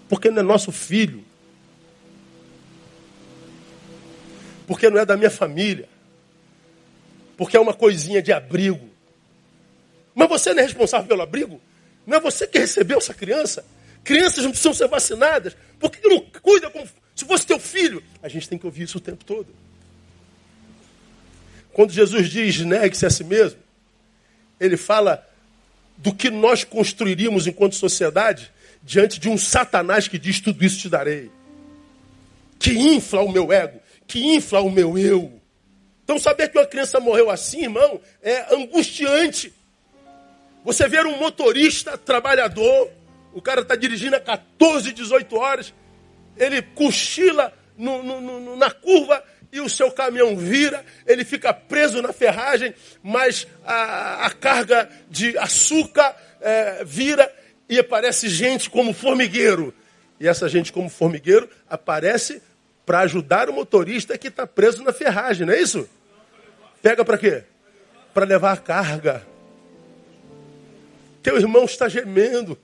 Porque 0.08 0.32
não 0.32 0.40
é 0.40 0.44
nosso 0.44 0.72
filho. 0.72 1.24
Porque 4.66 4.90
não 4.90 5.00
é 5.00 5.06
da 5.06 5.18
minha 5.18 5.30
família. 5.30 5.88
Porque 7.36 7.58
é 7.58 7.60
uma 7.60 7.74
coisinha 7.74 8.22
de 8.22 8.32
abrigo. 8.32 8.90
Mas 10.16 10.30
você 10.30 10.54
não 10.54 10.62
é 10.62 10.64
responsável 10.64 11.08
pelo 11.08 11.22
abrigo? 11.22 11.62
Não 12.06 12.18
é 12.18 12.20
você 12.20 12.48
que 12.48 12.58
recebeu 12.58 12.98
essa 12.98 13.14
criança? 13.14 13.66
Crianças 14.04 14.44
não 14.44 14.52
precisam 14.52 14.74
ser 14.74 14.88
vacinadas. 14.88 15.56
Por 15.78 15.92
que, 15.92 16.08
não 16.08 16.22
cuida 16.42 16.70
como 16.70 16.88
se 17.14 17.26
fosse 17.26 17.46
teu 17.46 17.60
filho? 17.60 18.02
A 18.24 18.30
gente 18.30 18.48
tem 18.48 18.58
que 18.58 18.66
ouvir 18.66 18.84
isso 18.84 18.98
o 18.98 19.02
tempo 19.02 19.24
todo. 19.26 19.54
Quando 21.74 21.92
Jesus 21.92 22.30
diz, 22.30 22.60
negue-se 22.62 23.06
a 23.06 23.10
si 23.10 23.24
mesmo, 23.24 23.60
ele 24.60 24.78
fala 24.78 25.26
do 25.98 26.14
que 26.14 26.30
nós 26.30 26.64
construiríamos 26.64 27.48
enquanto 27.48 27.76
sociedade 27.76 28.52
diante 28.84 29.20
de 29.20 29.30
um 29.30 29.38
Satanás 29.38 30.08
que 30.08 30.18
diz: 30.18 30.40
Tudo 30.40 30.64
isso 30.64 30.80
te 30.80 30.90
darei. 30.90 31.32
Que 32.60 32.72
infla 32.72 33.22
o 33.22 33.32
meu 33.32 33.52
ego, 33.52 33.80
que 34.08 34.36
infla 34.36 34.62
o 34.62 34.70
meu 34.70 34.98
eu. 34.98 35.40
Então, 36.04 36.18
saber 36.18 36.50
que 36.50 36.58
uma 36.58 36.66
criança 36.66 37.00
morreu 37.00 37.30
assim, 37.30 37.64
irmão, 37.64 38.00
é 38.24 38.56
angustiante. 38.56 39.54
Você 40.64 40.88
ver 40.88 41.06
um 41.06 41.18
motorista 41.18 41.98
trabalhador, 41.98 42.90
o 43.34 43.42
cara 43.42 43.62
está 43.62 43.76
dirigindo 43.76 44.16
a 44.16 44.20
14, 44.20 44.94
18 44.94 45.36
horas, 45.36 45.74
ele 46.38 46.62
cochila 46.62 47.54
no, 47.78 48.02
no, 48.02 48.22
no, 48.22 48.56
na 48.56 48.72
curva 48.72 49.24
e 49.52 49.62
o 49.62 49.70
seu 49.70 49.92
caminhão 49.92 50.36
vira, 50.36 50.86
ele 51.06 51.24
fica 51.24 51.54
preso 51.54 52.02
na 52.02 52.12
ferragem, 52.12 52.74
mas 53.02 53.48
a, 53.66 54.26
a 54.26 54.30
carga 54.32 54.90
de 55.10 55.38
açúcar 55.38 56.16
é, 56.42 56.84
vira 56.84 57.34
e 57.70 57.80
aparece 57.80 58.28
gente 58.28 58.70
como 58.70 58.94
formigueiro. 58.94 59.74
E 60.20 60.28
essa 60.28 60.50
gente 60.50 60.72
como 60.74 60.90
formigueiro 60.90 61.50
aparece 61.70 62.42
para 62.86 63.00
ajudar 63.02 63.50
o 63.50 63.54
motorista 63.54 64.18
que 64.18 64.28
está 64.28 64.48
preso 64.48 64.84
na 64.84 64.94
ferragem, 64.94 65.46
não 65.46 65.54
é 65.54 65.62
isso? 65.62 65.88
Pega 66.82 67.04
para 67.04 67.18
quê? 67.18 67.44
Para 68.14 68.26
levar 68.26 68.54
a 68.54 68.58
carga. 68.58 69.26
Teu 71.22 71.38
irmão 71.38 71.66
está 71.66 71.90
gemendo, 71.90 72.58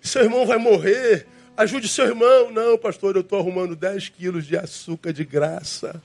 seu 0.00 0.22
irmão 0.22 0.44
vai 0.46 0.58
morrer, 0.58 1.26
Ajude 1.60 1.88
seu 1.88 2.06
irmão. 2.06 2.50
Não, 2.50 2.78
pastor, 2.78 3.16
eu 3.16 3.20
estou 3.20 3.38
arrumando 3.38 3.76
10 3.76 4.08
quilos 4.08 4.46
de 4.46 4.56
açúcar 4.56 5.12
de 5.12 5.26
graça. 5.26 6.02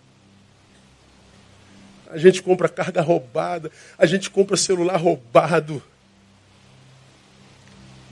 A 2.10 2.18
gente 2.18 2.41
compra 2.41 2.70
carga 2.70 3.01
roubada, 3.01 3.72
a 3.97 4.06
gente 4.06 4.30
compra 4.30 4.56
celular 4.56 4.97
roubado. 4.97 5.82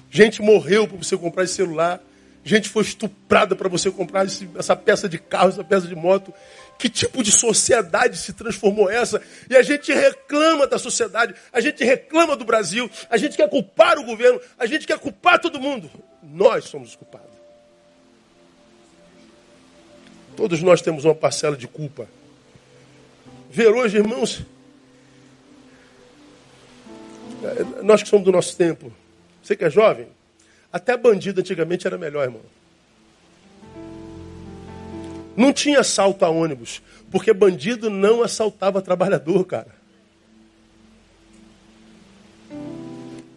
Gente 0.09 0.41
morreu 0.41 0.87
para 0.87 0.97
você 0.97 1.17
comprar 1.17 1.43
esse 1.43 1.53
celular. 1.55 2.01
Gente 2.45 2.67
foi 2.67 2.83
estuprada 2.83 3.55
para 3.55 3.69
você 3.69 3.89
comprar 3.89 4.25
esse, 4.25 4.49
essa 4.55 4.75
peça 4.75 5.07
de 5.07 5.17
carro, 5.17 5.49
essa 5.49 5.63
peça 5.63 5.87
de 5.87 5.95
moto. 5.95 6.33
Que 6.77 6.89
tipo 6.89 7.23
de 7.23 7.31
sociedade 7.31 8.17
se 8.17 8.33
transformou 8.33 8.89
essa? 8.89 9.21
E 9.49 9.55
a 9.55 9.61
gente 9.61 9.93
reclama 9.93 10.67
da 10.67 10.77
sociedade, 10.77 11.33
a 11.51 11.61
gente 11.61 11.83
reclama 11.83 12.35
do 12.35 12.43
Brasil, 12.43 12.89
a 13.09 13.15
gente 13.15 13.37
quer 13.37 13.49
culpar 13.49 13.97
o 13.97 14.03
governo, 14.03 14.41
a 14.57 14.65
gente 14.65 14.85
quer 14.85 14.99
culpar 14.99 15.39
todo 15.39 15.59
mundo. 15.59 15.89
Nós 16.21 16.65
somos 16.65 16.89
os 16.89 16.95
culpados. 16.95 17.33
Todos 20.35 20.61
nós 20.61 20.81
temos 20.81 21.05
uma 21.05 21.15
parcela 21.15 21.55
de 21.55 21.67
culpa. 21.67 22.07
Ver 23.53 23.67
hoje, 23.67 23.97
irmãos, 23.97 24.41
nós 27.83 28.01
que 28.01 28.09
somos 28.09 28.25
do 28.25 28.31
nosso 28.31 28.57
tempo, 28.57 28.91
você 29.43 29.55
que 29.55 29.63
é 29.63 29.69
jovem, 29.69 30.07
até 30.71 30.97
bandido 30.97 31.39
antigamente 31.39 31.85
era 31.85 31.95
melhor, 31.95 32.23
irmão. 32.23 32.41
Não 35.37 35.53
tinha 35.53 35.81
assalto 35.81 36.25
a 36.25 36.29
ônibus, 36.29 36.81
porque 37.11 37.31
bandido 37.31 37.91
não 37.91 38.23
assaltava 38.23 38.81
trabalhador, 38.81 39.45
cara. 39.45 39.75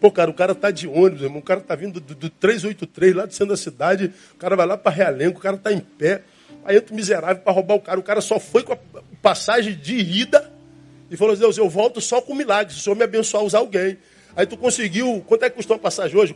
Pô, 0.01 0.09
cara, 0.09 0.31
o 0.31 0.33
cara 0.33 0.55
tá 0.55 0.71
de 0.71 0.87
ônibus, 0.87 1.21
irmão. 1.21 1.41
O 1.41 1.43
cara 1.43 1.61
tá 1.61 1.75
vindo 1.75 1.99
do, 1.99 2.15
do 2.15 2.29
383, 2.31 3.15
lá 3.15 3.25
do 3.27 3.33
centro 3.33 3.53
da 3.53 3.57
cidade. 3.57 4.11
O 4.33 4.37
cara 4.37 4.55
vai 4.55 4.65
lá 4.65 4.75
para 4.75 4.91
Realengo, 4.91 5.37
o 5.37 5.41
cara 5.41 5.57
tá 5.57 5.71
em 5.71 5.79
pé. 5.79 6.23
Aí 6.65 6.75
entra 6.75 6.91
o 6.91 6.95
miserável 6.95 7.43
para 7.43 7.53
roubar 7.53 7.75
o 7.75 7.81
cara. 7.81 7.99
O 7.99 8.03
cara 8.03 8.19
só 8.19 8.39
foi 8.39 8.63
com 8.63 8.73
a 8.73 8.77
passagem 9.21 9.75
de 9.75 9.95
ida 9.95 10.51
e 11.09 11.17
falou: 11.17 11.35
Deus, 11.35 11.57
eu 11.57 11.69
volto 11.69 12.01
só 12.01 12.21
com 12.21 12.33
milagre. 12.33 12.73
Se 12.73 12.79
o 12.79 12.83
senhor 12.83 12.95
me 12.95 13.03
abençoar, 13.03 13.43
usar 13.43 13.59
alguém. 13.59 13.97
Aí 14.35 14.45
tu 14.45 14.57
conseguiu. 14.57 15.23
Quanto 15.27 15.43
é 15.43 15.49
que 15.49 15.55
custou 15.55 15.75
a 15.75 15.79
passagem 15.79 16.17
hoje? 16.17 16.35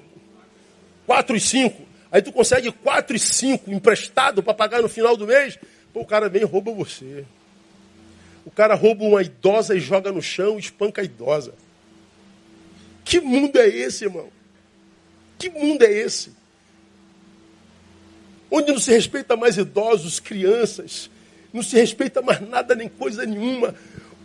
4 1.05 1.35
e 1.35 1.39
5. 1.39 1.81
Aí 2.11 2.21
tu 2.21 2.31
consegue 2.31 2.71
4 2.71 3.15
e 3.15 3.19
5 3.19 3.71
emprestado 3.71 4.43
para 4.43 4.53
pagar 4.53 4.81
no 4.81 4.89
final 4.89 5.15
do 5.15 5.27
mês. 5.27 5.57
Pô, 5.93 6.01
o 6.01 6.05
cara 6.05 6.29
vem 6.29 6.41
e 6.41 6.45
rouba 6.45 6.71
você. 6.71 7.25
O 8.45 8.51
cara 8.51 8.73
rouba 8.75 9.03
uma 9.03 9.21
idosa 9.21 9.75
e 9.75 9.79
joga 9.79 10.11
no 10.11 10.21
chão 10.21 10.57
e 10.57 10.59
espanca 10.59 11.01
a 11.01 11.03
idosa. 11.03 11.53
Que 13.03 13.19
mundo 13.19 13.57
é 13.59 13.67
esse, 13.67 14.05
irmão? 14.05 14.29
Que 15.37 15.49
mundo 15.49 15.83
é 15.83 15.91
esse? 15.91 16.33
Onde 18.49 18.71
não 18.71 18.79
se 18.79 18.91
respeita 18.91 19.35
mais 19.35 19.57
idosos, 19.57 20.19
crianças, 20.19 21.09
não 21.53 21.61
se 21.61 21.75
respeita 21.75 22.21
mais 22.21 22.41
nada 22.41 22.75
nem 22.75 22.87
coisa 22.87 23.25
nenhuma. 23.25 23.75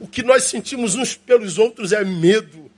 O 0.00 0.06
que 0.06 0.22
nós 0.22 0.44
sentimos 0.44 0.94
uns 0.94 1.14
pelos 1.14 1.58
outros 1.58 1.92
é 1.92 2.04
medo, 2.04 2.70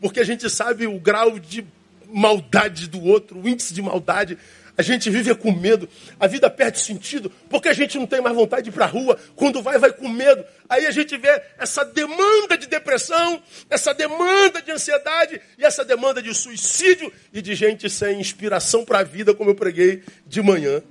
porque 0.00 0.20
a 0.20 0.24
gente 0.24 0.48
sabe 0.50 0.86
o 0.86 0.98
grau 0.98 1.38
de 1.38 1.64
maldade 2.06 2.88
do 2.88 3.02
outro, 3.02 3.40
o 3.40 3.48
índice 3.48 3.72
de 3.74 3.82
maldade. 3.82 4.38
A 4.76 4.82
gente 4.82 5.08
vive 5.08 5.32
com 5.36 5.52
medo, 5.52 5.88
a 6.18 6.26
vida 6.26 6.50
perde 6.50 6.80
sentido, 6.80 7.30
porque 7.48 7.68
a 7.68 7.72
gente 7.72 7.96
não 7.96 8.06
tem 8.06 8.20
mais 8.20 8.34
vontade 8.34 8.64
de 8.64 8.70
ir 8.70 8.72
para 8.72 8.86
a 8.86 8.88
rua. 8.88 9.16
Quando 9.36 9.62
vai, 9.62 9.78
vai 9.78 9.92
com 9.92 10.08
medo. 10.08 10.44
Aí 10.68 10.84
a 10.84 10.90
gente 10.90 11.16
vê 11.16 11.42
essa 11.58 11.84
demanda 11.84 12.58
de 12.58 12.66
depressão, 12.66 13.40
essa 13.70 13.94
demanda 13.94 14.60
de 14.60 14.72
ansiedade 14.72 15.40
e 15.56 15.64
essa 15.64 15.84
demanda 15.84 16.20
de 16.20 16.34
suicídio 16.34 17.12
e 17.32 17.40
de 17.40 17.54
gente 17.54 17.88
sem 17.88 18.18
inspiração 18.18 18.84
para 18.84 18.98
a 18.98 19.04
vida, 19.04 19.32
como 19.32 19.50
eu 19.50 19.54
preguei 19.54 20.02
de 20.26 20.42
manhã. 20.42 20.82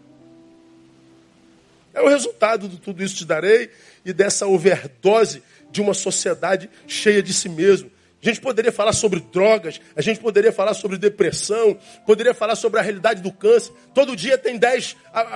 É 1.93 2.01
o 2.01 2.07
resultado 2.07 2.67
de 2.67 2.77
tudo 2.77 3.03
isso 3.03 3.15
te 3.15 3.25
darei 3.25 3.69
e 4.03 4.11
dessa 4.11 4.47
overdose 4.47 5.43
de 5.71 5.81
uma 5.81 5.93
sociedade 5.93 6.69
cheia 6.87 7.21
de 7.21 7.33
si 7.33 7.47
mesmo. 7.49 7.91
A 8.23 8.25
gente 8.25 8.39
poderia 8.39 8.71
falar 8.71 8.93
sobre 8.93 9.19
drogas, 9.19 9.81
a 9.97 10.01
gente 10.01 10.17
poderia 10.17 10.51
falar 10.53 10.73
sobre 10.73 10.97
depressão, 10.97 11.77
poderia 12.05 12.33
falar 12.33 12.55
sobre 12.55 12.79
a 12.79 12.81
realidade 12.81 13.21
do 13.21 13.33
câncer. 13.33 13.73
Todo 13.93 14.15
dia 14.15 14.37
tem 14.37 14.57
10 14.57 14.95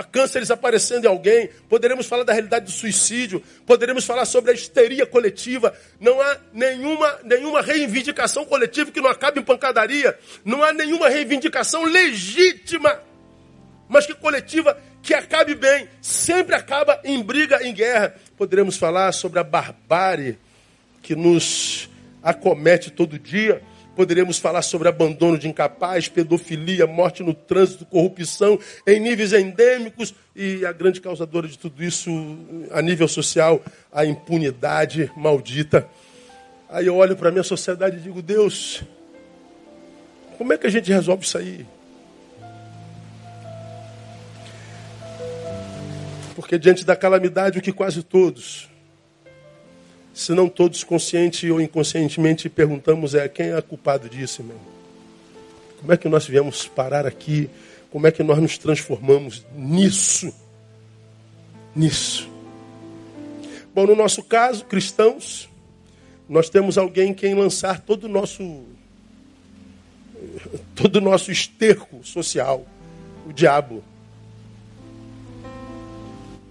cânceres 0.09 0.49
aparecendo 0.49 1.03
em 1.03 1.07
alguém. 1.07 1.49
Poderíamos 1.67 2.05
falar 2.05 2.23
da 2.23 2.31
realidade 2.31 2.63
do 2.63 2.71
suicídio, 2.71 3.43
poderíamos 3.65 4.05
falar 4.05 4.23
sobre 4.23 4.51
a 4.51 4.53
histeria 4.53 5.05
coletiva. 5.05 5.75
Não 5.99 6.21
há 6.21 6.37
nenhuma, 6.53 7.19
nenhuma 7.25 7.61
reivindicação 7.61 8.45
coletiva 8.45 8.89
que 8.89 9.01
não 9.01 9.09
acabe 9.09 9.41
em 9.41 9.43
pancadaria. 9.43 10.17
Não 10.45 10.63
há 10.63 10.71
nenhuma 10.71 11.09
reivindicação 11.09 11.83
legítima, 11.83 13.03
mas 13.89 14.05
que 14.05 14.13
coletiva 14.13 14.81
que 15.07 15.13
acabe 15.13 15.55
bem. 15.55 15.87
Sempre 16.01 16.53
acaba 16.53 16.99
em 17.05 17.23
briga, 17.23 17.65
em 17.65 17.73
guerra. 17.73 18.13
Poderíamos 18.37 18.75
falar 18.75 19.13
sobre 19.13 19.39
a 19.39 19.43
barbárie 19.43 20.37
que 21.01 21.15
nos 21.15 21.89
acomete 22.21 22.91
todo 22.91 23.17
dia. 23.17 23.61
Poderíamos 23.95 24.37
falar 24.37 24.61
sobre 24.61 24.89
abandono 24.89 25.39
de 25.39 25.47
incapaz, 25.47 26.09
pedofilia, 26.09 26.85
morte 26.85 27.23
no 27.23 27.33
trânsito, 27.33 27.85
corrupção 27.85 28.59
em 28.85 28.99
níveis 28.99 29.31
endêmicos 29.31 30.13
e 30.35 30.65
a 30.65 30.73
grande 30.73 30.99
causadora 30.99 31.47
de 31.47 31.57
tudo 31.57 31.81
isso 31.81 32.11
a 32.71 32.81
nível 32.81 33.07
social, 33.07 33.63
a 33.91 34.05
impunidade 34.05 35.09
maldita. 35.15 35.87
Aí 36.69 36.85
eu 36.85 36.97
olho 36.97 37.15
para 37.15 37.29
a 37.29 37.31
minha 37.31 37.45
sociedade 37.45 37.95
e 37.95 38.01
digo, 38.01 38.21
Deus, 38.21 38.83
como 40.37 40.51
é 40.51 40.57
que 40.57 40.67
a 40.67 40.69
gente 40.69 40.91
resolve 40.91 41.23
isso 41.23 41.37
aí? 41.37 41.65
Porque 46.37 46.59
diante 46.59 46.85
da 46.85 46.95
calamidade, 46.95 47.57
o 47.57 47.61
que 47.63 47.73
quase 47.73 48.03
todos 48.03 48.69
se 50.13 50.33
não 50.33 50.47
todos 50.47 50.83
consciente 50.83 51.49
ou 51.49 51.59
inconscientemente 51.59 52.47
perguntamos 52.47 53.15
é 53.15 53.27
quem 53.27 53.53
é 53.53 53.59
culpado 53.59 54.07
disso, 54.07 54.43
irmão? 54.43 54.59
Como 55.79 55.91
é 55.91 55.97
que 55.97 56.07
nós 56.07 56.27
viemos 56.27 56.67
parar 56.67 57.07
aqui? 57.07 57.49
Como 57.89 58.05
é 58.05 58.11
que 58.11 58.21
nós 58.21 58.37
nos 58.37 58.55
transformamos 58.55 59.43
nisso? 59.55 60.31
Nisso. 61.75 62.29
Bom, 63.73 63.87
no 63.87 63.95
nosso 63.95 64.21
caso, 64.21 64.63
cristãos, 64.65 65.49
nós 66.29 66.51
temos 66.51 66.77
alguém 66.77 67.15
quem 67.15 67.33
lançar 67.33 67.79
todo 67.79 68.03
o 68.03 68.07
nosso 68.07 68.63
todo 70.75 70.97
o 70.97 71.01
nosso 71.01 71.31
esterco 71.31 72.03
social, 72.03 72.63
o 73.27 73.33
diabo. 73.33 73.83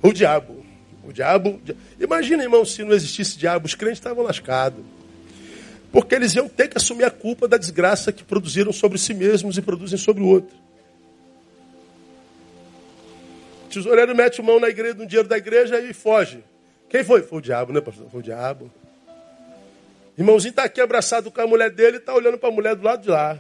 O 0.07 0.13
diabo. 0.13 0.65
O 1.05 1.13
diabo. 1.13 1.61
Imagina, 1.99 2.45
irmão, 2.45 2.65
se 2.65 2.85
não 2.85 2.93
existisse 2.93 3.37
diabo, 3.37 3.67
os 3.67 3.75
crentes 3.75 3.99
estavam 3.99 4.23
lascados. 4.23 4.85
Porque 5.91 6.15
eles 6.15 6.35
iam 6.35 6.49
ter 6.49 6.69
que 6.69 6.77
assumir 6.77 7.05
a 7.05 7.11
culpa 7.11 7.49
da 7.49 7.57
desgraça 7.57 8.13
que 8.13 8.23
produziram 8.23 8.73
sobre 8.73 8.99
si 8.99 9.13
mesmos 9.13 9.59
e 9.59 9.63
produzem 9.63 9.99
sobre 9.99 10.23
o 10.23 10.27
outro. 10.27 10.57
O 13.65 13.69
tesoureiro 13.69 14.15
mete 14.15 14.41
mão 14.41 14.61
na 14.61 14.69
igreja, 14.69 14.95
no 14.95 15.07
dinheiro 15.07 15.29
da 15.29 15.37
igreja 15.37 15.81
e 15.81 15.93
foge. 15.93 16.45
Quem 16.89 17.03
foi? 17.03 17.23
Foi 17.23 17.39
o 17.39 17.43
diabo, 17.43 17.73
né, 17.73 17.81
pastor? 17.81 18.09
Foi 18.09 18.21
o 18.21 18.23
diabo. 18.23 18.71
Irmãozinho 20.17 20.51
está 20.51 20.65
aqui 20.65 20.81
abraçado 20.81 21.33
com 21.33 21.41
a 21.41 21.47
mulher 21.47 21.71
dele 21.71 21.97
e 21.97 22.01
está 22.01 22.15
olhando 22.15 22.39
para 22.39 22.49
a 22.49 22.53
mulher 22.53 22.77
do 22.77 22.85
lado 22.85 23.03
de 23.03 23.11
lá. 23.11 23.39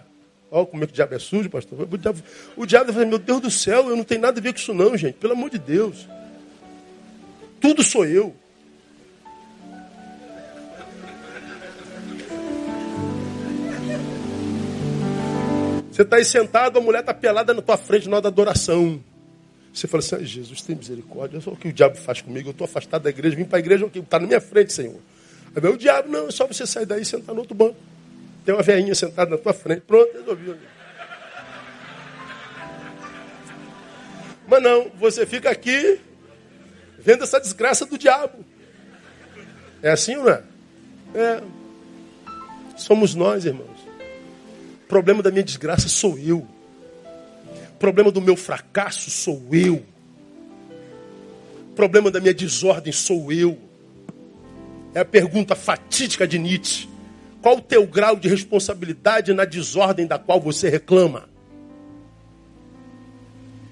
Olha 0.51 0.67
como 0.67 0.83
é 0.83 0.87
que 0.87 0.93
o 0.93 0.97
diabo 0.97 1.14
é 1.14 1.19
sujo, 1.19 1.49
pastor. 1.49 1.81
O 1.81 1.97
diabo, 1.97 2.23
o 2.57 2.67
diabo 2.67 2.93
meu 3.07 3.19
Deus 3.19 3.41
do 3.41 3.51
céu, 3.51 3.89
eu 3.89 3.97
não 3.97 4.05
tenho 4.05 4.21
nada 4.21 4.41
a 4.41 4.43
ver 4.43 4.53
com 4.53 4.59
isso 4.59 4.75
não, 4.75 4.97
gente. 4.97 5.14
Pelo 5.14 5.33
amor 5.33 5.51
de 5.51 5.59
Deus. 5.59 6.09
Tudo 7.61 7.83
sou 7.83 8.05
eu. 8.05 8.35
Você 15.91 16.03
está 16.03 16.17
aí 16.17 16.25
sentado, 16.27 16.79
a 16.79 16.83
mulher 16.83 17.01
está 17.01 17.15
pelada 17.15 17.55
na 17.55 17.63
tua 17.63 17.79
frente 17.79 18.07
na 18.07 18.17
hora 18.17 18.25
da 18.25 18.29
adoração. 18.29 19.03
Você 19.73 19.87
fala 19.87 20.03
assim, 20.03 20.17
ah, 20.17 20.23
Jesus, 20.23 20.61
tem 20.61 20.77
misericórdia. 20.77 21.39
Olha 21.39 21.55
o 21.55 21.57
que 21.57 21.69
o 21.69 21.73
diabo 21.73 21.97
faz 21.97 22.21
comigo. 22.21 22.49
Eu 22.49 22.53
estou 22.53 22.67
afastado 22.67 23.03
da 23.03 23.11
igreja, 23.11 23.35
vim 23.35 23.45
para 23.45 23.57
a 23.57 23.61
igreja, 23.61 23.91
está 23.95 24.19
na 24.19 24.27
minha 24.27 24.41
frente, 24.41 24.75
Senhor. 24.75 25.01
Aí 25.55 25.63
vem 25.63 25.71
o 25.71 25.77
diabo, 25.79 26.11
não, 26.11 26.29
é 26.29 26.31
só 26.31 26.47
você 26.47 26.67
sair 26.67 26.85
daí 26.85 27.01
e 27.01 27.05
sentar 27.05 27.35
no 27.35 27.41
outro 27.41 27.55
banco. 27.55 27.77
Tem 28.45 28.55
uma 28.55 28.63
velhinha 28.63 28.95
sentada 28.95 29.31
na 29.31 29.39
tua 29.39 29.55
frente. 29.55 29.81
Pronto, 29.87 30.13
resolvido. 30.13 30.59
Mas 34.47 34.63
não, 34.63 34.91
você 34.99 35.25
fica 35.25 35.51
aqui 35.51 35.99
vendo 37.07 37.23
essa 37.23 37.41
desgraça 37.41 37.87
do 37.87 37.97
diabo. 37.97 38.45
É 39.81 39.93
assim 39.93 40.17
ou 40.17 40.25
não 40.25 40.31
é? 40.33 40.43
É. 41.15 41.43
Somos 42.77 43.15
nós, 43.15 43.45
irmãos. 43.45 43.79
O 44.83 44.89
problema 44.89 45.23
da 45.23 45.31
minha 45.31 45.45
desgraça 45.45 45.89
sou 45.89 46.19
eu. 46.19 46.39
O 46.39 47.79
problema 47.79 48.11
do 48.11 48.21
meu 48.21 48.37
fracasso 48.37 49.09
sou 49.09 49.47
eu. 49.53 49.85
O 51.71 51.75
problema 51.77 52.11
da 52.11 52.19
minha 52.19 52.35
desordem 52.35 52.93
sou 52.93 53.31
eu. 53.31 53.57
É 54.93 55.01
a 55.01 55.05
pergunta 55.05 55.55
fatídica 55.55 56.27
de 56.27 56.41
Nietzsche. 56.41 56.89
Qual 57.41 57.59
o 57.59 57.63
teu 57.63 57.87
grau 57.87 58.17
de 58.17 58.29
responsabilidade 58.29 59.33
na 59.33 59.45
desordem 59.45 60.09
da 60.09 60.19
qual 60.19 60.41
você 60.41 60.69
reclama? 60.69 61.29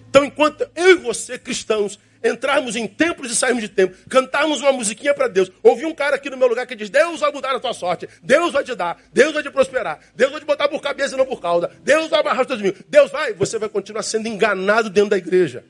Então, 0.09 0.25
enquanto 0.25 0.69
eu 0.77 0.91
e 0.91 0.95
você, 0.95 1.37
cristãos, 1.37 1.99
entrarmos 2.25 2.75
em 2.75 2.87
templos 2.87 3.31
e 3.31 3.37
sairmos 3.37 3.63
de 3.63 3.69
templo, 3.69 3.97
cantarmos 4.09 4.61
uma 4.61 4.73
musiquinha 4.73 5.13
para 5.13 5.29
Deus, 5.29 5.53
ouvir 5.63 5.85
um 5.85 5.95
cara 5.95 6.17
aqui 6.17 6.31
no 6.31 6.37
meu 6.37 6.49
lugar 6.49 6.67
que 6.67 6.75
diz: 6.75 6.89
Deus 6.89 7.21
vai 7.21 7.31
mudar 7.31 7.55
a 7.55 7.61
tua 7.61 7.75
sorte, 7.75 8.09
Deus 8.23 8.53
vai 8.53 8.65
te 8.65 8.75
dar, 8.75 9.01
Deus 9.13 9.35
vai 9.35 9.43
te 9.43 9.51
prosperar, 9.51 10.01
Deus 10.17 10.33
vai 10.33 10.41
te 10.41 10.47
botar 10.47 10.69
por 10.69 10.81
cabeça 10.81 11.15
e 11.15 11.19
não 11.19 11.27
por 11.27 11.41
cauda, 11.41 11.71
Deus 11.83 12.09
vai 12.09 12.21
amarrar 12.21 12.41
os 12.41 12.47
teus 12.47 12.63
mil, 12.63 12.75
Deus 12.89 13.11
vai, 13.11 13.35
você 13.35 13.59
vai 13.59 13.69
continuar 13.69 14.03
sendo 14.03 14.27
enganado 14.27 14.89
dentro 14.89 15.11
da 15.11 15.19
igreja. 15.19 15.65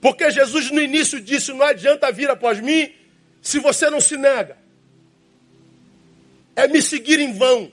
Porque 0.00 0.30
Jesus 0.30 0.70
no 0.70 0.80
início 0.80 1.20
disse: 1.20 1.52
Não 1.52 1.64
adianta 1.64 2.12
vir 2.12 2.30
após 2.30 2.60
mim 2.60 2.92
se 3.40 3.58
você 3.58 3.90
não 3.90 4.00
se 4.00 4.16
nega. 4.16 4.56
É 6.54 6.68
me 6.68 6.80
seguir 6.80 7.18
em 7.18 7.32
vão. 7.32 7.72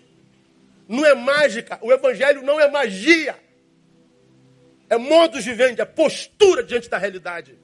Não 0.88 1.06
é 1.06 1.14
mágica. 1.14 1.78
O 1.82 1.92
evangelho 1.92 2.42
não 2.42 2.60
é 2.60 2.70
magia. 2.72 3.38
É 4.92 4.98
modo 4.98 5.42
de 5.42 5.54
vende, 5.54 5.80
é 5.80 5.86
postura 5.86 6.62
diante 6.62 6.90
da 6.90 6.98
realidade. 6.98 7.58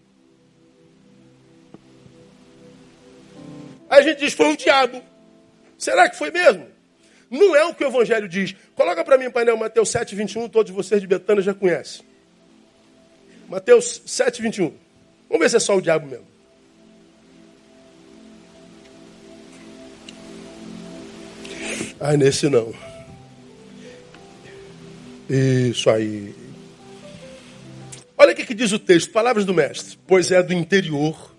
Aí 3.89 3.99
a 3.99 4.01
gente 4.01 4.19
diz, 4.19 4.31
foi 4.31 4.45
um 4.45 4.55
diabo. 4.55 5.03
Será 5.77 6.09
que 6.09 6.15
foi 6.15 6.31
mesmo? 6.31 6.65
Não 7.29 7.53
é 7.53 7.65
o 7.65 7.75
que 7.75 7.83
o 7.83 7.87
Evangelho 7.87 8.29
diz. 8.29 8.55
Coloca 8.73 9.03
para 9.03 9.17
mim, 9.17 9.29
painel, 9.29 9.57
Mateus 9.57 9.89
7, 9.89 10.15
21, 10.15 10.47
todos 10.47 10.71
vocês 10.71 11.01
de 11.01 11.07
Betânia 11.07 11.43
já 11.43 11.53
conhecem. 11.53 12.05
Mateus 13.49 14.01
7, 14.05 14.41
21. 14.41 14.73
Vamos 15.27 15.43
ver 15.43 15.49
se 15.49 15.57
é 15.57 15.59
só 15.59 15.75
o 15.75 15.81
diabo 15.81 16.07
mesmo. 16.07 16.27
Ah, 21.99 22.15
nesse 22.15 22.47
não. 22.47 22.73
Isso 25.29 25.89
aí. 25.89 26.46
Olha 28.17 28.33
o 28.33 28.35
que 28.35 28.53
diz 28.53 28.71
o 28.71 28.79
texto, 28.79 29.11
palavras 29.11 29.45
do 29.45 29.53
mestre. 29.53 29.97
Pois 30.07 30.31
é 30.31 30.41
do 30.41 30.53
interior, 30.53 31.35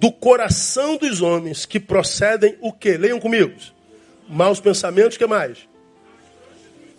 do 0.00 0.10
coração 0.10 0.96
dos 0.96 1.20
homens 1.20 1.66
que 1.66 1.78
procedem 1.78 2.56
o 2.60 2.72
que? 2.72 2.96
Leiam 2.96 3.20
comigo. 3.20 3.54
Maus 4.28 4.58
pensamentos, 4.58 5.18
que 5.18 5.26
mais? 5.26 5.68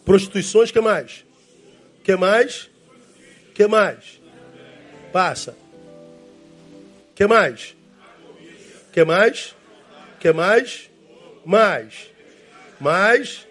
Prostituições, 0.05 0.69
que 0.69 0.79
mais? 0.79 1.25
Que 2.03 2.15
mais? 2.15 2.69
que 3.55 3.67
mais? 3.67 4.21
Passa. 5.11 5.55
que 7.15 7.25
mais? 7.25 7.75
que 8.91 9.03
mais? 9.05 9.55
que 10.19 10.31
mais? 10.33 10.89
Mais. 11.45 12.11
Mais. 12.79 13.47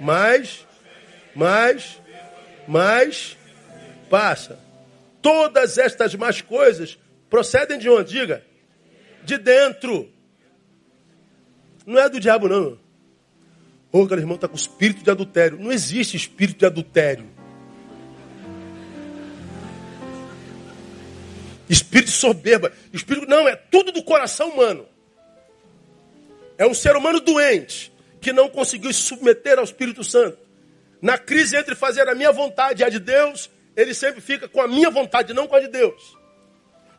Mais. 0.00 0.66
Mais. 1.34 2.00
Mais. 2.66 3.36
Passa. 4.08 4.58
Todas 5.20 5.78
estas 5.78 6.14
más 6.14 6.40
coisas 6.40 6.98
procedem 7.28 7.78
de 7.78 7.88
onde? 7.88 8.12
Diga. 8.12 8.44
De 9.24 9.38
dentro. 9.38 10.08
Não 11.84 11.98
é 11.98 12.08
do 12.08 12.20
diabo, 12.20 12.48
não. 12.48 12.78
Ô, 13.92 14.02
oh, 14.02 14.14
irmão 14.14 14.34
está 14.34 14.48
com 14.48 14.56
espírito 14.56 15.02
de 15.02 15.10
adultério. 15.10 15.58
Não 15.58 15.72
existe 15.72 16.16
espírito 16.16 16.58
de 16.58 16.66
adultério. 16.66 17.26
Espírito 21.68 22.10
soberba. 22.10 22.72
Espírito, 22.92 23.26
não, 23.26 23.48
é 23.48 23.56
tudo 23.56 23.90
do 23.92 24.02
coração 24.02 24.50
humano. 24.50 24.86
É 26.58 26.66
um 26.66 26.74
ser 26.74 26.96
humano 26.96 27.20
doente 27.20 27.92
que 28.20 28.32
não 28.32 28.48
conseguiu 28.48 28.92
se 28.92 29.02
submeter 29.02 29.58
ao 29.58 29.64
Espírito 29.64 30.02
Santo. 30.02 30.38
Na 31.00 31.18
crise 31.18 31.56
entre 31.56 31.74
fazer 31.74 32.08
a 32.08 32.14
minha 32.14 32.32
vontade 32.32 32.82
e 32.82 32.84
a 32.84 32.88
de 32.88 32.98
Deus, 32.98 33.50
ele 33.76 33.92
sempre 33.92 34.20
fica 34.20 34.48
com 34.48 34.60
a 34.60 34.66
minha 34.66 34.90
vontade, 34.90 35.34
não 35.34 35.46
com 35.46 35.54
a 35.54 35.60
de 35.60 35.68
Deus. 35.68 36.16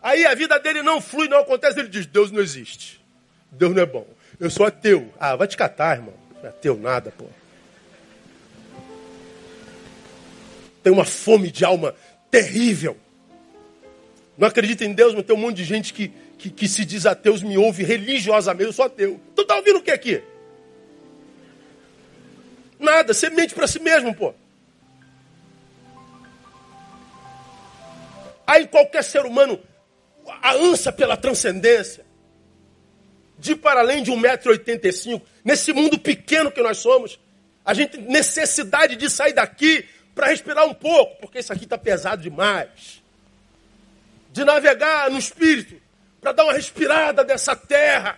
Aí 0.01 0.25
a 0.25 0.36
vida 0.36 0.59
dele 0.59 0.84
não 0.84 1.01
flui, 1.01 1.28
não 1.28 1.39
acontece, 1.39 1.80
ele 1.80 1.89
diz: 1.89 2.05
Deus 2.05 2.32
não 2.32 2.39
existe. 2.39 3.03
Deus 3.51 3.73
não 3.73 3.82
é 3.82 3.86
bom. 3.86 4.07
Eu 4.39 4.49
sou 4.49 4.65
ateu. 4.65 5.11
Ah, 5.19 5.36
vai 5.36 5.47
te 5.47 5.57
catar, 5.57 5.97
irmão. 5.97 6.13
Não 6.36 6.45
é 6.45 6.47
ateu 6.49 6.78
nada, 6.78 7.11
pô. 7.17 7.25
Tem 10.84 10.93
uma 10.93 11.03
fome 11.03 11.51
de 11.51 11.65
alma 11.65 11.95
terrível. 12.30 12.95
Não 14.38 14.47
acredita 14.47 14.86
em 14.86 14.93
Deus, 14.93 15.15
mas 15.15 15.25
tem 15.25 15.36
um 15.36 15.39
monte 15.39 15.57
de 15.57 15.65
gente 15.65 15.91
que, 15.91 16.13
que, 16.38 16.51
que 16.51 16.67
se 16.67 16.86
diz 16.86 17.07
ateus, 17.07 17.41
me 17.41 17.57
ouve 17.57 17.84
religiosamente. 17.84 18.67
Eu 18.67 18.73
sou 18.73 18.86
ateu. 18.86 19.19
Tu 19.36 19.43
tá 19.45 19.55
ouvindo 19.55 19.80
o 19.80 19.82
que 19.82 19.89
aqui? 19.89 20.21
Nada, 22.80 23.13
você 23.13 23.32
mente 23.32 23.55
para 23.55 23.65
si 23.65 23.80
mesmo, 23.80 24.13
pô. 24.13 24.36
Aí 28.48 28.66
qualquer 28.66 29.04
ser 29.04 29.26
humano, 29.26 29.62
a 30.41 30.54
ânsia 30.54 30.91
pela 30.93 31.18
transcendência, 31.18 32.06
de 33.38 33.56
para 33.56 33.82
além 33.82 34.02
de 34.02 34.12
1,85m, 34.12 35.22
nesse 35.43 35.74
mundo 35.74 36.00
pequeno 36.00 36.50
que 36.50 36.62
nós 36.62 36.78
somos, 36.78 37.20
a 37.66 37.74
gente 37.74 37.98
necessidade 37.98 38.95
de 38.95 39.10
sair 39.10 39.34
daqui 39.34 39.86
para 40.16 40.28
respirar 40.28 40.66
um 40.66 40.74
pouco, 40.74 41.18
porque 41.20 41.39
isso 41.39 41.52
aqui 41.52 41.66
está 41.66 41.78
pesado 41.78 42.24
demais. 42.24 43.04
De 44.32 44.45
navegar 44.45 45.12
no 45.12 45.20
espírito, 45.20 45.80
para 46.22 46.32
dar 46.32 46.45
uma 46.45 46.54
respirada 46.54 47.24
dessa 47.24 47.56
terra. 47.56 48.18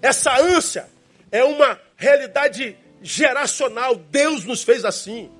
Essa 0.00 0.38
ânsia 0.38 0.88
é 1.30 1.42
uma 1.42 1.80
realidade 1.96 2.76
geracional. 3.02 3.96
Deus 3.96 4.44
nos 4.44 4.62
fez 4.62 4.84
assim. 4.84 5.30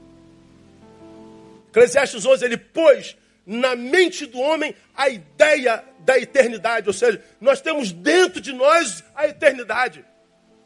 Eclesiastes 1.73 2.27
11, 2.27 2.45
ele 2.45 2.59
pôs 2.59 3.17
na 3.47 3.75
mente 3.75 4.27
do 4.27 4.39
homem 4.39 4.75
a 4.95 5.09
ideia 5.09 5.83
da 6.01 6.19
eternidade. 6.19 6.87
Ou 6.87 6.93
seja, 6.93 7.21
nós 7.41 7.63
temos 7.63 7.91
dentro 7.91 8.43
de 8.43 8.53
nós 8.53 9.03
a 9.15 9.27
eternidade. 9.27 10.05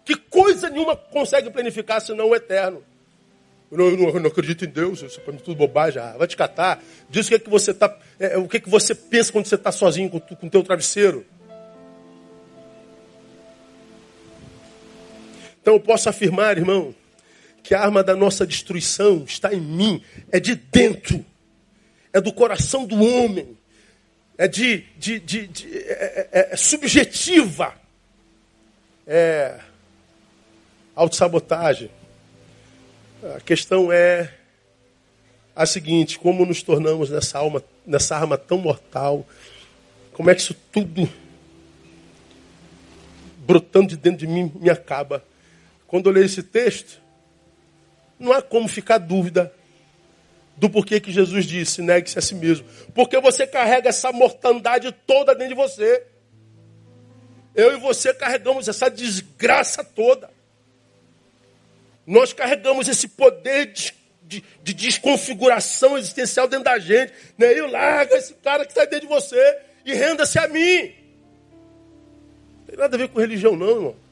Que 0.05 0.17
coisa 0.17 0.69
nenhuma 0.69 0.97
consegue 0.97 1.49
planificar 1.49 2.01
senão 2.01 2.29
o 2.29 2.35
eterno. 2.35 2.83
Eu 3.71 3.79
não, 3.79 3.87
eu 3.87 3.97
não, 3.97 4.09
eu 4.09 4.21
não 4.21 4.27
acredito 4.27 4.65
em 4.65 4.69
Deus, 4.69 5.03
isso 5.03 5.21
é 5.21 5.33
tudo 5.33 5.57
bobagem. 5.57 6.03
Ah, 6.03 6.17
vai 6.19 6.27
te 6.27 6.37
catar. 6.37 6.83
Diz 7.09 7.27
o 7.27 7.29
que, 7.29 7.35
é 7.37 7.39
que 7.39 7.51
você 7.51 7.73
tá, 7.73 7.97
é, 8.19 8.37
o 8.37 8.49
que, 8.49 8.57
é 8.57 8.61
que 8.61 8.69
você 8.69 8.95
pensa 8.95 9.33
quando 9.33 9.47
você 9.47 9.55
está 9.55 9.71
sozinho 9.71 10.11
com 10.11 10.47
o 10.47 10.51
teu 10.51 10.63
travesseiro. 10.63 11.25
Então 15.63 15.75
eu 15.75 15.81
posso 15.81 16.09
afirmar, 16.09 16.59
irmão, 16.59 16.95
que 17.67 17.75
a 17.75 17.81
arma 17.81 18.01
da 18.01 18.15
nossa 18.15 18.47
destruição 18.47 19.25
está 19.27 19.53
em 19.53 19.61
mim, 19.61 20.01
é 20.31 20.39
de 20.39 20.55
dentro, 20.55 21.27
é 22.13 22.21
do 22.21 22.33
coração 22.33 22.87
do 22.87 22.95
homem, 23.03 23.59
é 24.39 24.47
de, 24.47 24.85
de, 24.97 25.19
de, 25.19 25.49
de 25.49 25.77
é, 25.77 26.29
é, 26.33 26.49
é 26.53 26.57
subjetiva, 26.57 27.75
é 29.05 29.59
autossabotagem. 30.95 31.91
A 33.35 33.41
questão 33.41 33.91
é 33.91 34.33
a 35.57 35.67
seguinte: 35.67 36.21
como 36.21 36.47
nos 36.47 36.63
tornamos 36.63 37.11
nessa 37.11 37.39
alma, 37.39 37.65
nessa 37.85 38.15
arma 38.15 38.39
tão 38.39 38.59
mortal? 38.59 39.27
Como 40.13 40.31
é 40.31 40.37
que 40.37 40.41
isso 40.41 40.55
tudo 40.71 41.09
brotando 43.39 43.89
de 43.89 43.97
dentro 43.97 44.25
de 44.25 44.29
mim 44.29 44.53
me 44.55 44.71
acaba? 44.71 45.25
Quando 45.89 46.09
eu 46.09 46.13
leio 46.13 46.27
esse 46.27 46.45
texto, 46.45 47.05
não 48.19 48.33
há 48.33 48.41
como 48.43 48.69
ficar 48.69 48.99
dúvida 48.99 49.53
do 50.57 50.71
porquê 50.71 50.99
que 50.99 51.13
Jesus 51.13 51.45
disse, 51.45 51.83
negue-se 51.83 52.19
a 52.19 52.23
si 52.23 52.35
mesmo. 52.35 52.67
Porque 52.95 53.21
você 53.21 53.47
carrega 53.47 53.91
essa 53.91 54.11
mortandade 54.11 54.91
toda 55.07 55.35
dentro 55.35 55.55
de 55.55 55.61
você. 55.61 56.03
Eu 57.55 57.75
e 57.75 57.81
você 57.81 58.13
carregamos 58.15 58.69
essa 58.69 58.89
desgraça 58.91 59.85
toda. 59.85 60.31
Nós 62.07 62.33
carregamos 62.33 62.89
esse 62.89 63.09
poder 63.09 63.73
de, 63.73 63.95
de, 64.23 64.45
de 64.63 64.75
desconfiguração 64.75 65.99
existencial 65.99 66.49
dentro 66.49 66.65
da 66.65 66.79
gente. 66.79 67.13
Né? 67.37 67.59
Eu 67.59 67.71
larga 67.71 68.17
esse 68.17 68.33
cara 68.35 68.65
que 68.65 68.73
está 68.73 68.85
dentro 68.85 69.09
de 69.09 69.15
você 69.15 69.59
e 69.85 69.93
renda-se 69.93 70.39
a 70.39 70.49
mim. 70.49 70.95
Não 72.59 72.67
tem 72.67 72.77
nada 72.77 72.97
a 72.97 72.99
ver 72.99 73.09
com 73.09 73.21
religião, 73.21 73.57
não, 73.57 73.71
irmão. 73.71 74.06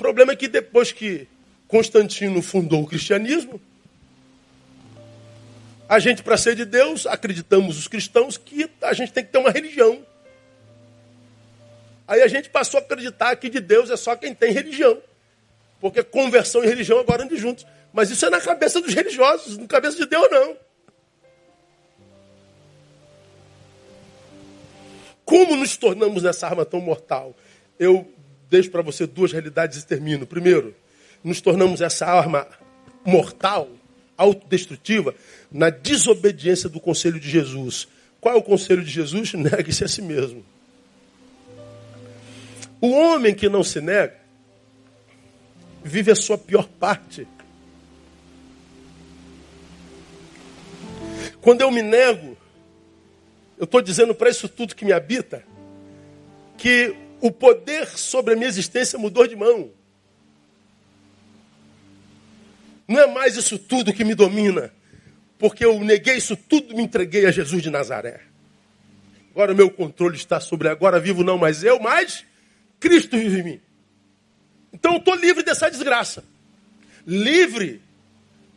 O 0.00 0.02
problema 0.02 0.32
é 0.32 0.36
que 0.36 0.48
depois 0.48 0.92
que 0.92 1.28
Constantino 1.68 2.40
fundou 2.40 2.84
o 2.84 2.86
cristianismo, 2.86 3.60
a 5.86 5.98
gente, 5.98 6.22
para 6.22 6.38
ser 6.38 6.56
de 6.56 6.64
Deus, 6.64 7.06
acreditamos 7.06 7.76
os 7.76 7.86
cristãos 7.86 8.38
que 8.38 8.70
a 8.80 8.94
gente 8.94 9.12
tem 9.12 9.22
que 9.22 9.30
ter 9.30 9.36
uma 9.36 9.50
religião. 9.50 10.02
Aí 12.08 12.22
a 12.22 12.28
gente 12.28 12.48
passou 12.48 12.80
a 12.80 12.82
acreditar 12.82 13.36
que 13.36 13.50
de 13.50 13.60
Deus 13.60 13.90
é 13.90 13.96
só 13.98 14.16
quem 14.16 14.34
tem 14.34 14.52
religião. 14.52 15.02
Porque 15.82 16.02
conversão 16.02 16.64
e 16.64 16.66
religião 16.66 16.98
agora 16.98 17.24
andam 17.24 17.36
juntos. 17.36 17.66
Mas 17.92 18.08
isso 18.08 18.24
é 18.24 18.30
na 18.30 18.40
cabeça 18.40 18.80
dos 18.80 18.94
religiosos, 18.94 19.58
na 19.58 19.66
cabeça 19.66 19.98
de 19.98 20.06
Deus 20.06 20.30
não. 20.30 20.56
Como 25.26 25.56
nos 25.56 25.76
tornamos 25.76 26.22
nessa 26.22 26.46
arma 26.46 26.64
tão 26.64 26.80
mortal? 26.80 27.36
Eu 27.78 28.10
deixo 28.50 28.70
para 28.70 28.82
você 28.82 29.06
duas 29.06 29.32
realidades 29.32 29.78
e 29.78 29.86
termino. 29.86 30.26
Primeiro, 30.26 30.74
nos 31.22 31.40
tornamos 31.40 31.80
essa 31.80 32.06
arma 32.06 32.46
mortal, 33.06 33.70
autodestrutiva, 34.16 35.14
na 35.50 35.70
desobediência 35.70 36.68
do 36.68 36.80
conselho 36.80 37.20
de 37.20 37.30
Jesus. 37.30 37.86
Qual 38.20 38.34
é 38.34 38.38
o 38.38 38.42
conselho 38.42 38.84
de 38.84 38.90
Jesus? 38.90 39.32
Negue-se 39.34 39.84
a 39.84 39.88
si 39.88 40.02
mesmo. 40.02 40.44
O 42.80 42.90
homem 42.90 43.34
que 43.34 43.48
não 43.48 43.62
se 43.62 43.80
nega, 43.80 44.18
vive 45.84 46.10
a 46.10 46.16
sua 46.16 46.36
pior 46.36 46.66
parte. 46.66 47.26
Quando 51.40 51.60
eu 51.60 51.70
me 51.70 51.82
nego, 51.82 52.36
eu 53.58 53.64
estou 53.64 53.80
dizendo 53.80 54.14
para 54.14 54.30
isso 54.30 54.48
tudo 54.48 54.74
que 54.74 54.84
me 54.84 54.92
habita, 54.92 55.42
que 56.56 56.94
o 57.20 57.30
poder 57.30 57.86
sobre 57.86 58.34
a 58.34 58.36
minha 58.36 58.48
existência 58.48 58.98
mudou 58.98 59.26
de 59.26 59.36
mão. 59.36 59.70
Não 62.88 62.98
é 63.00 63.06
mais 63.06 63.36
isso 63.36 63.58
tudo 63.58 63.92
que 63.92 64.04
me 64.04 64.14
domina, 64.14 64.72
porque 65.38 65.64
eu 65.64 65.78
neguei 65.84 66.16
isso 66.16 66.36
tudo 66.36 66.72
e 66.72 66.76
me 66.76 66.82
entreguei 66.82 67.26
a 67.26 67.30
Jesus 67.30 67.62
de 67.62 67.70
Nazaré. 67.70 68.20
Agora 69.30 69.52
o 69.52 69.56
meu 69.56 69.70
controle 69.70 70.16
está 70.16 70.40
sobre 70.40 70.68
agora 70.68 70.98
vivo 70.98 71.22
não 71.22 71.38
mais 71.38 71.62
eu, 71.62 71.78
mas 71.78 72.24
Cristo 72.80 73.16
vive 73.16 73.40
em 73.40 73.44
mim. 73.44 73.60
Então 74.72 74.92
eu 74.92 74.98
estou 74.98 75.14
livre 75.14 75.42
dessa 75.42 75.70
desgraça. 75.70 76.24
Livre 77.06 77.82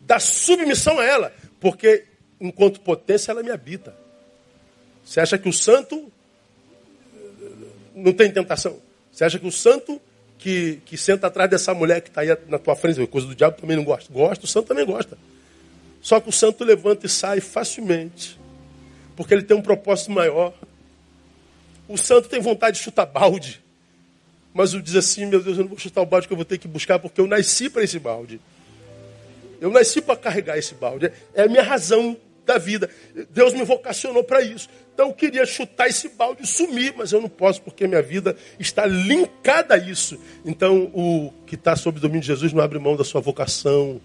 da 0.02 0.20
submissão 0.20 1.00
a 1.00 1.06
ela. 1.06 1.36
Porque 1.60 2.06
enquanto 2.40 2.82
potência 2.82 3.32
ela 3.32 3.44
me 3.44 3.52
habita. 3.52 3.96
Você 5.04 5.20
acha 5.20 5.38
que 5.38 5.50
o 5.50 5.54
santo 5.54 6.12
não 7.96 8.14
tem 8.14 8.32
tentação? 8.32 8.78
Você 9.12 9.24
acha 9.24 9.40
que 9.40 9.48
o 9.48 9.52
santo 9.52 10.02
que, 10.38 10.82
que 10.86 10.98
senta 10.98 11.28
atrás 11.28 11.50
dessa 11.50 11.74
mulher 11.74 12.02
que 12.02 12.10
está 12.10 12.22
aí 12.22 12.38
na 12.48 12.60
tua 12.60 12.76
frente, 12.76 13.06
coisa 13.08 13.28
do 13.28 13.36
diabo 13.36 13.58
também 13.60 13.78
não 13.78 13.84
gosta? 13.84 14.12
Gosta, 14.12 14.46
o 14.46 14.48
santo 14.48 14.68
também 14.68 14.86
gosta. 14.86 15.18
Só 16.02 16.20
que 16.20 16.28
o 16.30 16.32
santo 16.32 16.64
levanta 16.64 17.06
e 17.06 17.10
sai 17.10 17.40
facilmente. 17.40 18.40
Porque 19.16 19.34
ele 19.34 19.44
tem 19.44 19.56
um 19.56 19.62
propósito 19.62 20.12
maior. 20.12 20.54
O 21.88 21.98
santo 21.98 22.28
tem 22.28 22.42
vontade 22.42 22.78
de 22.78 22.84
chutar 22.84 23.06
balde. 23.06 23.64
Mas 24.54 24.74
o 24.74 24.82
diz 24.82 24.96
assim, 24.96 25.26
meu 25.26 25.42
Deus, 25.42 25.58
eu 25.58 25.64
não 25.64 25.70
vou 25.70 25.80
chutar 25.80 26.02
o 26.02 26.06
balde 26.06 26.28
que 26.28 26.34
eu 26.34 26.38
vou 26.38 26.46
ter 26.46 26.58
que 26.58 26.68
buscar, 26.68 27.00
porque 27.00 27.22
eu 27.22 27.28
nasci 27.28 27.70
para 27.70 27.84
esse 27.84 27.98
balde. 27.98 28.40
Eu 29.62 29.72
nasci 29.72 30.02
para 30.02 30.16
carregar 30.16 30.58
esse 30.58 30.76
balde. 30.76 31.12
É 31.34 31.44
a 31.44 31.48
minha 31.48 31.64
razão 31.64 32.18
da 32.46 32.58
vida. 32.58 32.90
Deus 33.32 33.54
me 33.54 33.64
vocacionou 33.64 34.24
para 34.24 34.42
isso. 34.42 34.70
Então 34.94 35.08
eu 35.08 35.14
queria 35.14 35.46
chutar 35.46 35.88
esse 35.88 36.10
balde 36.10 36.44
e 36.44 36.48
sumir, 36.48 36.94
mas 36.96 37.12
eu 37.12 37.22
não 37.22 37.30
posso 37.30 37.62
porque 37.62 37.88
minha 37.88 38.02
vida 38.02 38.36
está 38.60 38.86
linkada 38.86 39.76
a 39.76 39.78
isso. 39.78 40.20
Então 40.46 40.92
o 40.94 41.34
que 41.48 41.56
está 41.56 41.76
sob 41.76 41.98
o 41.98 42.02
domínio 42.02 42.22
de 42.22 42.28
Jesus 42.28 42.54
não 42.54 42.62
abre 42.62 42.78
mão 42.78 42.96
da 42.96 43.04
sua 43.04 43.20
vocação, 43.20 44.00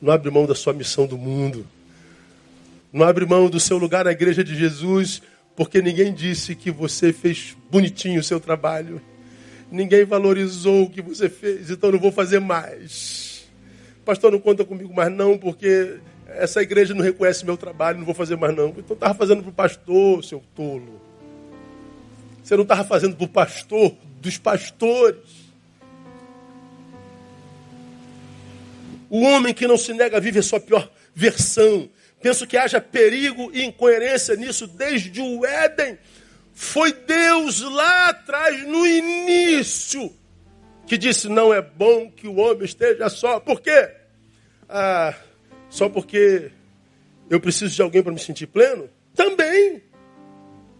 não 0.00 0.12
abre 0.12 0.30
mão 0.30 0.46
da 0.46 0.54
sua 0.54 0.72
missão 0.72 1.06
do 1.06 1.16
mundo, 1.16 1.66
não 2.92 3.06
abre 3.06 3.24
mão 3.26 3.48
do 3.48 3.60
seu 3.60 3.78
lugar 3.78 4.04
na 4.04 4.12
igreja 4.12 4.42
de 4.42 4.56
Jesus, 4.56 5.22
porque 5.54 5.80
ninguém 5.80 6.12
disse 6.12 6.54
que 6.54 6.70
você 6.70 7.12
fez 7.12 7.56
bonitinho 7.70 8.20
o 8.20 8.24
seu 8.24 8.40
trabalho. 8.40 9.00
Ninguém 9.70 10.04
valorizou 10.04 10.84
o 10.84 10.90
que 10.90 11.02
você 11.02 11.28
fez, 11.28 11.70
então 11.70 11.92
não 11.92 11.98
vou 11.98 12.10
fazer 12.10 12.40
mais. 12.40 13.46
Pastor, 14.04 14.32
não 14.32 14.40
conta 14.40 14.64
comigo 14.64 14.94
mais 14.94 15.12
não, 15.12 15.36
porque 15.36 15.98
essa 16.28 16.62
igreja 16.62 16.94
não 16.94 17.02
reconhece 17.02 17.44
meu 17.44 17.56
trabalho, 17.56 17.98
não 17.98 18.04
vou 18.04 18.14
fazer 18.14 18.36
mais 18.36 18.54
não. 18.54 18.68
Então 18.68 18.94
estava 18.94 19.14
fazendo 19.14 19.42
para 19.42 19.50
o 19.50 19.54
pastor, 19.54 20.24
seu 20.24 20.42
tolo. 20.54 21.00
Você 22.42 22.56
não 22.56 22.62
estava 22.62 22.84
fazendo 22.84 23.16
para 23.16 23.24
o 23.24 23.28
pastor 23.28 23.94
dos 24.20 24.38
pastores. 24.38 25.48
O 29.10 29.22
homem 29.22 29.54
que 29.54 29.66
não 29.66 29.78
se 29.78 29.92
nega 29.94 30.20
vive 30.20 30.38
a 30.38 30.42
sua 30.42 30.60
pior 30.60 30.90
versão. 31.14 31.88
Penso 32.20 32.46
que 32.46 32.56
haja 32.56 32.80
perigo 32.80 33.50
e 33.54 33.64
incoerência 33.64 34.36
nisso 34.36 34.66
desde 34.66 35.20
o 35.20 35.46
Éden. 35.46 35.98
Foi 36.54 36.92
Deus 36.92 37.60
lá 37.60 38.08
atrás, 38.08 38.66
no 38.66 38.86
início, 38.86 40.12
que 40.86 40.98
disse: 40.98 41.28
não 41.28 41.54
é 41.54 41.62
bom 41.62 42.10
que 42.10 42.26
o 42.26 42.36
homem 42.36 42.64
esteja 42.64 43.08
só. 43.08 43.38
Por 43.40 43.60
quê? 43.60 43.90
Ah, 44.68 45.14
só 45.70 45.88
porque 45.88 46.50
eu 47.28 47.40
preciso 47.40 47.74
de 47.74 47.82
alguém 47.82 48.02
para 48.02 48.12
me 48.12 48.18
sentir 48.18 48.46
pleno? 48.46 48.88
Também. 49.14 49.82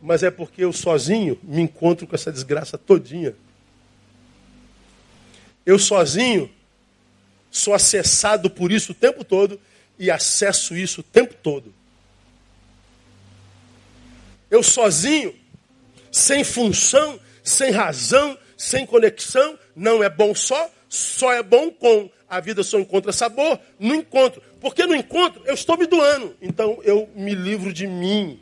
Mas 0.01 0.23
é 0.23 0.31
porque 0.31 0.65
eu 0.65 0.73
sozinho 0.73 1.39
me 1.43 1.61
encontro 1.61 2.07
com 2.07 2.15
essa 2.15 2.33
desgraça 2.33 2.79
todinha. 2.79 3.35
Eu 5.67 5.79
sozinho 5.79 6.51
sou 7.51 7.75
acessado 7.75 8.49
por 8.49 8.71
isso 8.71 8.93
o 8.93 8.95
tempo 8.95 9.25
todo 9.25 9.61
e 9.99 10.11
acesso 10.11 10.77
isso 10.77 11.01
o 11.01 11.05
tempo 11.05 11.35
todo. 11.35 11.75
Eu 14.51 14.63
sozinho 14.63 15.35
sem 16.11 16.43
função, 16.43 17.21
sem 17.43 17.71
razão, 17.71 18.39
sem 18.57 18.87
conexão, 18.87 19.59
não 19.75 20.03
é 20.03 20.09
bom 20.09 20.35
só, 20.35 20.71
só 20.89 21.33
é 21.33 21.43
bom 21.43 21.71
com. 21.71 22.11
A 22.29 22.41
vida 22.41 22.63
só 22.63 22.79
encontra 22.79 23.13
sabor 23.13 23.59
no 23.79 23.95
encontro. 23.95 24.43
Porque 24.61 24.87
no 24.87 24.95
encontro 24.95 25.43
eu 25.45 25.55
estou 25.55 25.77
me 25.77 25.87
doando. 25.87 26.37
Então 26.41 26.81
eu 26.83 27.09
me 27.15 27.35
livro 27.35 27.73
de 27.73 27.87
mim. 27.87 28.41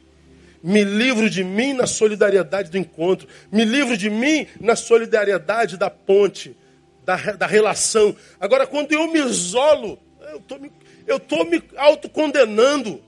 Me 0.63 0.83
livro 0.83 1.29
de 1.29 1.45
mim 1.45 1.75
na 1.75 1.87
solidariedade 1.87 2.71
do 2.71 2.79
encontro. 2.79 3.29
Me 3.53 3.65
livro 3.65 3.97
de 3.97 4.11
mim 4.11 4.47
na 4.61 4.75
solidariedade 4.75 5.77
da 5.77 5.91
ponte, 5.91 6.57
da, 7.05 7.17
da 7.17 7.47
relação. 7.47 8.17
Agora, 8.41 8.67
quando 8.67 8.93
eu 8.93 9.07
me 9.11 9.21
isolo, 9.21 9.99
eu 10.33 10.39
estou 10.39 10.59
me, 10.59 10.73
eu 11.07 11.21
me 11.45 11.63
autocondenando. 11.77 13.03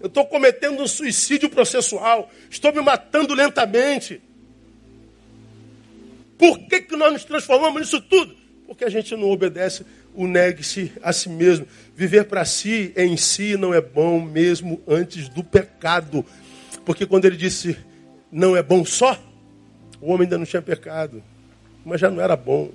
Eu 0.00 0.06
estou 0.06 0.24
cometendo 0.26 0.82
um 0.82 0.86
suicídio 0.86 1.50
processual. 1.50 2.30
Estou 2.50 2.72
me 2.72 2.80
matando 2.80 3.34
lentamente. 3.34 4.22
Por 6.38 6.58
que, 6.60 6.80
que 6.80 6.96
nós 6.96 7.12
nos 7.12 7.24
transformamos 7.24 7.82
nisso 7.82 8.00
tudo? 8.00 8.34
Porque 8.66 8.84
a 8.84 8.90
gente 8.90 9.14
não 9.14 9.30
obedece 9.30 9.84
o 10.14 10.26
negue-se 10.26 10.92
a 11.02 11.12
si 11.12 11.28
mesmo. 11.28 11.66
Viver 11.94 12.24
para 12.24 12.44
si 12.44 12.92
em 12.96 13.16
si 13.16 13.56
não 13.56 13.72
é 13.72 13.80
bom 13.80 14.20
mesmo 14.20 14.80
antes 14.86 15.28
do 15.28 15.42
pecado. 15.42 16.24
Porque 16.84 17.06
quando 17.06 17.24
ele 17.24 17.36
disse 17.36 17.76
não 18.30 18.56
é 18.56 18.62
bom 18.62 18.84
só, 18.84 19.20
o 20.00 20.10
homem 20.10 20.22
ainda 20.22 20.38
não 20.38 20.46
tinha 20.46 20.62
pecado, 20.62 21.22
mas 21.84 22.00
já 22.00 22.10
não 22.10 22.20
era 22.20 22.34
bom. 22.34 22.70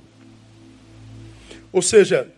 Ou 1.71 1.81
seja, 1.81 2.31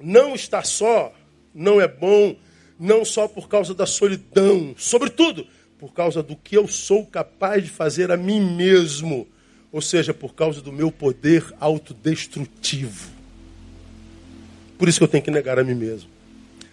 não 0.00 0.34
estar 0.34 0.64
só 0.64 1.12
não 1.54 1.80
é 1.80 1.88
bom 1.88 2.36
não 2.78 3.04
só 3.04 3.26
por 3.26 3.48
causa 3.48 3.72
da 3.72 3.86
solidão, 3.86 4.74
sobretudo 4.76 5.46
por 5.78 5.92
causa 5.92 6.22
do 6.22 6.36
que 6.36 6.56
eu 6.56 6.66
sou 6.68 7.06
capaz 7.06 7.64
de 7.64 7.70
fazer 7.70 8.10
a 8.10 8.16
mim 8.16 8.40
mesmo, 8.56 9.26
ou 9.70 9.80
seja, 9.80 10.12
por 10.12 10.34
causa 10.34 10.60
do 10.60 10.72
meu 10.72 10.90
poder 10.90 11.44
autodestrutivo. 11.60 13.15
Por 14.78 14.88
isso 14.88 14.98
que 14.98 15.04
eu 15.04 15.08
tenho 15.08 15.24
que 15.24 15.30
negar 15.30 15.58
a 15.58 15.64
mim 15.64 15.74
mesmo. 15.74 16.10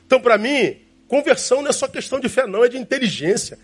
Então, 0.06 0.20
para 0.20 0.38
mim, 0.38 0.78
conversão 1.08 1.62
não 1.62 1.70
é 1.70 1.74
só 1.74 1.88
questão 1.88 2.20
de 2.20 2.30
fé, 2.30 2.46
não, 2.46 2.64
é 2.64 2.70
de 2.70 2.78
inteligência. 2.78 3.58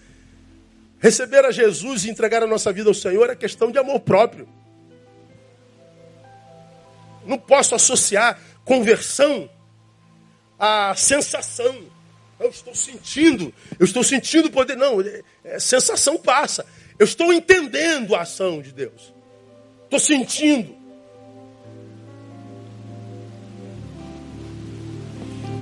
Receber 1.00 1.46
a 1.46 1.52
Jesus 1.52 2.06
e 2.06 2.10
entregar 2.10 2.44
a 2.44 2.48
nossa 2.48 2.72
vida 2.74 2.90
ao 2.90 2.94
Senhor 2.94 3.30
é 3.30 3.36
questão 3.36 3.72
de 3.72 3.78
amor 3.78 4.02
próprio. 4.02 4.48
Não 7.26 7.38
posso 7.38 7.76
associar 7.76 8.40
conversão 8.66 9.50
à 10.58 10.94
sensação. 10.96 11.84
Eu 12.40 12.50
estou 12.50 12.74
sentindo, 12.74 13.54
eu 13.78 13.86
estou 13.86 14.04
sentindo 14.04 14.48
o 14.48 14.52
poder. 14.52 14.76
Não, 14.76 15.02
é, 15.02 15.22
é, 15.44 15.60
sensação 15.60 16.18
passa. 16.18 16.66
Eu 16.98 17.04
estou 17.04 17.32
entendendo 17.32 18.16
a 18.16 18.22
ação 18.22 18.62
de 18.62 18.72
Deus. 18.72 19.14
Estou 19.84 20.00
sentindo. 20.00 20.79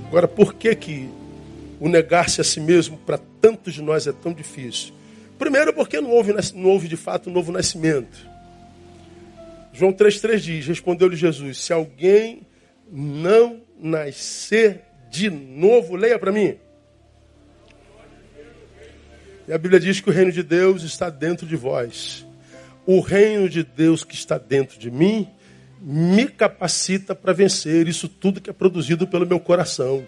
Agora, 0.08 0.28
por 0.28 0.54
que, 0.54 0.74
que 0.76 1.10
o 1.80 1.90
negar-se 1.90 2.40
a 2.40 2.44
si 2.44 2.60
mesmo 2.60 2.98
para 2.98 3.18
tantos 3.42 3.74
de 3.74 3.82
nós 3.82 4.08
é 4.08 4.14
tão 4.14 4.34
difícil? 4.34 4.94
Primeiro, 5.38 5.74
porque 5.74 6.00
não 6.00 6.12
houve, 6.12 6.34
não 6.56 6.70
houve 6.70 6.88
de 6.88 6.98
fato 6.98 7.30
um 7.30 7.34
novo 7.34 7.52
nascimento. 7.52 8.18
João 9.74 9.94
3,3 9.94 10.38
diz: 10.38 10.68
Respondeu-lhe 10.68 11.16
Jesus: 11.16 11.60
Se 11.60 11.74
alguém 11.74 12.42
não 12.90 13.62
nascer 13.80 14.82
de 15.12 15.30
novo, 15.30 15.96
leia 15.96 16.18
para 16.18 16.32
mim. 16.32 16.58
E 19.48 19.54
a 19.54 19.58
Bíblia 19.58 19.80
diz 19.80 20.00
que 20.02 20.10
o 20.10 20.14
reino 20.14 20.32
de 20.32 20.44
Deus 20.44 20.84
está 20.84 21.10
dentro 21.10 21.46
de 21.46 21.56
vós. 21.56 22.26
O 22.86 23.00
reino 23.02 23.48
de 23.48 23.64
Deus 23.64 24.04
que 24.04 24.16
está 24.16 24.38
dentro 24.38 24.80
de 24.80 24.90
mim 24.90 25.30
me 25.80 26.28
capacita 26.28 27.14
para 27.14 27.34
vencer 27.34 27.88
isso 27.88 28.08
tudo 28.08 28.42
que 28.42 28.50
é 28.50 28.54
produzido 28.54 29.08
pelo 29.08 29.26
meu 29.26 29.40
coração. 29.40 30.08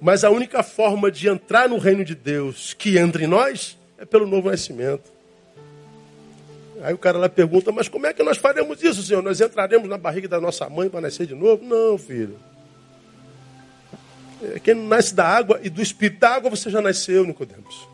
Mas 0.00 0.24
a 0.24 0.30
única 0.30 0.62
forma 0.62 1.10
de 1.10 1.28
entrar 1.28 1.68
no 1.68 1.78
reino 1.78 2.04
de 2.04 2.14
Deus 2.14 2.72
que 2.72 2.98
entra 2.98 3.22
em 3.22 3.26
nós 3.26 3.78
é 3.98 4.04
pelo 4.04 4.26
novo 4.26 4.50
nascimento. 4.50 5.10
Aí 6.82 6.94
o 6.94 6.98
cara 6.98 7.18
lá 7.18 7.28
pergunta, 7.28 7.70
mas 7.70 7.88
como 7.88 8.06
é 8.06 8.12
que 8.14 8.22
nós 8.22 8.38
faremos 8.38 8.82
isso, 8.82 9.02
Senhor? 9.02 9.22
Nós 9.22 9.40
entraremos 9.40 9.86
na 9.88 9.98
barriga 9.98 10.26
da 10.26 10.40
nossa 10.40 10.68
mãe 10.70 10.88
para 10.88 11.02
nascer 11.02 11.26
de 11.26 11.34
novo? 11.34 11.62
Não, 11.62 11.98
filho. 11.98 12.38
É, 14.42 14.58
quem 14.58 14.74
nasce 14.74 15.14
da 15.14 15.26
água 15.26 15.60
e 15.62 15.68
do 15.68 15.82
Espírito 15.82 16.20
da 16.20 16.30
água, 16.30 16.48
você 16.48 16.70
já 16.70 16.80
nasceu, 16.80 17.26
Nicodemos. 17.26 17.86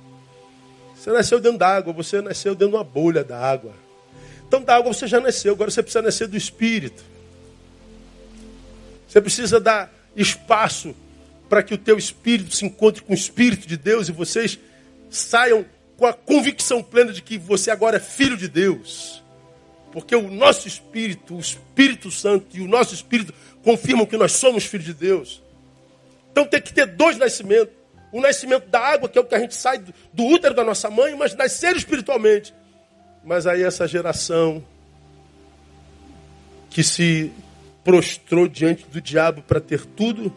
Você 0.95 1.11
nasceu 1.11 1.41
dentro 1.41 1.59
da 1.59 1.68
água, 1.68 1.93
você 1.93 2.20
nasceu 2.20 2.55
dentro 2.55 2.68
de 2.68 2.76
uma 2.76 2.84
bolha 2.84 3.24
da 3.24 3.39
água. 3.39 3.72
Então 4.47 4.62
da 4.62 4.76
água 4.76 4.92
você 4.92 5.07
já 5.07 5.20
nasceu, 5.20 5.53
agora 5.53 5.70
você 5.70 5.82
precisa 5.82 6.03
nascer 6.03 6.28
do 6.28 6.36
Espírito. 6.36 7.05
Você 9.09 9.20
precisa 9.20 9.61
dar 9.61 9.92
espaço 10.14 10.94
para 11.49 11.62
que 11.62 11.74
o 11.74 11.78
teu 11.78 11.97
espírito 11.97 12.55
se 12.55 12.64
encontre 12.64 13.03
com 13.03 13.12
o 13.12 13.16
Espírito 13.16 13.66
de 13.66 13.76
Deus 13.76 14.09
e 14.09 14.12
vocês 14.12 14.59
saiam 15.11 15.64
com 15.97 16.07
a 16.07 16.12
convicção 16.12 16.82
plena 16.82 17.12
de 17.12 17.22
que 17.22 17.38
você 17.38 17.70
agora 17.70 17.97
é 17.97 18.01
filho 18.01 18.36
de 18.36 18.49
Deus. 18.49 19.22
Porque 19.92 20.14
o 20.14 20.30
nosso 20.30 20.68
espírito, 20.68 21.36
o 21.36 21.40
Espírito 21.40 22.11
Santo 22.11 22.57
e 22.57 22.61
o 22.61 22.68
nosso 22.68 22.94
espírito 22.94 23.32
confirmam 23.62 24.05
que 24.05 24.16
nós 24.16 24.32
somos 24.32 24.64
filhos 24.64 24.84
de 24.84 24.92
Deus. 24.92 25.42
Então 26.30 26.44
tem 26.44 26.61
que 26.61 26.74
ter 26.74 26.86
dois 26.86 27.16
nascimentos. 27.16 27.74
O 28.12 28.20
nascimento 28.20 28.68
da 28.68 28.78
água, 28.78 29.09
que 29.09 29.16
é 29.16 29.20
o 29.20 29.24
que 29.24 29.34
a 29.34 29.38
gente 29.38 29.55
sai 29.55 29.78
do 30.12 30.24
útero 30.24 30.55
da 30.55 30.62
nossa 30.62 30.90
mãe, 30.90 31.14
mas 31.16 31.34
nascer 31.34 31.74
espiritualmente. 31.76 32.55
Mas 33.26 33.44
aí 33.44 33.64
essa 33.64 33.88
geração 33.88 34.62
que 36.70 36.84
se 36.84 37.32
prostrou 37.82 38.46
diante 38.46 38.86
do 38.86 39.00
diabo 39.00 39.42
para 39.42 39.60
ter 39.60 39.84
tudo, 39.84 40.32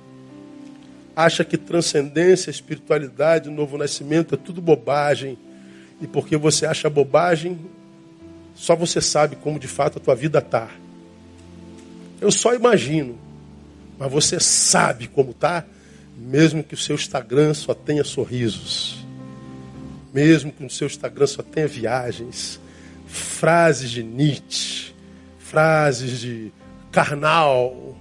acha 1.15 1.45
que 1.45 1.55
transcendência, 1.55 2.49
espiritualidade, 2.49 3.47
novo 3.51 3.77
nascimento 3.77 4.33
é 4.33 4.37
tudo 4.39 4.59
bobagem. 4.59 5.37
E 6.01 6.07
porque 6.07 6.35
você 6.35 6.65
acha 6.65 6.89
bobagem, 6.89 7.59
só 8.55 8.75
você 8.75 8.99
sabe 8.99 9.35
como 9.35 9.59
de 9.59 9.67
fato 9.67 9.99
a 9.99 10.01
tua 10.01 10.15
vida 10.15 10.39
está. 10.39 10.67
Eu 12.19 12.31
só 12.31 12.55
imagino, 12.55 13.19
mas 13.99 14.11
você 14.11 14.39
sabe 14.39 15.07
como 15.07 15.29
está, 15.29 15.63
mesmo 16.17 16.63
que 16.63 16.73
o 16.73 16.77
seu 16.77 16.95
Instagram 16.95 17.53
só 17.53 17.75
tenha 17.75 18.03
sorrisos, 18.03 19.05
mesmo 20.11 20.51
que 20.51 20.65
o 20.65 20.69
seu 20.71 20.87
Instagram 20.87 21.27
só 21.27 21.43
tenha 21.43 21.67
viagens, 21.67 22.59
frases 23.09 23.89
de 23.89 24.03
Nietzsche, 24.03 24.93
frases 25.39 26.19
de 26.19 26.51
Karnal, 26.91 27.97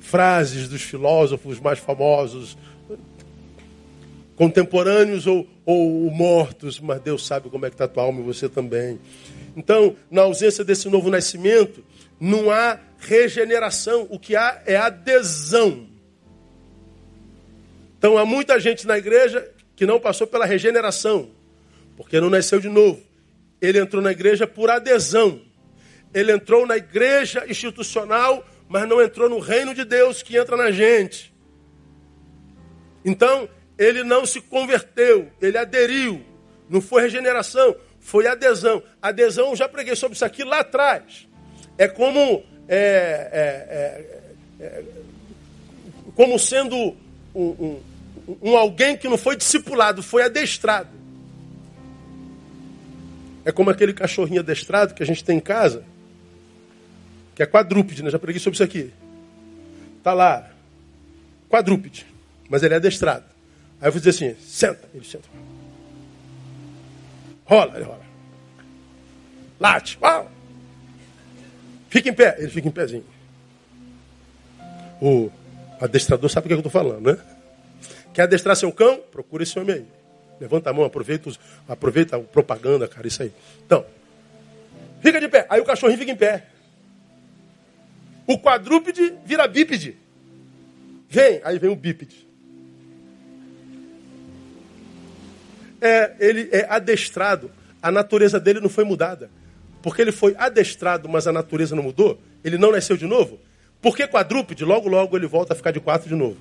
frases 0.00 0.68
dos 0.68 0.82
filósofos 0.82 1.60
mais 1.60 1.78
famosos, 1.78 2.58
contemporâneos 4.34 5.26
ou, 5.26 5.46
ou 5.64 6.10
mortos, 6.10 6.78
mas 6.80 7.00
Deus 7.00 7.24
sabe 7.24 7.48
como 7.48 7.64
é 7.64 7.70
que 7.70 7.74
está 7.74 7.84
a 7.84 7.88
tua 7.88 8.02
alma 8.02 8.20
e 8.20 8.24
você 8.24 8.48
também. 8.48 8.98
Então, 9.56 9.96
na 10.10 10.22
ausência 10.22 10.64
desse 10.64 10.88
novo 10.88 11.08
nascimento, 11.08 11.82
não 12.20 12.50
há 12.50 12.78
regeneração, 12.98 14.06
o 14.10 14.18
que 14.18 14.36
há 14.36 14.62
é 14.66 14.76
adesão. 14.76 15.86
Então, 17.98 18.18
há 18.18 18.26
muita 18.26 18.60
gente 18.60 18.86
na 18.86 18.98
igreja 18.98 19.48
que 19.74 19.86
não 19.86 20.00
passou 20.00 20.26
pela 20.26 20.44
regeneração, 20.44 21.30
porque 21.96 22.20
não 22.20 22.28
nasceu 22.28 22.60
de 22.60 22.68
novo. 22.68 23.05
Ele 23.66 23.80
entrou 23.80 24.00
na 24.00 24.12
igreja 24.12 24.46
por 24.46 24.70
adesão. 24.70 25.42
Ele 26.14 26.30
entrou 26.30 26.64
na 26.64 26.76
igreja 26.76 27.44
institucional, 27.48 28.46
mas 28.68 28.88
não 28.88 29.02
entrou 29.02 29.28
no 29.28 29.40
reino 29.40 29.74
de 29.74 29.84
Deus 29.84 30.22
que 30.22 30.36
entra 30.36 30.56
na 30.56 30.70
gente. 30.70 31.34
Então, 33.04 33.48
ele 33.76 34.04
não 34.04 34.24
se 34.24 34.40
converteu, 34.40 35.28
ele 35.42 35.58
aderiu. 35.58 36.24
Não 36.70 36.80
foi 36.80 37.02
regeneração, 37.02 37.74
foi 37.98 38.28
adesão. 38.28 38.82
Adesão, 39.02 39.50
eu 39.50 39.56
já 39.56 39.68
preguei 39.68 39.96
sobre 39.96 40.14
isso 40.14 40.24
aqui 40.24 40.44
lá 40.44 40.60
atrás. 40.60 41.28
É 41.76 41.88
como, 41.88 42.44
é, 42.68 43.28
é, 44.60 44.64
é, 44.64 44.64
é 44.64 44.84
como 46.14 46.38
sendo 46.38 46.96
um, 47.34 47.44
um, 47.44 47.82
um 48.42 48.56
alguém 48.56 48.96
que 48.96 49.08
não 49.08 49.18
foi 49.18 49.36
discipulado, 49.36 50.04
foi 50.04 50.22
adestrado. 50.22 50.95
É 53.46 53.52
como 53.52 53.70
aquele 53.70 53.94
cachorrinho 53.94 54.40
adestrado 54.40 54.92
que 54.92 55.04
a 55.04 55.06
gente 55.06 55.22
tem 55.22 55.36
em 55.36 55.40
casa, 55.40 55.84
que 57.32 57.44
é 57.44 57.46
quadrúpede, 57.46 58.02
né? 58.02 58.10
Já 58.10 58.18
preguei 58.18 58.40
sobre 58.40 58.56
isso 58.56 58.64
aqui. 58.64 58.92
Tá 60.02 60.12
lá, 60.12 60.50
quadrúpede, 61.48 62.04
mas 62.48 62.64
ele 62.64 62.74
é 62.74 62.78
adestrado. 62.78 63.24
Aí 63.80 63.86
eu 63.86 63.92
vou 63.92 64.00
dizer 64.00 64.10
assim, 64.10 64.36
senta. 64.40 64.88
Ele 64.92 65.04
senta. 65.04 65.28
Rola, 67.44 67.76
ele 67.76 67.84
rola. 67.84 68.04
Late. 69.60 69.96
Uau. 70.02 70.28
Fica 71.88 72.08
em 72.08 72.14
pé. 72.14 72.34
Ele 72.38 72.50
fica 72.50 72.66
em 72.66 72.72
pezinho. 72.72 73.04
O 75.00 75.30
adestrador 75.80 76.28
sabe 76.28 76.46
o 76.46 76.48
que 76.48 76.54
eu 76.54 76.58
estou 76.58 76.72
falando, 76.72 77.12
né? 77.12 77.18
Quer 78.12 78.22
adestrar 78.22 78.56
seu 78.56 78.72
cão? 78.72 78.98
Procura 79.12 79.44
esse 79.44 79.56
homem 79.56 79.76
aí. 79.76 79.95
Levanta 80.40 80.70
a 80.70 80.72
mão, 80.72 80.84
aproveita, 80.84 81.28
os, 81.28 81.40
aproveita 81.68 82.16
a 82.16 82.20
propaganda, 82.20 82.86
cara, 82.86 83.06
isso 83.06 83.22
aí. 83.22 83.32
Então, 83.64 83.84
fica 85.00 85.20
de 85.20 85.28
pé. 85.28 85.46
Aí 85.48 85.60
o 85.60 85.64
cachorrinho 85.64 85.98
fica 85.98 86.12
em 86.12 86.16
pé. 86.16 86.46
O 88.26 88.38
quadrúpede 88.38 89.14
vira 89.24 89.46
bípede. 89.46 89.96
Vem, 91.08 91.40
aí 91.44 91.58
vem 91.58 91.70
o 91.70 91.76
bípede. 91.76 92.26
é, 95.80 96.14
ele 96.18 96.48
é 96.52 96.66
adestrado, 96.68 97.50
a 97.82 97.90
natureza 97.90 98.40
dele 98.40 98.60
não 98.60 98.68
foi 98.68 98.84
mudada. 98.84 99.30
Porque 99.82 100.02
ele 100.02 100.12
foi 100.12 100.34
adestrado, 100.36 101.08
mas 101.08 101.26
a 101.26 101.32
natureza 101.32 101.76
não 101.76 101.82
mudou, 101.82 102.20
ele 102.42 102.58
não 102.58 102.72
nasceu 102.72 102.96
de 102.96 103.06
novo. 103.06 103.38
Porque 103.80 104.06
quadrúpede, 104.06 104.64
logo 104.64 104.88
logo 104.88 105.16
ele 105.16 105.26
volta 105.26 105.52
a 105.52 105.56
ficar 105.56 105.70
de 105.70 105.78
quatro 105.78 106.08
de 106.08 106.14
novo. 106.14 106.36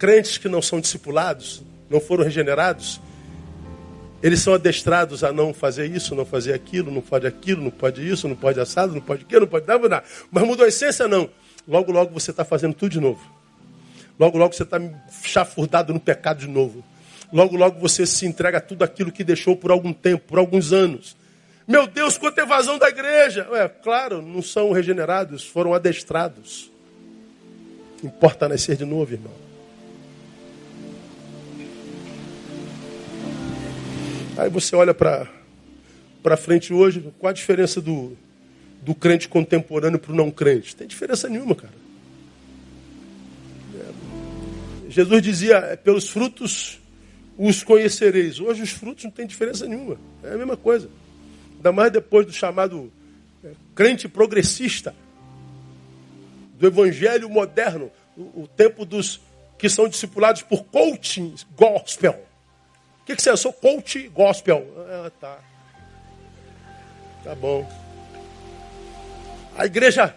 Crentes 0.00 0.38
que 0.38 0.48
não 0.48 0.62
são 0.62 0.80
discipulados, 0.80 1.62
não 1.90 2.00
foram 2.00 2.24
regenerados, 2.24 2.98
eles 4.22 4.40
são 4.40 4.54
adestrados 4.54 5.22
a 5.22 5.30
não 5.30 5.52
fazer 5.52 5.94
isso, 5.94 6.14
não 6.14 6.24
fazer 6.24 6.54
aquilo, 6.54 6.90
não 6.90 7.02
pode 7.02 7.26
aquilo, 7.26 7.62
não 7.62 7.70
pode 7.70 8.06
isso, 8.06 8.26
não 8.26 8.34
pode 8.34 8.58
assado, 8.58 8.94
não 8.94 9.00
pode 9.02 9.24
aquilo, 9.24 9.42
não 9.42 9.48
pode 9.48 9.66
nada. 9.66 10.02
Mas 10.30 10.46
mudou 10.46 10.64
a 10.64 10.68
essência, 10.68 11.06
não. 11.06 11.28
Logo, 11.68 11.92
logo 11.92 12.18
você 12.18 12.30
está 12.30 12.46
fazendo 12.46 12.72
tudo 12.72 12.92
de 12.92 12.98
novo. 12.98 13.20
Logo, 14.18 14.38
logo 14.38 14.54
você 14.54 14.62
está 14.62 14.80
chafurdado 15.22 15.92
no 15.92 16.00
pecado 16.00 16.38
de 16.38 16.48
novo. 16.48 16.82
Logo, 17.30 17.54
logo 17.54 17.78
você 17.78 18.06
se 18.06 18.24
entrega 18.24 18.56
a 18.56 18.62
tudo 18.62 18.82
aquilo 18.82 19.12
que 19.12 19.22
deixou 19.22 19.54
por 19.54 19.70
algum 19.70 19.92
tempo, 19.92 20.28
por 20.28 20.38
alguns 20.38 20.72
anos. 20.72 21.14
Meu 21.68 21.86
Deus, 21.86 22.16
quanta 22.16 22.40
evasão 22.40 22.78
da 22.78 22.88
igreja! 22.88 23.46
É 23.52 23.68
claro, 23.68 24.22
não 24.22 24.40
são 24.40 24.72
regenerados, 24.72 25.44
foram 25.44 25.74
adestrados. 25.74 26.70
Importa 28.02 28.48
nascer 28.48 28.76
de 28.76 28.86
novo, 28.86 29.12
irmão. 29.12 29.49
Aí 34.36 34.48
você 34.48 34.74
olha 34.74 34.94
para 34.94 36.36
frente 36.36 36.72
hoje, 36.72 37.12
qual 37.18 37.30
a 37.30 37.34
diferença 37.34 37.80
do, 37.80 38.16
do 38.82 38.94
crente 38.94 39.28
contemporâneo 39.28 39.98
para 39.98 40.12
o 40.12 40.14
não 40.14 40.30
crente? 40.30 40.74
Tem 40.74 40.86
diferença 40.86 41.28
nenhuma, 41.28 41.54
cara. 41.54 41.80
Jesus 44.90 45.22
dizia, 45.22 45.56
é, 45.56 45.76
pelos 45.76 46.08
frutos 46.08 46.80
os 47.38 47.62
conhecereis. 47.62 48.40
Hoje 48.40 48.62
os 48.62 48.70
frutos 48.70 49.04
não 49.04 49.10
tem 49.10 49.26
diferença 49.26 49.64
nenhuma. 49.66 49.96
É 50.22 50.34
a 50.34 50.36
mesma 50.36 50.56
coisa. 50.56 50.90
Ainda 51.56 51.70
mais 51.70 51.92
depois 51.92 52.26
do 52.26 52.32
chamado 52.32 52.92
é, 53.44 53.52
crente 53.74 54.08
progressista, 54.08 54.94
do 56.58 56.66
evangelho 56.66 57.30
moderno, 57.30 57.90
o, 58.16 58.42
o, 58.42 58.48
tempo 58.48 58.84
dos 58.84 59.20
que 59.56 59.68
são 59.68 59.88
discipulados 59.88 60.42
por 60.42 60.64
coaching 60.64 61.34
gospel. 61.56 62.26
O 63.02 63.04
que, 63.04 63.16
que 63.16 63.22
você 63.22 63.30
é? 63.30 63.32
Eu 63.32 63.36
sou 63.36 63.52
coach 63.52 64.08
gospel. 64.08 64.66
Ah, 64.88 65.10
tá. 65.20 65.38
Tá 67.24 67.34
bom. 67.34 67.68
A 69.56 69.66
igreja 69.66 70.14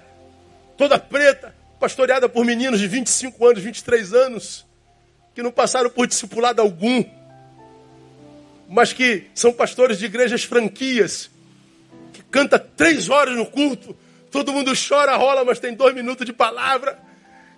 toda 0.78 0.98
preta, 1.00 1.54
pastoreada 1.80 2.30
por 2.30 2.46
meninos 2.46 2.80
de 2.80 2.88
25 2.88 3.48
anos, 3.48 3.64
23 3.64 4.14
anos, 4.14 4.66
que 5.34 5.44
não 5.44 5.52
passaram 5.52 5.90
por 5.90 6.08
discipulado 6.08 6.62
algum, 6.62 7.04
mas 8.70 8.94
que 8.94 9.28
são 9.34 9.52
pastores 9.52 9.98
de 9.98 10.06
igrejas 10.06 10.44
franquias, 10.44 11.30
que 12.14 12.24
canta 12.24 12.58
três 12.58 13.10
horas 13.10 13.36
no 13.36 13.46
culto, 13.46 13.96
todo 14.32 14.52
mundo 14.52 14.72
chora, 14.76 15.16
rola, 15.16 15.44
mas 15.44 15.60
tem 15.60 15.74
dois 15.74 15.94
minutos 15.94 16.26
de 16.26 16.34
palavra. 16.34 16.98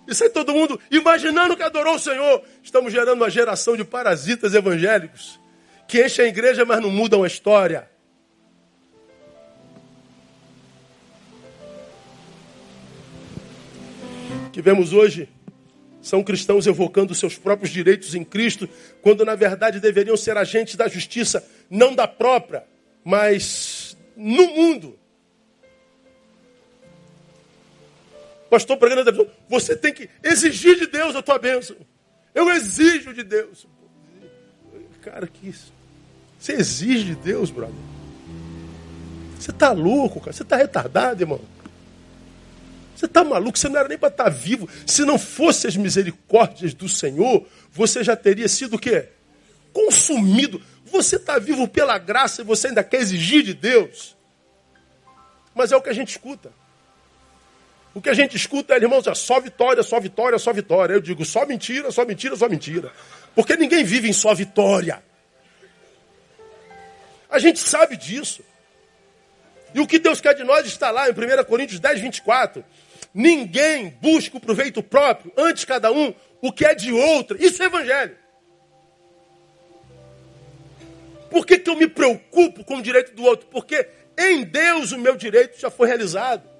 Isso 0.06 0.22
aí 0.22 0.30
todo 0.30 0.52
mundo 0.52 0.78
imaginando 0.90 1.56
que 1.56 1.62
adorou 1.62 1.96
o 1.96 1.98
Senhor. 1.98 2.42
Estamos 2.62 2.92
gerando 2.92 3.18
uma 3.18 3.30
geração 3.30 3.76
de 3.76 3.84
parasitas 3.84 4.54
evangélicos 4.54 5.40
que 5.88 6.04
enchem 6.04 6.24
a 6.24 6.28
igreja, 6.28 6.64
mas 6.64 6.80
não 6.80 6.90
mudam 6.90 7.22
a 7.22 7.26
história. 7.26 7.88
que 14.56 14.62
vemos 14.62 14.94
hoje 14.94 15.28
são 16.00 16.24
cristãos 16.24 16.66
evocando 16.66 17.14
seus 17.14 17.36
próprios 17.36 17.70
direitos 17.70 18.14
em 18.14 18.24
Cristo, 18.24 18.66
quando 19.02 19.22
na 19.22 19.34
verdade 19.34 19.78
deveriam 19.78 20.16
ser 20.16 20.34
agentes 20.38 20.76
da 20.76 20.88
justiça 20.88 21.46
não 21.68 21.94
da 21.94 22.08
própria, 22.08 22.64
mas 23.04 23.98
no 24.16 24.46
mundo. 24.46 24.98
Pastor 28.50 28.76
pregando, 28.76 29.30
você 29.48 29.76
tem 29.76 29.92
que 29.92 30.08
exigir 30.22 30.78
de 30.78 30.86
Deus 30.86 31.16
a 31.16 31.22
tua 31.22 31.38
bênção. 31.38 31.76
Eu 32.34 32.50
exijo 32.50 33.12
de 33.12 33.22
Deus. 33.22 33.66
Cara, 35.02 35.26
que 35.26 35.48
isso? 35.48 35.72
Você 36.38 36.52
exige 36.52 37.04
de 37.04 37.14
Deus, 37.14 37.50
brother? 37.50 37.74
Você 39.38 39.52
tá 39.52 39.72
louco, 39.72 40.20
cara? 40.20 40.32
Você 40.32 40.44
tá 40.44 40.56
retardado, 40.56 41.22
irmão? 41.22 41.40
Você 42.94 43.06
tá 43.06 43.22
maluco? 43.22 43.58
Você 43.58 43.68
não 43.68 43.78
era 43.78 43.88
nem 43.88 43.98
para 43.98 44.08
estar 44.08 44.24
tá 44.24 44.30
vivo. 44.30 44.68
Se 44.86 45.04
não 45.04 45.18
fosse 45.18 45.66
as 45.66 45.76
misericórdias 45.76 46.72
do 46.72 46.88
Senhor, 46.88 47.46
você 47.70 48.02
já 48.02 48.16
teria 48.16 48.48
sido 48.48 48.76
o 48.76 48.78
quê? 48.78 49.08
Consumido. 49.72 50.62
Você 50.86 51.16
está 51.16 51.38
vivo 51.38 51.68
pela 51.68 51.98
graça 51.98 52.40
e 52.40 52.44
você 52.44 52.68
ainda 52.68 52.82
quer 52.82 53.00
exigir 53.00 53.42
de 53.42 53.52
Deus. 53.52 54.16
Mas 55.54 55.72
é 55.72 55.76
o 55.76 55.82
que 55.82 55.90
a 55.90 55.94
gente 55.94 56.10
escuta. 56.10 56.50
O 57.96 58.00
que 58.02 58.10
a 58.10 58.14
gente 58.14 58.36
escuta 58.36 58.74
é, 58.74 58.76
irmãos, 58.76 59.06
é 59.06 59.14
só 59.14 59.40
vitória, 59.40 59.82
só 59.82 59.98
vitória, 59.98 60.38
só 60.38 60.52
vitória. 60.52 60.92
Eu 60.92 61.00
digo 61.00 61.24
só 61.24 61.46
mentira, 61.46 61.90
só 61.90 62.04
mentira, 62.04 62.36
só 62.36 62.46
mentira. 62.46 62.92
Porque 63.34 63.56
ninguém 63.56 63.84
vive 63.84 64.06
em 64.06 64.12
só 64.12 64.34
vitória. 64.34 65.02
A 67.30 67.38
gente 67.38 67.58
sabe 67.58 67.96
disso. 67.96 68.44
E 69.74 69.80
o 69.80 69.86
que 69.86 69.98
Deus 69.98 70.20
quer 70.20 70.34
de 70.34 70.44
nós 70.44 70.66
está 70.66 70.90
lá 70.90 71.08
em 71.08 71.12
1 71.12 71.44
Coríntios 71.44 71.80
10, 71.80 72.00
24. 72.00 72.62
Ninguém 73.14 73.96
busca 73.98 74.36
o 74.36 74.40
proveito 74.40 74.82
próprio, 74.82 75.32
antes 75.34 75.64
cada 75.64 75.90
um 75.90 76.14
o 76.42 76.52
que 76.52 76.66
é 76.66 76.74
de 76.74 76.92
outro. 76.92 77.42
Isso 77.42 77.62
é 77.62 77.64
evangelho. 77.66 78.14
Por 81.30 81.46
que, 81.46 81.58
que 81.58 81.70
eu 81.70 81.76
me 81.76 81.88
preocupo 81.88 82.62
com 82.62 82.76
o 82.76 82.82
direito 82.82 83.14
do 83.14 83.24
outro? 83.24 83.48
Porque 83.50 83.88
em 84.18 84.44
Deus 84.44 84.92
o 84.92 84.98
meu 84.98 85.16
direito 85.16 85.58
já 85.58 85.70
foi 85.70 85.88
realizado 85.88 86.55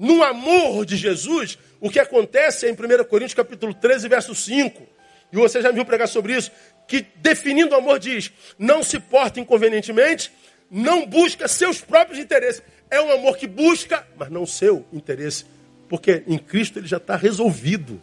no 0.00 0.22
amor 0.22 0.86
de 0.86 0.96
Jesus, 0.96 1.58
o 1.78 1.90
que 1.90 1.98
acontece 1.98 2.64
é 2.64 2.70
em 2.70 2.72
1 2.72 3.04
Coríntios 3.04 3.34
capítulo 3.34 3.74
13, 3.74 4.08
verso 4.08 4.34
5. 4.34 4.82
E 5.30 5.36
você 5.36 5.60
já 5.60 5.68
me 5.68 5.74
viu 5.74 5.84
pregar 5.84 6.08
sobre 6.08 6.34
isso, 6.34 6.50
que 6.88 7.04
definindo 7.16 7.74
o 7.74 7.78
amor 7.78 7.98
diz: 7.98 8.32
não 8.58 8.82
se 8.82 8.98
porta 8.98 9.38
inconvenientemente, 9.38 10.32
não 10.70 11.06
busca 11.06 11.46
seus 11.46 11.82
próprios 11.82 12.18
interesses. 12.18 12.62
É 12.90 12.98
um 12.98 13.12
amor 13.12 13.36
que 13.36 13.46
busca, 13.46 14.08
mas 14.16 14.30
não 14.30 14.46
seu 14.46 14.86
interesse, 14.90 15.44
porque 15.86 16.22
em 16.26 16.38
Cristo 16.38 16.78
ele 16.78 16.86
já 16.88 16.96
está 16.96 17.14
resolvido. 17.14 18.00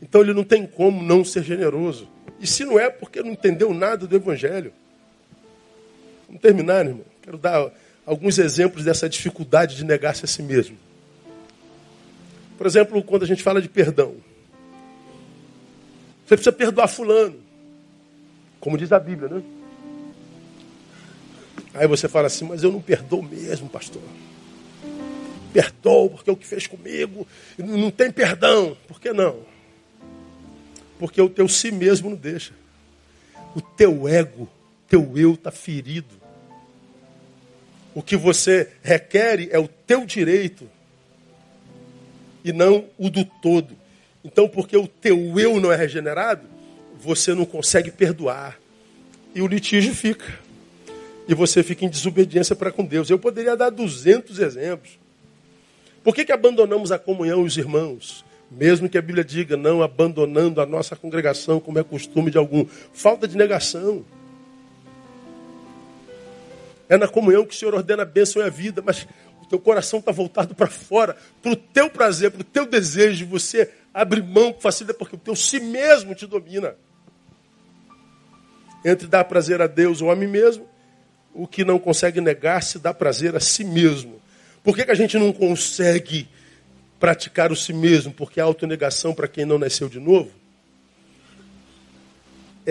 Então 0.00 0.20
ele 0.20 0.32
não 0.32 0.44
tem 0.44 0.68
como 0.68 1.02
não 1.02 1.24
ser 1.24 1.42
generoso. 1.42 2.08
E 2.38 2.46
se 2.46 2.64
não 2.64 2.78
é, 2.78 2.88
porque 2.88 3.24
não 3.24 3.32
entendeu 3.32 3.74
nada 3.74 4.06
do 4.06 4.14
Evangelho. 4.14 4.72
Vamos 6.28 6.40
terminar, 6.40 6.86
irmão. 6.86 7.04
Quero 7.20 7.36
dar 7.36 7.72
alguns 8.10 8.40
exemplos 8.40 8.84
dessa 8.84 9.08
dificuldade 9.08 9.76
de 9.76 9.84
negar-se 9.84 10.24
a 10.24 10.28
si 10.28 10.42
mesmo. 10.42 10.76
Por 12.58 12.66
exemplo, 12.66 13.00
quando 13.04 13.22
a 13.22 13.26
gente 13.26 13.40
fala 13.40 13.62
de 13.62 13.68
perdão. 13.68 14.16
Você 16.26 16.34
precisa 16.34 16.50
perdoar 16.50 16.88
fulano. 16.88 17.36
Como 18.58 18.76
diz 18.76 18.90
a 18.90 18.98
Bíblia, 18.98 19.28
né? 19.28 19.42
Aí 21.72 21.86
você 21.86 22.08
fala 22.08 22.26
assim, 22.26 22.44
mas 22.44 22.64
eu 22.64 22.72
não 22.72 22.80
perdoo 22.80 23.22
mesmo, 23.22 23.68
pastor. 23.68 24.02
Perdoo 25.52 26.10
porque 26.10 26.30
é 26.30 26.32
o 26.32 26.36
que 26.36 26.46
fez 26.46 26.66
comigo 26.66 27.24
não 27.58 27.92
tem 27.92 28.10
perdão. 28.10 28.76
Por 28.88 29.00
que 29.00 29.12
não? 29.12 29.38
Porque 30.98 31.22
o 31.22 31.30
teu 31.30 31.46
si 31.46 31.70
mesmo 31.70 32.10
não 32.10 32.16
deixa. 32.16 32.54
O 33.54 33.60
teu 33.60 34.08
ego, 34.08 34.48
teu 34.88 35.16
eu 35.16 35.34
está 35.34 35.52
ferido. 35.52 36.19
O 37.94 38.02
que 38.02 38.16
você 38.16 38.68
requer 38.82 39.48
é 39.50 39.58
o 39.58 39.68
teu 39.68 40.06
direito 40.06 40.68
e 42.44 42.52
não 42.52 42.86
o 42.96 43.10
do 43.10 43.24
todo. 43.24 43.76
Então, 44.24 44.48
porque 44.48 44.76
o 44.76 44.86
teu 44.86 45.38
eu 45.38 45.60
não 45.60 45.72
é 45.72 45.76
regenerado, 45.76 46.46
você 47.00 47.34
não 47.34 47.44
consegue 47.44 47.90
perdoar. 47.90 48.58
E 49.34 49.42
o 49.42 49.46
litígio 49.46 49.94
fica. 49.94 50.38
E 51.26 51.34
você 51.34 51.62
fica 51.62 51.84
em 51.84 51.88
desobediência 51.88 52.56
para 52.56 52.72
com 52.72 52.84
Deus. 52.84 53.08
Eu 53.08 53.18
poderia 53.18 53.56
dar 53.56 53.70
200 53.70 54.38
exemplos. 54.38 54.98
Por 56.02 56.14
que, 56.14 56.24
que 56.24 56.32
abandonamos 56.32 56.90
a 56.90 56.98
comunhão 56.98 57.42
os 57.42 57.56
irmãos? 57.56 58.24
Mesmo 58.50 58.88
que 58.88 58.98
a 58.98 59.02
Bíblia 59.02 59.22
diga 59.22 59.56
não 59.56 59.82
abandonando 59.82 60.60
a 60.60 60.66
nossa 60.66 60.96
congregação, 60.96 61.60
como 61.60 61.78
é 61.78 61.84
costume 61.84 62.30
de 62.30 62.38
algum. 62.38 62.66
Falta 62.92 63.28
de 63.28 63.36
negação. 63.36 64.04
É 66.90 66.96
na 66.96 67.06
comunhão 67.06 67.46
que 67.46 67.54
o 67.54 67.56
Senhor 67.56 67.72
ordena 67.72 68.02
a 68.02 68.04
bênção 68.04 68.42
e 68.42 68.44
a 68.44 68.48
vida, 68.48 68.82
mas 68.84 69.06
o 69.40 69.46
teu 69.46 69.60
coração 69.60 70.00
está 70.00 70.10
voltado 70.10 70.56
para 70.56 70.66
fora, 70.66 71.16
para 71.40 71.52
o 71.52 71.56
teu 71.56 71.88
prazer, 71.88 72.32
para 72.32 72.40
o 72.40 72.44
teu 72.44 72.66
desejo, 72.66 73.24
você 73.26 73.70
abre 73.94 74.20
mão 74.20 74.52
com 74.52 74.60
facilidade, 74.60 74.98
porque 74.98 75.14
o 75.14 75.18
teu 75.18 75.36
si 75.36 75.60
mesmo 75.60 76.16
te 76.16 76.26
domina. 76.26 76.74
Entre 78.84 79.06
dar 79.06 79.22
prazer 79.22 79.62
a 79.62 79.68
Deus 79.68 80.02
ou 80.02 80.10
a 80.10 80.16
mim 80.16 80.26
mesmo, 80.26 80.68
o 81.32 81.46
que 81.46 81.64
não 81.64 81.78
consegue 81.78 82.20
negar-se 82.20 82.76
dá 82.76 82.92
prazer 82.92 83.36
a 83.36 83.40
si 83.40 83.62
mesmo. 83.62 84.20
Por 84.64 84.74
que, 84.74 84.84
que 84.84 84.90
a 84.90 84.96
gente 84.96 85.16
não 85.16 85.32
consegue 85.32 86.28
praticar 86.98 87.52
o 87.52 87.56
si 87.56 87.72
mesmo? 87.72 88.12
Porque 88.12 88.40
a 88.40 88.44
autonegação, 88.44 89.14
para 89.14 89.28
quem 89.28 89.44
não 89.44 89.60
nasceu 89.60 89.88
de 89.88 90.00
novo, 90.00 90.32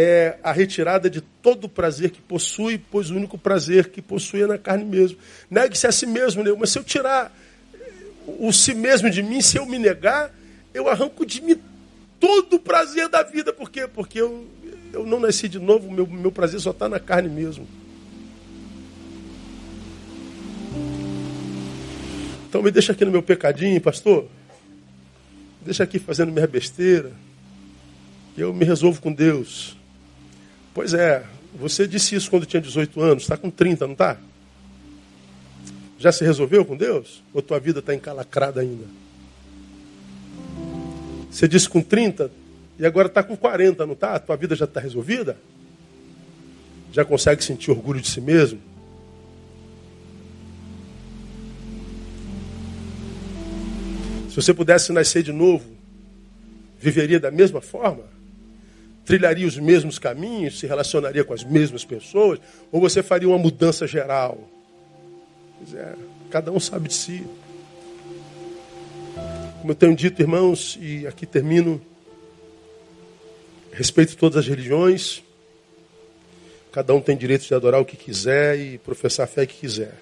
é 0.02 0.40
a 0.42 0.54
retirada 0.54 1.10
de 1.10 1.20
todo 1.20 1.66
o 1.66 1.70
prazer 1.70 2.12
que 2.12 2.22
possui, 2.22 2.78
pois 2.78 3.10
o 3.10 3.16
único 3.16 3.38
prazer 3.38 3.90
que 3.90 4.02
possui 4.02 4.44
é 4.44 4.48
na 4.48 4.58
carne 4.58 4.86
mesmo. 4.86 5.18
Negue-se 5.52 5.86
a 5.88 5.92
si 5.92 6.06
mesmo, 6.06 6.42
né? 6.42 6.52
mas 6.58 6.70
se 6.70 6.80
eu 6.80 6.84
tirar 6.86 7.36
o 8.26 8.54
si 8.54 8.74
mesmo 8.74 9.10
de 9.10 9.22
mim, 9.22 9.42
se 9.42 9.58
eu 9.58 9.66
me 9.66 9.78
negar, 9.78 10.34
eu 10.74 10.88
arranco 10.88 11.26
de 11.26 11.42
mim 11.42 11.60
todo 12.18 12.56
o 12.56 12.60
prazer 12.60 13.10
da 13.10 13.24
vida. 13.24 13.52
Por 13.52 13.70
quê? 13.70 13.90
Porque 13.94 14.22
eu, 14.22 14.48
eu 14.94 15.06
não 15.06 15.20
nasci 15.20 15.50
de 15.50 15.60
novo, 15.60 15.92
meu, 15.92 16.08
meu 16.08 16.32
prazer 16.32 16.62
só 16.62 16.72
está 16.72 16.88
na 16.88 17.00
carne 17.00 17.28
mesmo. 17.28 17.68
Então 22.48 22.64
me 22.64 22.72
deixa 22.72 22.94
aqui 22.94 23.04
no 23.04 23.12
meu 23.12 23.22
pecadinho, 23.22 23.82
pastor. 23.82 24.28
Deixa 25.62 25.84
aqui 25.84 26.00
fazendo 26.00 26.32
minha 26.32 26.48
besteira. 26.48 27.12
Eu 28.38 28.54
me 28.54 28.64
resolvo 28.64 29.02
com 29.02 29.12
Deus. 29.12 29.79
Pois 30.74 30.94
é, 30.94 31.26
você 31.54 31.88
disse 31.88 32.16
isso 32.16 32.30
quando 32.30 32.46
tinha 32.46 32.62
18 32.62 33.02
anos, 33.02 33.24
está 33.24 33.36
com 33.36 33.50
30, 33.50 33.86
não 33.86 33.94
está? 33.94 34.18
Já 35.98 36.12
se 36.12 36.24
resolveu 36.24 36.64
com 36.64 36.78
Deus? 36.78 37.24
Ou 37.34 37.42
tua 37.42 37.60
vida 37.60 37.80
está 37.80 37.94
encalacrada 37.94 38.62
ainda? 38.62 38.86
Você 41.30 41.48
disse 41.48 41.68
com 41.68 41.82
30 41.82 42.32
e 42.78 42.86
agora 42.86 43.08
está 43.08 43.22
com 43.22 43.36
40, 43.36 43.86
não 43.86 43.94
está? 43.94 44.18
Tua 44.20 44.38
vida 44.38 44.56
já 44.56 44.66
está 44.66 44.80
resolvida? 44.80 45.38
Já 46.92 47.04
consegue 47.04 47.44
sentir 47.44 47.70
orgulho 47.72 48.00
de 48.00 48.08
si 48.08 48.22
mesmo? 48.22 48.60
Se 54.30 54.36
você 54.36 54.54
pudesse 54.54 54.92
nascer 54.92 55.22
de 55.22 55.34
novo, 55.34 55.66
viveria 56.80 57.20
da 57.20 57.30
mesma 57.30 57.60
forma? 57.60 58.19
Trilharia 59.10 59.48
os 59.48 59.58
mesmos 59.58 59.98
caminhos, 59.98 60.60
se 60.60 60.68
relacionaria 60.68 61.24
com 61.24 61.34
as 61.34 61.44
mesmas 61.44 61.84
pessoas, 61.84 62.40
ou 62.72 62.80
você 62.80 63.02
faria 63.02 63.28
uma 63.28 63.40
mudança 63.40 63.88
geral? 63.88 64.48
Pois 65.58 65.74
é, 65.74 65.96
cada 66.30 66.52
um 66.52 66.60
sabe 66.60 66.90
de 66.90 66.94
si. 66.94 67.26
Como 69.62 69.72
eu 69.72 69.76
tenho 69.76 69.96
dito, 69.96 70.22
irmãos, 70.22 70.78
e 70.80 71.08
aqui 71.08 71.26
termino, 71.26 71.82
respeito 73.72 74.16
todas 74.16 74.38
as 74.38 74.48
religiões, 74.48 75.24
cada 76.72 76.94
um 76.94 77.02
tem 77.02 77.18
direito 77.18 77.48
de 77.48 77.54
adorar 77.56 77.82
o 77.82 77.86
que 77.86 77.98
quiser 77.98 78.60
e 78.60 78.78
professar 78.78 79.24
a 79.24 79.28
fé 79.28 79.48
que 79.48 79.58
quiser. 79.58 79.96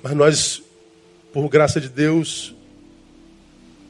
Mas 0.00 0.12
nós, 0.12 0.62
por 1.32 1.48
graça 1.48 1.80
de 1.80 1.88
Deus, 1.88 2.54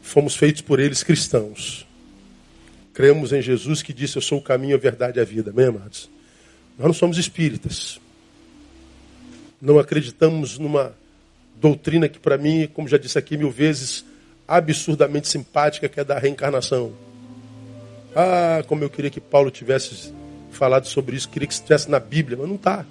fomos 0.00 0.34
feitos 0.34 0.62
por 0.62 0.80
eles 0.80 1.02
cristãos. 1.02 1.86
Cremos 3.00 3.32
em 3.32 3.40
Jesus 3.40 3.82
que 3.82 3.94
disse: 3.94 4.18
Eu 4.18 4.20
sou 4.20 4.40
o 4.40 4.42
caminho, 4.42 4.76
a 4.76 4.78
verdade 4.78 5.18
e 5.18 5.22
a 5.22 5.24
vida. 5.24 5.52
Amém, 5.52 5.68
amados? 5.68 6.10
Nós 6.76 6.88
não 6.88 6.92
somos 6.92 7.16
espíritas. 7.16 7.98
Não 9.58 9.78
acreditamos 9.78 10.58
numa 10.58 10.94
doutrina 11.58 12.10
que, 12.10 12.18
para 12.18 12.36
mim, 12.36 12.68
como 12.74 12.86
já 12.86 12.98
disse 12.98 13.16
aqui 13.16 13.38
mil 13.38 13.50
vezes, 13.50 14.04
absurdamente 14.46 15.28
simpática, 15.28 15.88
que 15.88 15.98
é 15.98 16.04
da 16.04 16.18
reencarnação. 16.18 16.92
Ah, 18.14 18.62
como 18.66 18.84
eu 18.84 18.90
queria 18.90 19.10
que 19.10 19.18
Paulo 19.18 19.50
tivesse 19.50 20.12
falado 20.50 20.86
sobre 20.86 21.16
isso, 21.16 21.30
queria 21.30 21.48
que 21.48 21.54
estivesse 21.54 21.90
na 21.90 21.98
Bíblia, 21.98 22.36
mas 22.36 22.48
não 22.48 22.56
está. 22.56 22.84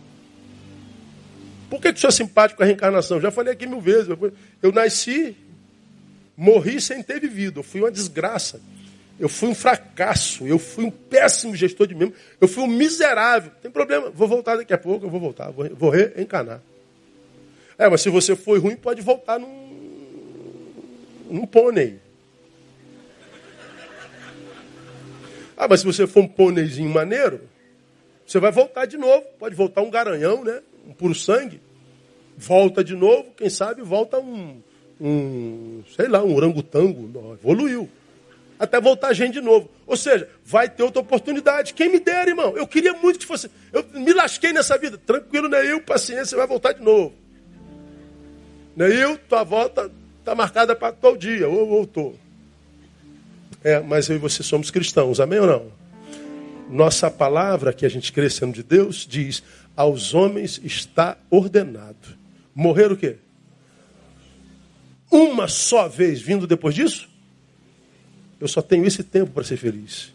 Por 1.69 1.79
que, 1.79 1.93
que 1.93 1.99
sou 1.99 2.11
simpático 2.11 2.57
com 2.57 2.63
a 2.63 2.65
reencarnação? 2.65 3.21
Já 3.21 3.29
falei 3.29 3.53
aqui 3.53 3.67
mil 3.67 3.79
vezes. 3.79 4.07
Eu 4.59 4.71
nasci, 4.71 5.37
morri 6.35 6.81
sem 6.81 7.03
ter 7.03 7.19
vivido. 7.19 7.59
Eu 7.59 7.63
fui 7.63 7.79
uma 7.79 7.91
desgraça. 7.91 8.59
Eu 9.19 9.27
fui 9.27 9.49
um 9.49 9.55
fracasso, 9.55 10.47
eu 10.47 10.57
fui 10.57 10.85
um 10.85 10.91
péssimo 10.91 11.53
gestor 11.53 11.85
de 11.85 11.93
mim, 11.93 12.13
eu 12.39 12.47
fui 12.47 12.63
um 12.63 12.67
miserável. 12.67 13.51
Tem 13.61 13.69
problema, 13.69 14.09
vou 14.09 14.27
voltar 14.27 14.55
daqui 14.55 14.73
a 14.73 14.77
pouco, 14.77 15.05
eu 15.05 15.09
vou 15.09 15.19
voltar, 15.19 15.51
vou, 15.51 15.69
vou 15.75 15.89
reencarnar. 15.89 16.61
É, 17.77 17.89
mas 17.89 18.01
se 18.01 18.09
você 18.09 18.35
foi 18.35 18.59
ruim, 18.59 18.77
pode 18.77 19.01
voltar 19.01 19.37
num, 19.37 20.71
num 21.29 21.45
pônei. 21.45 21.99
Ah, 25.57 25.67
mas 25.67 25.81
se 25.81 25.85
você 25.85 26.07
for 26.07 26.21
um 26.21 26.27
pôneizinho 26.27 26.89
maneiro, 26.89 27.41
você 28.25 28.39
vai 28.39 28.51
voltar 28.51 28.85
de 28.85 28.97
novo. 28.97 29.25
Pode 29.37 29.55
voltar 29.55 29.81
um 29.81 29.89
garanhão, 29.89 30.45
né? 30.45 30.61
Um 30.87 30.93
puro 30.93 31.13
sangue. 31.13 31.59
Volta 32.37 32.81
de 32.81 32.95
novo, 32.95 33.31
quem 33.35 33.49
sabe 33.49 33.81
volta 33.81 34.17
um, 34.17 34.61
um 35.01 35.83
sei 35.93 36.07
lá, 36.07 36.23
um 36.23 36.33
orangotango. 36.33 37.33
Evoluiu 37.33 37.89
até 38.59 38.79
voltar 38.79 39.13
gente 39.13 39.35
de 39.35 39.41
novo. 39.41 39.71
Ou 39.87 39.95
seja, 39.95 40.29
vai 40.43 40.69
ter 40.69 40.83
outra 40.83 40.99
oportunidade. 40.99 41.73
Quem 41.73 41.89
me 41.89 41.99
dera, 41.99 42.29
irmão. 42.29 42.57
Eu 42.57 42.67
queria 42.67 42.91
muito 42.93 43.17
que 43.17 43.25
fosse. 43.25 43.49
Eu 43.71 43.85
me 43.93 44.13
lasquei 44.13 44.51
nessa 44.51 44.77
vida. 44.77 44.97
Tranquilo, 44.97 45.47
Neil, 45.47 45.81
paciência, 45.81 46.37
vai 46.37 46.45
voltar 46.45 46.73
de 46.73 46.83
novo. 46.83 47.15
Neil, 48.75 49.17
tua 49.29 49.43
volta 49.43 49.89
está 50.19 50.35
marcada 50.35 50.75
para 50.75 50.91
todo 50.91 51.17
dia. 51.17 51.47
Ou 51.47 51.65
voltou. 51.65 52.19
É, 53.63 53.79
mas 53.79 54.09
eu 54.09 54.17
e 54.17 54.19
você 54.19 54.43
somos 54.43 54.69
cristãos, 54.69 55.19
amém 55.19 55.39
ou 55.39 55.47
não? 55.47 55.71
Nossa 56.69 57.09
palavra, 57.09 57.73
que 57.73 57.85
a 57.85 57.89
gente 57.89 58.11
crê 58.11 58.29
sendo 58.29 58.53
de 58.53 58.63
Deus, 58.63 59.07
diz: 59.09 59.41
aos 59.75 60.13
homens 60.13 60.59
está 60.63 61.17
ordenado. 61.29 62.17
Morrer 62.53 62.91
o 62.91 62.97
quê? 62.97 63.15
Uma 65.09 65.47
só 65.47 65.87
vez 65.87 66.21
vindo 66.21 66.45
depois 66.45 66.75
disso? 66.75 67.09
Eu 68.39 68.47
só 68.47 68.61
tenho 68.61 68.85
esse 68.85 69.03
tempo 69.03 69.31
para 69.31 69.43
ser 69.43 69.57
feliz. 69.57 70.13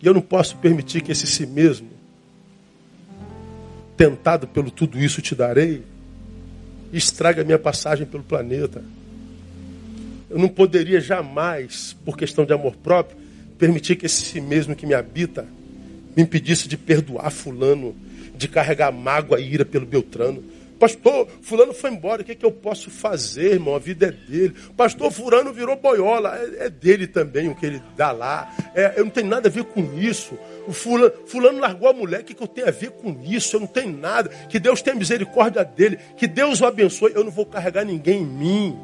E 0.00 0.06
eu 0.06 0.14
não 0.14 0.20
posso 0.20 0.56
permitir 0.58 1.00
que 1.00 1.12
esse 1.12 1.26
si 1.26 1.46
mesmo, 1.46 1.88
tentado 3.96 4.46
pelo 4.46 4.70
tudo 4.70 4.98
isso 4.98 5.22
te 5.22 5.34
darei, 5.34 5.82
estrague 6.92 7.40
a 7.40 7.44
minha 7.44 7.58
passagem 7.58 8.06
pelo 8.06 8.22
planeta. 8.22 8.84
Eu 10.28 10.38
não 10.38 10.48
poderia 10.48 11.00
jamais, 11.00 11.96
por 12.04 12.16
questão 12.16 12.44
de 12.44 12.52
amor 12.52 12.76
próprio, 12.76 13.16
permitir 13.58 13.96
que 13.96 14.06
esse 14.06 14.22
si 14.22 14.40
mesmo 14.40 14.76
que 14.76 14.86
me 14.86 14.94
habita 14.94 15.46
me 16.16 16.22
impedisse 16.22 16.68
de 16.68 16.76
perdoar 16.76 17.30
fulano, 17.30 17.94
de 18.36 18.48
carregar 18.48 18.92
mágoa 18.92 19.40
e 19.40 19.52
ira 19.52 19.64
pelo 19.64 19.86
Beltrano. 19.86 20.42
Pastor, 20.78 21.28
fulano 21.40 21.72
foi 21.72 21.90
embora, 21.90 22.22
o 22.22 22.24
que, 22.24 22.32
é 22.32 22.34
que 22.34 22.44
eu 22.44 22.50
posso 22.50 22.90
fazer, 22.90 23.52
irmão? 23.52 23.74
A 23.74 23.78
vida 23.78 24.06
é 24.06 24.10
dele. 24.10 24.54
Pastor, 24.76 25.10
fulano 25.10 25.52
virou 25.52 25.76
boiola, 25.76 26.36
é, 26.36 26.66
é 26.66 26.70
dele 26.70 27.06
também 27.06 27.48
o 27.48 27.54
que 27.54 27.64
ele 27.64 27.82
dá 27.96 28.10
lá. 28.10 28.52
É, 28.74 28.94
eu 28.96 29.04
não 29.04 29.10
tenho 29.10 29.28
nada 29.28 29.48
a 29.48 29.50
ver 29.50 29.64
com 29.64 29.98
isso. 29.98 30.36
O 30.66 30.72
fulano, 30.72 31.12
fulano 31.26 31.60
largou 31.60 31.88
a 31.88 31.92
mulher, 31.92 32.20
o 32.20 32.24
que, 32.24 32.34
que 32.34 32.42
eu 32.42 32.48
tenho 32.48 32.68
a 32.68 32.72
ver 32.72 32.90
com 32.90 33.16
isso? 33.24 33.56
Eu 33.56 33.60
não 33.60 33.66
tenho 33.66 33.96
nada. 33.96 34.28
Que 34.48 34.58
Deus 34.58 34.82
tenha 34.82 34.96
misericórdia 34.96 35.64
dele, 35.64 35.98
que 36.16 36.26
Deus 36.26 36.60
o 36.60 36.66
abençoe. 36.66 37.12
Eu 37.14 37.24
não 37.24 37.30
vou 37.30 37.46
carregar 37.46 37.84
ninguém 37.84 38.22
em 38.22 38.26
mim. 38.26 38.78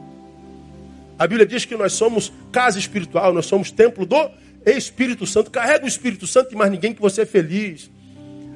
A 1.18 1.26
Bíblia 1.26 1.45
diz 1.45 1.64
que 1.64 1.76
nós 1.76 1.93
somos 1.93 2.32
casa 2.51 2.78
espiritual, 2.78 3.34
nós 3.34 3.47
somos 3.47 3.70
templo 3.70 4.07
do 4.07 4.30
Espírito 4.64 5.26
Santo. 5.26 5.51
Carrega 5.51 5.84
o 5.84 5.88
Espírito 5.88 6.26
Santo 6.26 6.55
e 6.55 6.57
mais 6.57 6.70
ninguém 6.70 6.95
que 6.95 7.01
você 7.01 7.22
é 7.22 7.26
feliz. 7.26 7.91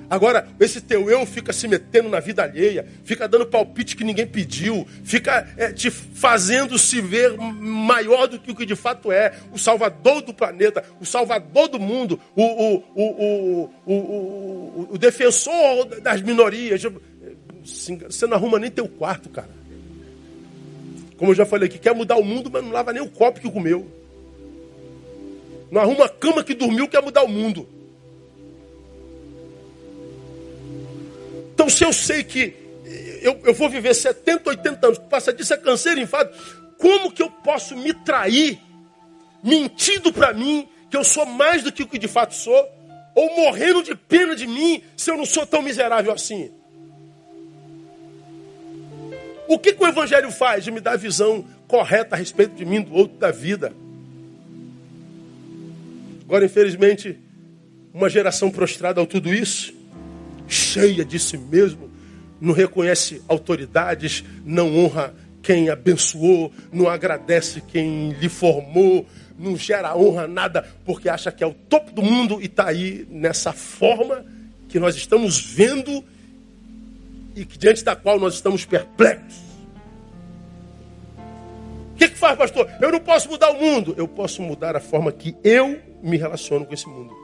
Agora, 0.09 0.47
esse 0.61 0.81
teu 0.81 1.11
eu 1.11 1.25
fica 1.25 1.53
se 1.53 1.67
metendo 1.67 2.09
na 2.09 2.21
vida 2.21 2.43
alheia, 2.43 2.87
fica 3.05 3.27
dando 3.27 3.47
palpite 3.47 3.97
que 3.97 4.05
ninguém 4.05 4.27
pediu, 4.27 4.87
fica 5.03 5.49
é, 5.57 5.73
te 5.73 5.91
fazendo 5.91 6.79
se 6.79 7.01
ver 7.01 7.37
maior 7.37 8.27
do 8.27 8.39
que 8.39 8.51
o 8.51 8.55
que 8.55 8.67
de 8.67 8.77
fato 8.77 9.11
é, 9.11 9.35
o 9.53 9.59
salvador 9.59 10.23
do 10.23 10.35
planeta, 10.35 10.85
o 11.01 11.07
salvador 11.07 11.69
do 11.69 11.81
mundo, 11.81 12.21
o, 12.37 12.43
o, 12.43 12.85
o, 12.95 13.71
o, 13.87 14.89
o 14.93 14.99
defensor 14.99 15.87
das 16.01 16.21
minorias. 16.21 16.83
Você 17.65 18.27
não 18.27 18.37
arruma 18.37 18.59
nem 18.59 18.71
teu 18.71 18.87
quarto, 18.87 19.29
cara. 19.31 19.51
Como 21.17 21.31
eu 21.31 21.35
já 21.35 21.47
falei 21.47 21.69
aqui, 21.69 21.79
quer 21.79 21.95
mudar 21.95 22.17
o 22.17 22.25
mundo, 22.25 22.51
mas 22.53 22.63
não 22.63 22.71
lava 22.71 22.93
nem 22.93 23.03
o 23.03 23.09
copo 23.09 23.41
que 23.41 23.51
comeu. 23.51 23.87
Não 25.71 25.81
arruma 25.81 26.05
a 26.05 26.09
cama 26.09 26.45
que 26.45 26.55
dormiu, 26.55 26.89
quer 26.89 27.03
mudar 27.03 27.25
o 27.25 27.29
mundo. 27.29 27.69
Então, 31.55 31.69
se 31.69 31.85
eu 31.85 31.93
sei 31.93 32.25
que 32.25 32.53
eu, 33.23 33.41
eu 33.45 33.55
vou 33.55 33.71
viver 33.71 33.95
70, 33.95 34.51
80 34.51 34.87
anos, 34.87 34.99
passa 34.99 35.33
disso 35.33 35.55
é 35.55 35.57
câncer, 35.57 35.97
enfado, 35.97 36.37
como 36.77 37.13
que 37.13 37.23
eu 37.23 37.31
posso 37.31 37.77
me 37.77 37.95
trair, 37.95 38.61
mentindo 39.43 40.13
para 40.13 40.35
mim, 40.35 40.69
que 40.91 40.97
eu 40.97 41.05
sou 41.05 41.25
mais 41.25 41.63
do 41.63 41.71
que 41.71 41.83
o 41.83 41.87
que 41.87 41.99
de 41.99 42.09
fato 42.09 42.35
sou, 42.35 42.69
ou 43.15 43.37
morrendo 43.37 43.85
de 43.85 43.95
pena 43.95 44.35
de 44.35 44.47
mim, 44.49 44.83
se 44.97 45.11
eu 45.11 45.17
não 45.17 45.25
sou 45.25 45.47
tão 45.47 45.63
miserável 45.63 46.13
assim? 46.13 46.51
O 49.47 49.59
que, 49.59 49.73
que 49.73 49.85
o 49.85 49.87
Evangelho 49.87 50.33
faz 50.33 50.65
de 50.65 50.73
me 50.73 50.81
dar 50.81 50.93
a 50.93 50.97
visão 50.97 51.47
correta 51.69 52.17
a 52.17 52.19
respeito 52.19 52.55
de 52.55 52.65
mim, 52.65 52.83
do 52.83 52.95
outro, 52.95 53.17
da 53.17 53.31
vida? 53.31 53.73
Agora, 56.25 56.45
infelizmente, 56.45 57.19
uma 57.93 58.09
geração 58.09 58.51
prostrada 58.51 59.01
ao 59.01 59.07
tudo 59.07 59.33
isso, 59.33 59.74
cheia 60.47 61.05
de 61.05 61.19
si 61.19 61.37
mesmo, 61.37 61.91
não 62.41 62.53
reconhece 62.53 63.23
autoridades, 63.29 64.25
não 64.45 64.77
honra 64.77 65.15
quem 65.43 65.69
abençoou, 65.69 66.53
não 66.73 66.89
agradece 66.89 67.61
quem 67.61 68.11
lhe 68.13 68.29
formou, 68.29 69.07
não 69.39 69.57
gera 69.57 69.97
honra 69.97 70.27
nada, 70.27 70.67
porque 70.85 71.09
acha 71.09 71.31
que 71.31 71.45
é 71.45 71.47
o 71.47 71.55
topo 71.55 71.93
do 71.93 72.03
mundo 72.03 72.41
e 72.41 72.47
está 72.47 72.69
aí 72.69 73.07
nessa 73.11 73.53
forma 73.53 74.25
que 74.69 74.79
nós 74.79 74.97
estamos 74.97 75.39
vendo 75.39 76.05
e 77.37 77.45
que, 77.45 77.59
diante 77.59 77.85
da 77.85 77.95
qual 77.95 78.19
nós 78.19 78.35
estamos 78.35 78.65
perplexos. 78.65 79.45
O 81.93 81.97
que, 81.97 82.09
que 82.09 82.17
faz, 82.17 82.37
pastor? 82.37 82.69
Eu 82.81 82.91
não 82.91 83.01
posso 83.01 83.29
mudar 83.29 83.51
o 83.53 83.61
mundo. 83.61 83.95
Eu 83.97 84.09
posso 84.09 84.43
mudar 84.43 84.75
a 84.75 84.81
forma 84.81 85.13
que 85.13 85.37
eu 85.45 85.81
me 86.03 86.17
relaciono 86.17 86.67
com 86.67 86.75
esse 86.75 86.89
mundo. 86.89 87.24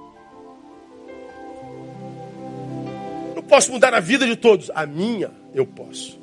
Posso 3.51 3.73
mudar 3.73 3.93
a 3.93 4.01
vida 4.01 4.25
de 4.25 4.37
todos. 4.37 4.71
A 4.73 4.87
minha, 4.87 5.33
eu 5.53 5.67
posso. 5.67 6.19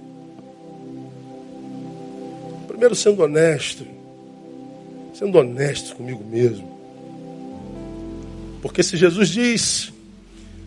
Primeiro, 2.67 2.95
sendo 2.95 3.21
honesto. 3.21 3.85
Sendo 5.13 5.37
honesto 5.37 5.95
comigo 5.95 6.23
mesmo. 6.23 6.77
Porque 8.61 8.81
se 8.81 8.95
Jesus 8.95 9.29
diz: 9.29 9.91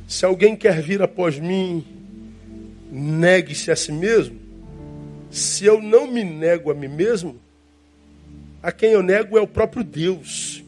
se 0.07 0.27
alguém 0.27 0.55
quer 0.55 0.83
vir 0.83 1.01
após 1.01 1.39
mim, 1.39 1.85
negue-se 2.93 3.71
a 3.71 3.77
si 3.77 3.91
mesmo. 3.91 4.39
Se 5.31 5.65
eu 5.65 5.81
não 5.81 6.07
me 6.07 6.23
nego 6.23 6.71
a 6.71 6.75
mim 6.75 6.89
mesmo, 6.89 7.41
a 8.63 8.71
quem 8.71 8.91
eu 8.91 9.03
nego 9.03 9.39
é 9.39 9.41
o 9.41 9.47
próprio 9.47 9.83
Deus. 9.83 10.63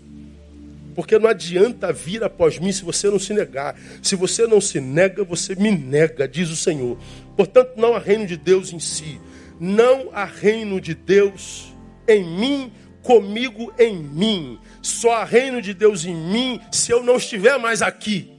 Porque 0.94 1.18
não 1.18 1.28
adianta 1.28 1.92
vir 1.92 2.22
após 2.22 2.58
mim 2.58 2.70
se 2.72 2.84
você 2.84 3.08
não 3.08 3.18
se 3.18 3.32
negar. 3.32 3.74
Se 4.02 4.14
você 4.14 4.46
não 4.46 4.60
se 4.60 4.80
nega, 4.80 5.24
você 5.24 5.54
me 5.54 5.70
nega, 5.70 6.28
diz 6.28 6.50
o 6.50 6.56
Senhor. 6.56 6.98
Portanto, 7.36 7.72
não 7.76 7.94
há 7.94 7.98
reino 7.98 8.26
de 8.26 8.36
Deus 8.36 8.72
em 8.72 8.78
si. 8.78 9.20
Não 9.58 10.10
há 10.12 10.24
reino 10.24 10.80
de 10.80 10.94
Deus 10.94 11.72
em 12.06 12.24
mim, 12.24 12.72
comigo 13.02 13.72
em 13.78 13.96
mim. 13.96 14.58
Só 14.82 15.12
há 15.12 15.24
reino 15.24 15.62
de 15.62 15.72
Deus 15.72 16.04
em 16.04 16.14
mim 16.14 16.60
se 16.70 16.92
eu 16.92 17.02
não 17.02 17.16
estiver 17.16 17.58
mais 17.58 17.80
aqui. 17.80 18.30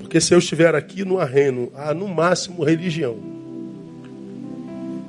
Porque 0.00 0.20
se 0.20 0.34
eu 0.34 0.38
estiver 0.38 0.74
aqui, 0.74 1.04
não 1.04 1.18
há 1.18 1.24
reino. 1.24 1.72
Há 1.74 1.94
no 1.94 2.06
máximo 2.06 2.62
religião. 2.62 3.16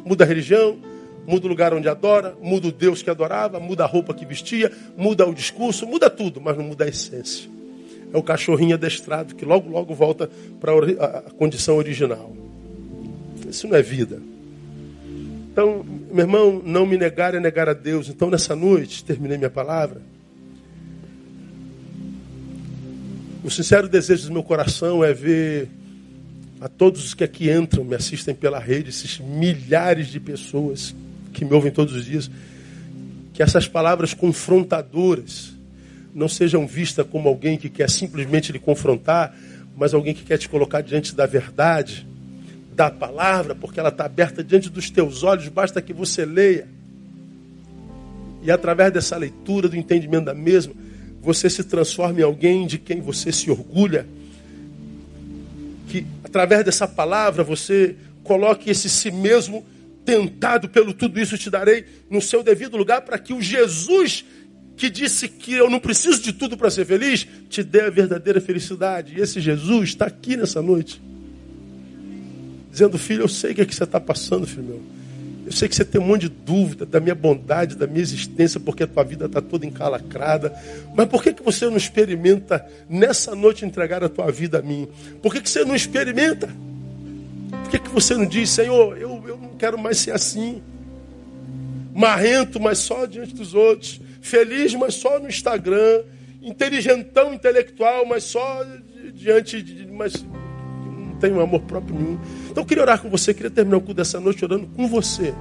Muda 0.06 0.24
a 0.24 0.28
religião, 0.28 0.78
muda 1.28 1.45
o 1.45 1.50
lugar 1.50 1.74
onde 1.74 1.88
adora, 1.88 2.36
muda 2.41 2.68
o 2.68 2.72
Deus 2.72 3.02
que 3.02 3.10
adorava, 3.10 3.60
muda 3.60 3.84
a 3.84 3.88
roupa 3.88 4.14
que 4.14 4.26
vestia, 4.26 4.72
muda 4.98 5.28
o 5.28 5.34
discurso, 5.34 5.86
muda 5.86 6.10
tudo, 6.10 6.41
mas 6.41 6.58
não 6.58 6.66
muda 6.66 6.86
a 6.86 6.88
essência. 6.88 7.50
É 8.14 8.18
o 8.18 8.24
cachorrinho 8.24 8.76
adestrado 8.76 9.36
que 9.36 9.45
logo, 9.45 9.70
logo 9.70 9.94
volta 9.94 10.30
para 10.60 10.72
a 10.74 11.22
condição 11.32 11.78
original. 11.78 12.32
Isso 13.50 13.68
não 13.68 13.76
é 13.76 13.82
vida. 13.82 14.22
Então, 15.52 15.86
meu 16.12 16.26
irmão, 16.26 16.62
não 16.64 16.86
me 16.86 16.98
negar 16.98 17.36
é 17.36 17.40
negar 17.40 17.70
a 17.70 17.74
Deus. 17.74 18.10
Então, 18.10 18.30
nessa 18.30 18.56
noite, 18.56 19.04
terminei 19.04 19.38
minha 19.38 19.50
palavra. 19.50 20.02
O 23.44 23.50
sincero 23.52 23.88
desejo 23.88 24.28
do 24.28 24.34
meu 24.34 24.44
coração 24.44 25.04
é 25.04 25.14
ver 25.14 25.70
a 26.62 26.70
todos 26.70 27.04
os 27.04 27.14
que 27.14 27.24
aqui 27.24 27.52
entram, 27.52 27.84
me 27.84 27.94
assistem 27.94 28.34
pela 28.34 28.58
rede, 28.58 28.90
esses 28.90 29.20
milhares 29.20 30.08
de 30.08 30.20
pessoas 30.20 30.95
que 31.34 31.43
me 31.43 31.53
ouvem 31.53 31.72
todos 31.72 31.93
os 31.93 32.05
dias, 32.05 32.30
que 33.34 33.41
essas 33.41 33.68
palavras 33.68 34.14
confrontadoras 34.14 35.53
não 36.14 36.27
sejam 36.27 36.68
vistas 36.68 37.05
como 37.10 37.27
alguém 37.27 37.57
que 37.57 37.69
quer 37.69 37.89
simplesmente 37.89 38.51
lhe 38.51 38.60
confrontar, 38.60 39.35
mas 39.76 39.93
alguém 39.93 40.14
que 40.14 40.23
quer 40.23 40.38
te 40.38 40.47
colocar 40.47 40.81
diante 40.81 41.15
da 41.15 41.26
verdade, 41.26 42.07
da 42.76 42.89
palavra, 42.89 43.55
porque 43.55 43.80
ela 43.80 43.89
está 43.89 44.05
aberta 44.05 44.43
diante 44.43 44.69
dos 44.69 44.89
teus 44.89 45.23
olhos, 45.23 45.47
basta 45.47 45.81
que 45.81 45.93
você 45.93 46.26
leia. 46.26 46.68
E 48.43 48.51
através 48.51 48.91
dessa 48.91 49.18
leitura, 49.18 49.68
do 49.68 49.76
entendimento 49.76 50.26
da 50.26 50.34
mesma, 50.34 50.73
você 51.22 51.49
se 51.49 51.64
transforma 51.64 52.19
em 52.19 52.23
alguém 52.23 52.68
de 52.68 52.77
quem 52.77 53.01
você 53.01 53.31
se 53.31 53.49
orgulha. 53.49 54.05
Que 55.88 56.05
através 56.23 56.65
dessa 56.65 56.88
palavra 56.88 57.43
você 57.43 57.95
coloque 58.23 58.69
esse 58.69 58.89
si 58.89 59.10
mesmo 59.10 59.65
tentado 60.05 60.69
pelo 60.69 60.93
tudo 60.93 61.19
isso 61.19 61.38
te 61.38 61.49
darei 61.49 61.85
no 62.09 62.21
seu 62.21 62.43
devido 62.43 62.77
lugar 62.77 63.01
para 63.01 63.17
que 63.17 63.34
o 63.34 63.41
Jesus 63.41 64.25
que 64.75 64.89
disse 64.89 65.27
que 65.27 65.53
eu 65.53 65.69
não 65.69 65.80
preciso 65.80 66.21
de 66.21 66.34
tudo 66.34 66.57
para 66.57 66.69
ser 66.69 66.85
feliz, 66.85 67.27
te 67.49 67.63
dê 67.63 67.81
a 67.81 67.89
verdadeira 67.89 68.41
felicidade. 68.41 69.13
E 69.15 69.21
esse 69.21 69.39
Jesus 69.39 69.89
está 69.89 70.05
aqui 70.05 70.35
nessa 70.35 70.61
noite, 70.61 71.01
dizendo: 72.71 72.97
Filho, 72.97 73.23
eu 73.23 73.27
sei 73.27 73.51
o 73.51 73.55
que, 73.55 73.61
é 73.61 73.65
que 73.65 73.75
você 73.75 73.84
está 73.84 73.99
passando, 73.99 74.47
filho 74.47 74.63
meu. 74.63 74.81
Eu 75.45 75.51
sei 75.51 75.67
que 75.67 75.75
você 75.75 75.84
tem 75.84 75.99
um 75.99 76.05
monte 76.05 76.21
de 76.21 76.30
dúvida 76.30 76.85
da 76.85 77.01
minha 77.01 77.13
bondade, 77.13 77.75
da 77.75 77.85
minha 77.85 78.01
existência, 78.01 78.61
porque 78.61 78.84
a 78.84 78.88
tua 78.88 79.03
vida 79.03 79.25
está 79.25 79.41
toda 79.41 79.65
encalacrada. 79.65 80.55
Mas 80.95 81.05
por 81.07 81.21
que, 81.21 81.34
que 81.34 81.43
você 81.43 81.65
não 81.65 81.75
experimenta 81.75 82.65
nessa 82.89 83.35
noite 83.35 83.65
entregar 83.65 84.03
a 84.03 84.09
tua 84.09 84.31
vida 84.31 84.59
a 84.59 84.61
mim? 84.61 84.88
Por 85.21 85.34
que, 85.34 85.41
que 85.41 85.49
você 85.49 85.65
não 85.65 85.75
experimenta? 85.75 86.49
Que, 87.74 87.80
que 87.80 87.90
você 87.90 88.14
não 88.16 88.28
diz, 88.28 88.52
Senhor, 88.52 88.95
eu, 89.00 89.24
eu 89.28 89.36
não 89.36 89.56
quero 89.58 89.80
mais 89.80 89.98
ser 89.98 90.12
assim? 90.12 90.62
Marrento, 91.91 92.60
mas 92.60 92.78
só 92.78 93.08
diante 93.08 93.34
dos 93.34 93.56
outros. 93.56 94.00
Feliz, 94.22 94.76
mas 94.76 94.94
só 94.94 95.18
no 95.18 95.28
Instagram. 95.28 96.04
Inteligentão, 96.40 97.34
intelectual, 97.34 98.06
mas 98.06 98.26
só 98.26 98.64
diante 99.16 99.60
de. 99.64 99.88
Mas 99.88 100.24
não 100.24 101.16
tenho 101.20 101.41
amor 101.41 101.62
próprio 101.62 101.95
nenhum. 101.95 102.20
Então 102.52 102.62
eu 102.62 102.68
queria 102.68 102.84
orar 102.84 103.02
com 103.02 103.10
você, 103.10 103.34
queria 103.34 103.50
terminar 103.50 103.78
o 103.78 103.82
culto 103.82 103.95
dessa 103.95 104.20
noite 104.20 104.45
orando 104.45 104.68
com 104.68 104.88
você. 104.88 105.34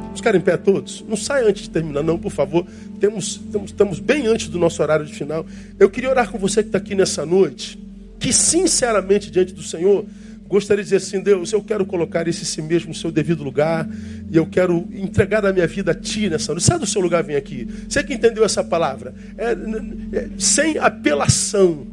Vamos 0.00 0.16
ficar 0.16 0.34
em 0.34 0.40
pé 0.40 0.56
todos? 0.56 1.04
Não 1.06 1.16
saia 1.16 1.46
antes 1.46 1.62
de 1.62 1.70
terminar, 1.70 2.02
não, 2.02 2.18
por 2.18 2.32
favor. 2.32 2.66
Temos, 2.98 3.36
temos, 3.52 3.70
estamos 3.70 4.00
bem 4.00 4.26
antes 4.26 4.48
do 4.48 4.58
nosso 4.58 4.82
horário 4.82 5.06
de 5.06 5.14
final. 5.14 5.46
Eu 5.78 5.88
queria 5.88 6.10
orar 6.10 6.28
com 6.28 6.38
você 6.38 6.60
que 6.60 6.70
está 6.70 6.78
aqui 6.78 6.96
nessa 6.96 7.24
noite, 7.24 7.78
que 8.18 8.32
sinceramente 8.32 9.30
diante 9.30 9.54
do 9.54 9.62
Senhor, 9.62 10.04
gostaria 10.48 10.82
de 10.82 10.90
dizer 10.90 11.04
assim: 11.04 11.20
Deus, 11.20 11.52
eu 11.52 11.62
quero 11.62 11.84
colocar 11.84 12.26
esse 12.28 12.44
si 12.44 12.62
mesmo 12.62 12.88
no 12.88 12.94
seu 12.94 13.10
devido 13.10 13.42
lugar, 13.42 13.88
e 14.30 14.36
eu 14.36 14.46
quero 14.46 14.86
entregar 14.92 15.44
a 15.44 15.52
minha 15.52 15.66
vida 15.66 15.92
a 15.92 15.94
Ti 15.94 16.28
nessa 16.28 16.52
noite. 16.52 16.64
Sai 16.64 16.78
do 16.78 16.86
seu 16.86 17.00
lugar, 17.00 17.22
vem 17.22 17.36
aqui. 17.36 17.68
Você 17.88 18.02
que 18.02 18.14
entendeu 18.14 18.44
essa 18.44 18.62
palavra? 18.62 19.14
É, 19.36 19.52
é, 20.16 20.28
sem 20.38 20.78
apelação 20.78 21.86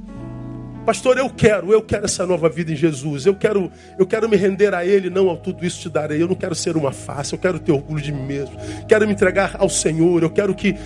Pastor, 0.86 1.18
eu 1.18 1.30
quero, 1.30 1.72
eu 1.72 1.82
quero 1.82 2.04
essa 2.04 2.26
nova 2.26 2.50
vida 2.50 2.74
em 2.74 2.76
Jesus. 2.76 3.26
Eu 3.26 3.34
quero, 3.34 3.72
eu 3.98 4.06
quero 4.06 4.28
me 4.28 4.36
render 4.36 4.74
a 4.74 4.86
Ele, 4.86 5.10
não 5.10 5.30
ao 5.30 5.38
tudo 5.38 5.66
isso 5.66 5.80
te 5.80 5.90
darei. 5.90 6.22
Eu 6.22 6.28
não 6.28 6.36
quero 6.36 6.54
ser 6.54 6.76
uma 6.76 6.92
face, 6.92 7.34
eu 7.34 7.40
quero 7.40 7.58
ter 7.58 7.72
orgulho 7.72 8.02
de 8.02 8.12
mim 8.12 8.24
mesmo. 8.26 8.56
Quero 8.88 9.08
me 9.08 9.14
entregar 9.14 9.56
ao 9.58 9.70
Senhor. 9.70 10.22
Eu 10.22 10.30
quero 10.30 10.54
que 10.54 10.72
uh, 10.72 10.78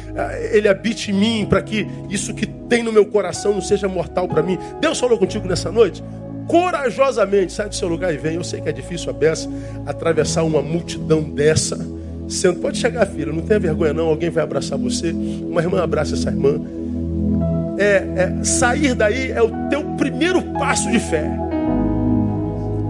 Ele 0.52 0.68
habite 0.68 1.10
em 1.10 1.15
mim, 1.15 1.45
para 1.49 1.64
que 1.64 1.88
isso 2.11 2.34
que 2.35 2.45
tem 2.45 2.84
no 2.84 2.91
meu 2.91 3.07
coração 3.07 3.53
não 3.53 3.61
seja 3.61 3.88
mortal 3.88 4.27
para 4.27 4.44
mim. 4.44 4.60
Deus 4.80 4.99
falou 4.99 5.18
contigo 5.18 5.48
nessa 5.48 5.72
noite? 5.72 6.03
Corajosamente, 6.47 7.51
sai 7.51 7.69
do 7.69 7.75
seu 7.75 7.87
lugar 7.87 8.13
e 8.13 8.17
vem. 8.17 8.35
Eu 8.35 8.43
sei 8.43 8.61
que 8.61 8.69
é 8.69 8.71
difícil 8.71 9.09
a 9.09 9.13
beça 9.13 9.49
atravessar 9.85 10.43
uma 10.43 10.61
multidão 10.61 11.21
dessa. 11.21 11.77
Sendo, 12.27 12.59
pode 12.59 12.77
chegar, 12.77 13.05
filha, 13.05 13.31
não 13.31 13.41
tenha 13.41 13.59
vergonha 13.59 13.93
não. 13.93 14.07
Alguém 14.07 14.29
vai 14.29 14.43
abraçar 14.43 14.77
você. 14.77 15.11
Uma 15.11 15.61
irmã 15.61 15.81
abraça 15.81 16.13
essa 16.13 16.29
irmã 16.29 16.59
é, 17.77 18.07
é, 18.15 18.43
sair 18.43 18.95
daí 18.95 19.31
é 19.31 19.41
o 19.41 19.49
teu 19.69 19.83
primeiro 19.95 20.41
passo 20.53 20.91
de 20.91 20.99
fé. 20.99 21.29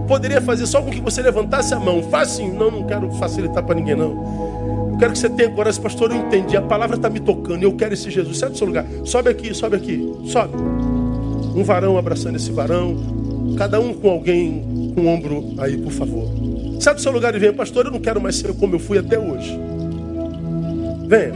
Poderia 0.06 0.40
fazer 0.40 0.66
só 0.66 0.80
com 0.80 0.90
que 0.90 1.00
você 1.00 1.20
levantasse 1.20 1.74
a 1.74 1.78
mão. 1.78 2.02
Faz 2.04 2.32
assim, 2.32 2.50
não, 2.50 2.70
não 2.70 2.84
quero 2.84 3.10
facilitar 3.12 3.62
para 3.62 3.74
ninguém, 3.74 3.94
não. 3.94 4.88
Eu 4.92 4.96
quero 4.98 5.12
que 5.12 5.18
você 5.18 5.28
tenha 5.28 5.50
coragem, 5.50 5.82
pastor. 5.82 6.10
Eu 6.10 6.16
entendi, 6.16 6.56
a 6.56 6.62
palavra 6.62 6.96
está 6.96 7.10
me 7.10 7.20
tocando. 7.20 7.62
Eu 7.62 7.74
quero 7.74 7.92
esse 7.92 8.10
Jesus. 8.10 8.38
Sai 8.38 8.48
do 8.48 8.56
seu 8.56 8.66
lugar. 8.66 8.86
Sobe 9.04 9.28
aqui, 9.28 9.52
sobe 9.52 9.76
aqui, 9.76 10.10
sobe. 10.24 10.54
Um 11.54 11.62
varão 11.62 11.98
abraçando 11.98 12.36
esse 12.36 12.50
varão. 12.50 12.96
Cada 13.58 13.80
um 13.80 13.92
com 13.92 14.08
alguém 14.08 14.92
com 14.94 15.00
o 15.00 15.08
ombro 15.08 15.54
aí, 15.58 15.76
por 15.76 15.90
favor. 15.90 16.28
Sai 16.78 16.94
do 16.94 17.00
seu 17.00 17.10
lugar 17.10 17.34
e 17.34 17.40
venha, 17.40 17.52
pastor. 17.52 17.86
Eu 17.86 17.90
não 17.90 17.98
quero 17.98 18.20
mais 18.20 18.36
ser 18.36 18.54
como 18.54 18.76
eu 18.76 18.78
fui 18.78 18.98
até 18.98 19.18
hoje. 19.18 19.58
Venha. 21.08 21.32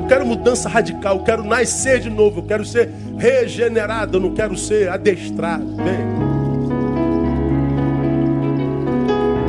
Eu 0.00 0.06
quero 0.06 0.24
mudança 0.24 0.68
radical, 0.68 1.16
eu 1.16 1.22
quero 1.24 1.42
nascer 1.42 1.98
de 1.98 2.10
novo, 2.10 2.38
eu 2.40 2.44
quero 2.44 2.64
ser 2.64 2.90
regenerado, 3.18 4.18
eu 4.18 4.20
não 4.20 4.34
quero 4.34 4.56
ser 4.56 4.88
adestrado. 4.88 5.66
Vem. 5.76 6.14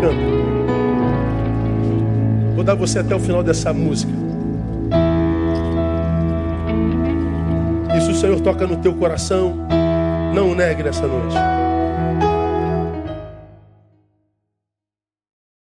Canta. 0.01 0.35
Vou 2.55 2.63
dar 2.63 2.73
você 2.73 2.99
até 2.99 3.13
o 3.13 3.19
final 3.19 3.43
dessa 3.43 3.71
música. 3.71 4.11
Se 8.01 8.11
o 8.11 8.15
Senhor 8.15 8.39
toca 8.39 8.67
no 8.67 8.77
teu 8.77 8.93
coração, 8.93 9.64
não 10.36 10.49
o 10.49 10.56
negue 10.56 10.84
nessa 10.84 11.07
noite. 11.07 11.64